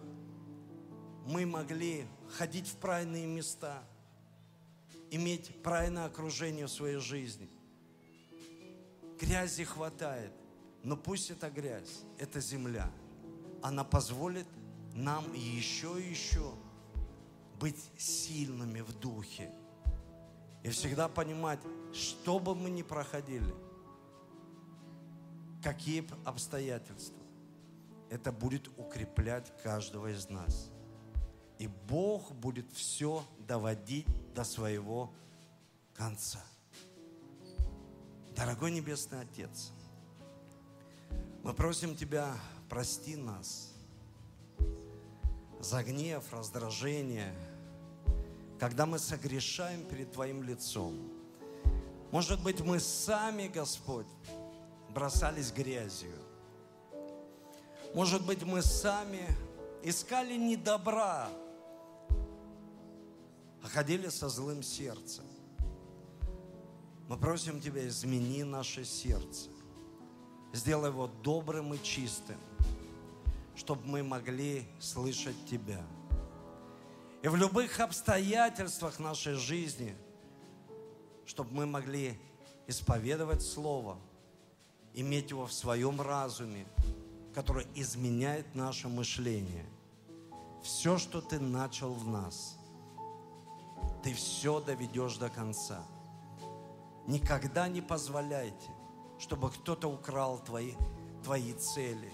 мы 1.27 1.47
могли 1.47 2.07
ходить 2.37 2.67
в 2.67 2.77
правильные 2.77 3.27
места, 3.27 3.85
иметь 5.11 5.63
правильное 5.63 6.07
окружение 6.07 6.67
в 6.67 6.71
своей 6.71 6.97
жизни. 6.97 7.49
Грязи 9.21 9.65
хватает, 9.65 10.33
но 10.83 10.97
пусть 10.97 11.31
эта 11.31 11.51
грязь, 11.51 12.03
эта 12.19 12.41
земля, 12.41 12.91
она 13.63 13.85
позволит 13.85 14.47
нам 14.93 15.33
еще 15.35 16.01
и 16.03 16.11
еще 16.11 16.53
быть 17.61 17.91
сильными 17.97 18.81
в 18.81 18.93
духе. 18.99 19.53
И 20.65 20.69
всегда 20.71 21.09
понимать, 21.09 21.61
что 21.93 22.41
бы 22.41 22.57
мы 22.57 22.71
ни 22.71 22.83
проходили– 22.83 23.55
какие 25.63 26.07
обстоятельства. 26.25 27.23
Это 28.11 28.33
будет 28.33 28.69
укреплять 28.79 29.53
каждого 29.63 30.13
из 30.13 30.29
нас. 30.29 30.71
И 31.59 31.67
Бог 31.67 32.33
будет 32.33 32.71
все 32.73 33.25
доводить 33.47 34.07
до 34.35 34.45
своего 34.45 35.11
конца. 35.95 36.45
Дорогой 38.37 38.71
Небесный 38.71 39.21
Отец, 39.21 39.73
мы 41.43 41.55
просим 41.55 41.97
Тебя, 41.97 42.35
прости 42.69 43.17
нас 43.17 43.73
за 45.61 45.83
гнев, 45.83 46.23
раздражение, 46.33 47.35
когда 48.59 48.85
мы 48.85 48.99
согрешаем 48.99 49.85
перед 49.87 50.13
Твоим 50.13 50.43
лицом. 50.43 51.11
Может 52.13 52.43
быть, 52.43 52.61
мы 52.61 52.79
сами, 52.79 53.49
Господь, 53.49 54.07
бросались 54.97 55.53
грязью. 55.53 56.15
Может 57.93 58.25
быть, 58.25 58.43
мы 58.45 58.63
сами 58.63 59.27
искали 59.83 60.37
не 60.37 60.57
добра, 60.57 61.29
а 63.63 63.69
ходили 63.69 64.09
со 64.09 64.31
злым 64.31 64.63
сердцем. 64.63 65.27
Мы 67.11 67.19
просим 67.19 67.61
Тебя, 67.61 67.87
измени 67.87 68.43
наше 68.43 68.87
сердце. 68.87 69.51
Сделай 70.55 70.89
его 70.89 71.09
добрым 71.09 71.75
и 71.75 71.83
чистым, 71.83 72.41
чтобы 73.55 73.87
мы 73.87 74.03
могли 74.03 74.67
слышать 74.81 75.37
Тебя. 75.45 75.85
И 77.21 77.29
в 77.29 77.37
любых 77.37 77.81
обстоятельствах 77.81 78.99
нашей 78.99 79.35
жизни, 79.35 79.95
чтобы 81.27 81.53
мы 81.53 81.67
могли 81.67 82.19
исповедовать 82.67 83.43
Слово– 83.43 83.99
иметь 84.97 85.31
его 85.31 85.47
в 85.47 85.53
своем 85.53 86.01
разуме, 86.01 86.67
который 87.35 87.67
изменяет 87.75 88.55
наше 88.55 88.89
мышление. 88.89 89.67
Все, 90.63 90.99
что 90.99 91.21
ты 91.21 91.39
начал 91.39 91.93
в 91.93 92.09
нас, 92.09 92.59
ты 94.03 94.15
все 94.15 94.59
доведешь 94.61 95.19
до 95.19 95.29
конца. 95.29 95.85
Никогда 97.07 97.69
не 97.69 97.83
позволяйте, 97.83 98.71
чтобы 99.19 99.51
кто-то 99.51 99.89
украл 99.89 100.39
твои, 100.39 100.73
твои 101.23 101.53
цели, 101.53 102.11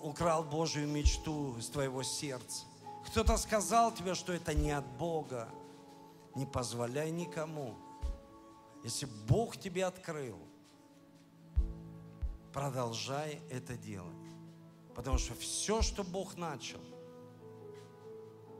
украл 0.00 0.44
Божью 0.44 0.88
мечту 0.88 1.56
из 1.58 1.68
твоего 1.68 2.02
сердца. 2.02 2.64
Кто-то 3.06 3.36
сказал 3.36 3.92
тебе, 3.92 4.14
что 4.14 4.32
это 4.32 4.54
не 4.54 4.72
от 4.72 4.86
Бога. 4.96 5.48
Не 6.34 6.46
позволяй 6.46 7.10
никому. 7.10 7.74
Если 8.82 9.06
Бог 9.28 9.56
тебе 9.56 9.84
открыл– 9.84 10.38
продолжай 12.56 13.38
это 13.50 13.76
делать. 13.76 14.16
Потому 14.94 15.18
что 15.18 15.34
все, 15.34 15.82
что 15.82 16.02
Бог 16.02 16.38
начал, 16.38 16.80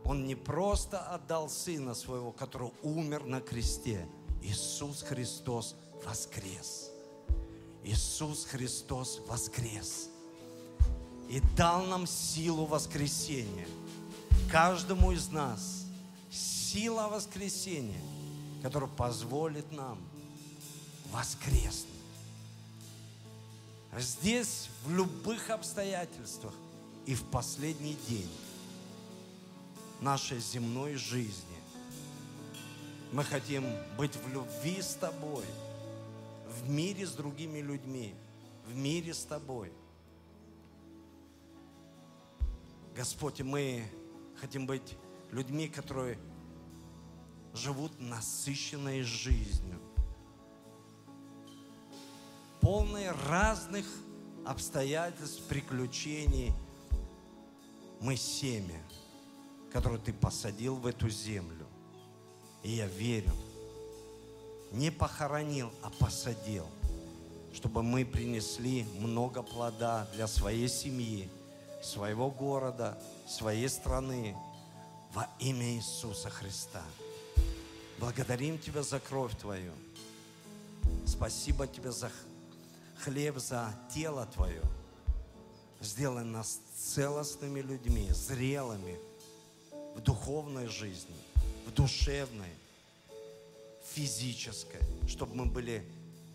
Он 0.04 0.26
не 0.26 0.34
просто 0.34 1.00
отдал 1.00 1.48
Сына 1.48 1.94
Своего, 1.94 2.30
который 2.30 2.72
умер 2.82 3.24
на 3.24 3.40
кресте. 3.40 4.06
Иисус 4.42 5.02
Христос 5.02 5.76
воскрес. 6.04 6.90
Иисус 7.82 8.44
Христос 8.44 9.22
воскрес. 9.26 10.10
И 11.30 11.40
дал 11.56 11.86
нам 11.86 12.06
силу 12.06 12.66
воскресения. 12.66 13.66
Каждому 14.52 15.12
из 15.12 15.30
нас 15.30 15.86
сила 16.30 17.08
воскресения, 17.08 18.02
которая 18.62 18.90
позволит 18.90 19.72
нам 19.72 19.98
воскреснуть 21.10 21.95
здесь, 24.00 24.68
в 24.84 24.90
любых 24.94 25.50
обстоятельствах 25.50 26.54
и 27.06 27.14
в 27.14 27.24
последний 27.24 27.96
день 28.08 28.30
нашей 30.00 30.40
земной 30.40 30.94
жизни. 30.94 31.56
Мы 33.12 33.24
хотим 33.24 33.64
быть 33.96 34.16
в 34.16 34.32
любви 34.32 34.82
с 34.82 34.94
Тобой, 34.94 35.44
в 36.48 36.68
мире 36.68 37.06
с 37.06 37.12
другими 37.12 37.60
людьми, 37.60 38.14
в 38.66 38.74
мире 38.74 39.14
с 39.14 39.24
Тобой. 39.24 39.72
Господь, 42.94 43.40
мы 43.42 43.84
хотим 44.40 44.66
быть 44.66 44.96
людьми, 45.30 45.68
которые 45.68 46.18
живут 47.54 47.98
насыщенной 48.00 49.02
жизнью, 49.02 49.75
полные 52.66 53.12
разных 53.12 53.86
обстоятельств, 54.44 55.40
приключений. 55.44 56.52
Мы 58.00 58.16
семя, 58.16 58.82
которое 59.72 59.98
ты 59.98 60.12
посадил 60.12 60.74
в 60.74 60.84
эту 60.88 61.08
землю. 61.08 61.64
И 62.64 62.72
я 62.72 62.88
верю, 62.88 63.30
не 64.72 64.90
похоронил, 64.90 65.70
а 65.80 65.90
посадил, 65.90 66.66
чтобы 67.54 67.84
мы 67.84 68.04
принесли 68.04 68.82
много 68.98 69.44
плода 69.44 70.08
для 70.14 70.26
своей 70.26 70.68
семьи, 70.68 71.30
своего 71.84 72.32
города, 72.32 73.00
своей 73.28 73.68
страны 73.68 74.36
во 75.14 75.28
имя 75.38 75.76
Иисуса 75.76 76.30
Христа. 76.30 76.82
Благодарим 78.00 78.58
Тебя 78.58 78.82
за 78.82 78.98
кровь 78.98 79.38
Твою. 79.38 79.72
Спасибо 81.06 81.68
Тебе 81.68 81.92
за 81.92 82.10
хлеб, 83.00 83.38
за 83.38 83.74
тело 83.92 84.26
Твое. 84.26 84.62
Сделай 85.80 86.24
нас 86.24 86.60
целостными 86.76 87.60
людьми, 87.60 88.10
зрелыми 88.10 88.98
в 89.94 90.00
духовной 90.00 90.66
жизни, 90.66 91.14
в 91.66 91.72
душевной, 91.72 92.52
физической, 93.92 94.80
чтобы 95.08 95.34
мы 95.34 95.46
были 95.46 95.86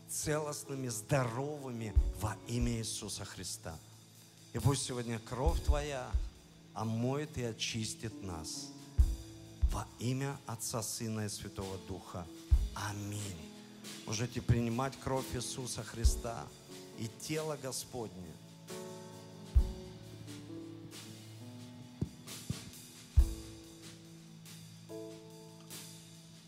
целостными, 0.10 0.88
здоровыми 0.88 1.94
во 2.20 2.36
имя 2.48 2.74
Иисуса 2.74 3.26
Христа. 3.26 3.76
И 4.54 4.60
пусть 4.60 4.84
сегодня 4.84 5.20
кровь 5.20 5.64
Твоя 5.64 6.10
омоет 6.74 7.38
и 7.38 7.44
очистит 7.44 8.22
нас 8.24 8.70
во 9.72 9.88
имя 10.00 10.38
Отца, 10.48 10.82
Сына 10.84 11.26
и 11.26 11.30
Святого 11.30 11.78
Духа. 11.88 12.26
Аминь. 12.76 13.51
Можете 14.06 14.42
принимать 14.42 14.94
кровь 15.04 15.26
Иисуса 15.34 15.84
Христа 15.84 16.46
и 17.00 17.10
тело 17.22 17.58
Господне. 17.62 18.32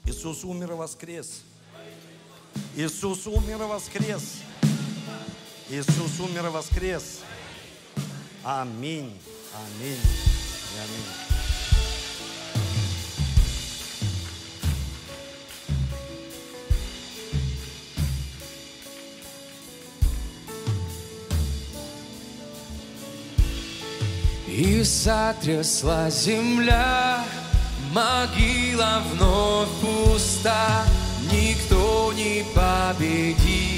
Иисус 0.05 0.43
умер 0.43 0.71
и 0.71 0.75
воскрес. 0.75 1.41
Иисус 2.75 3.27
умер 3.27 3.61
и 3.61 3.65
воскрес. 3.65 4.41
Иисус 5.69 6.19
умер 6.19 6.47
и 6.47 6.49
воскрес. 6.49 7.21
Аминь. 8.43 9.17
Аминь. 9.53 9.99
И 10.75 10.79
аминь. 10.79 11.22
И 24.63 24.81
сотрясла 24.85 26.09
земля, 26.09 27.21
могила 27.91 29.03
вновь 29.11 29.67
пуста, 29.81 30.85
Никто 31.29 32.13
не 32.13 32.45
победит 32.55 33.72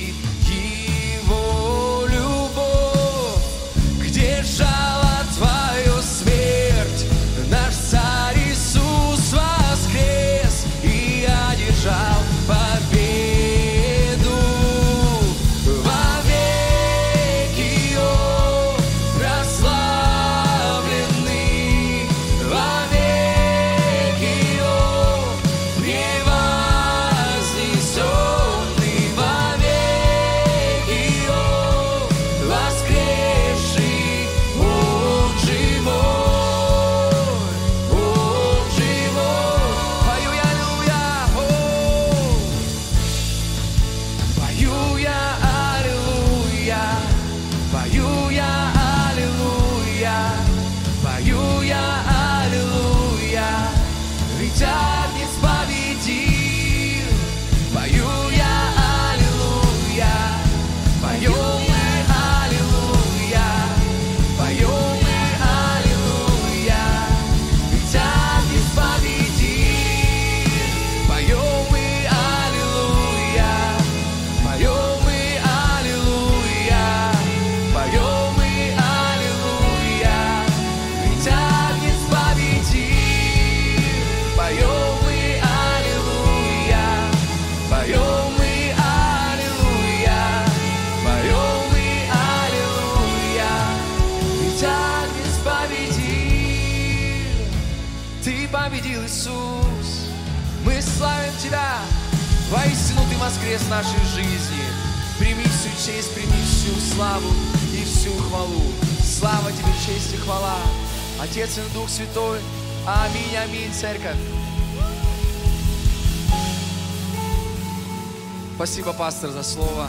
Спасибо, 118.76 118.92
пастор, 118.92 119.30
за 119.30 119.42
слово. 119.42 119.88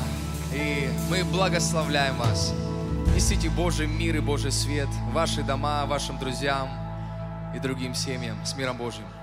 И 0.55 0.89
мы 1.11 1.25
благословляем 1.25 2.17
вас. 2.19 2.55
Несите 3.17 3.51
Божий 3.51 3.89
мир 3.89 4.15
и 4.15 4.21
Божий 4.21 4.53
свет 4.53 4.87
в 5.11 5.13
ваши 5.13 5.43
дома, 5.43 5.85
вашим 5.87 6.21
друзьям 6.21 6.69
и 7.53 7.59
другим 7.59 7.97
семьям. 7.97 8.37
С 8.47 8.55
миром 8.55 8.77
Божьим. 8.77 9.16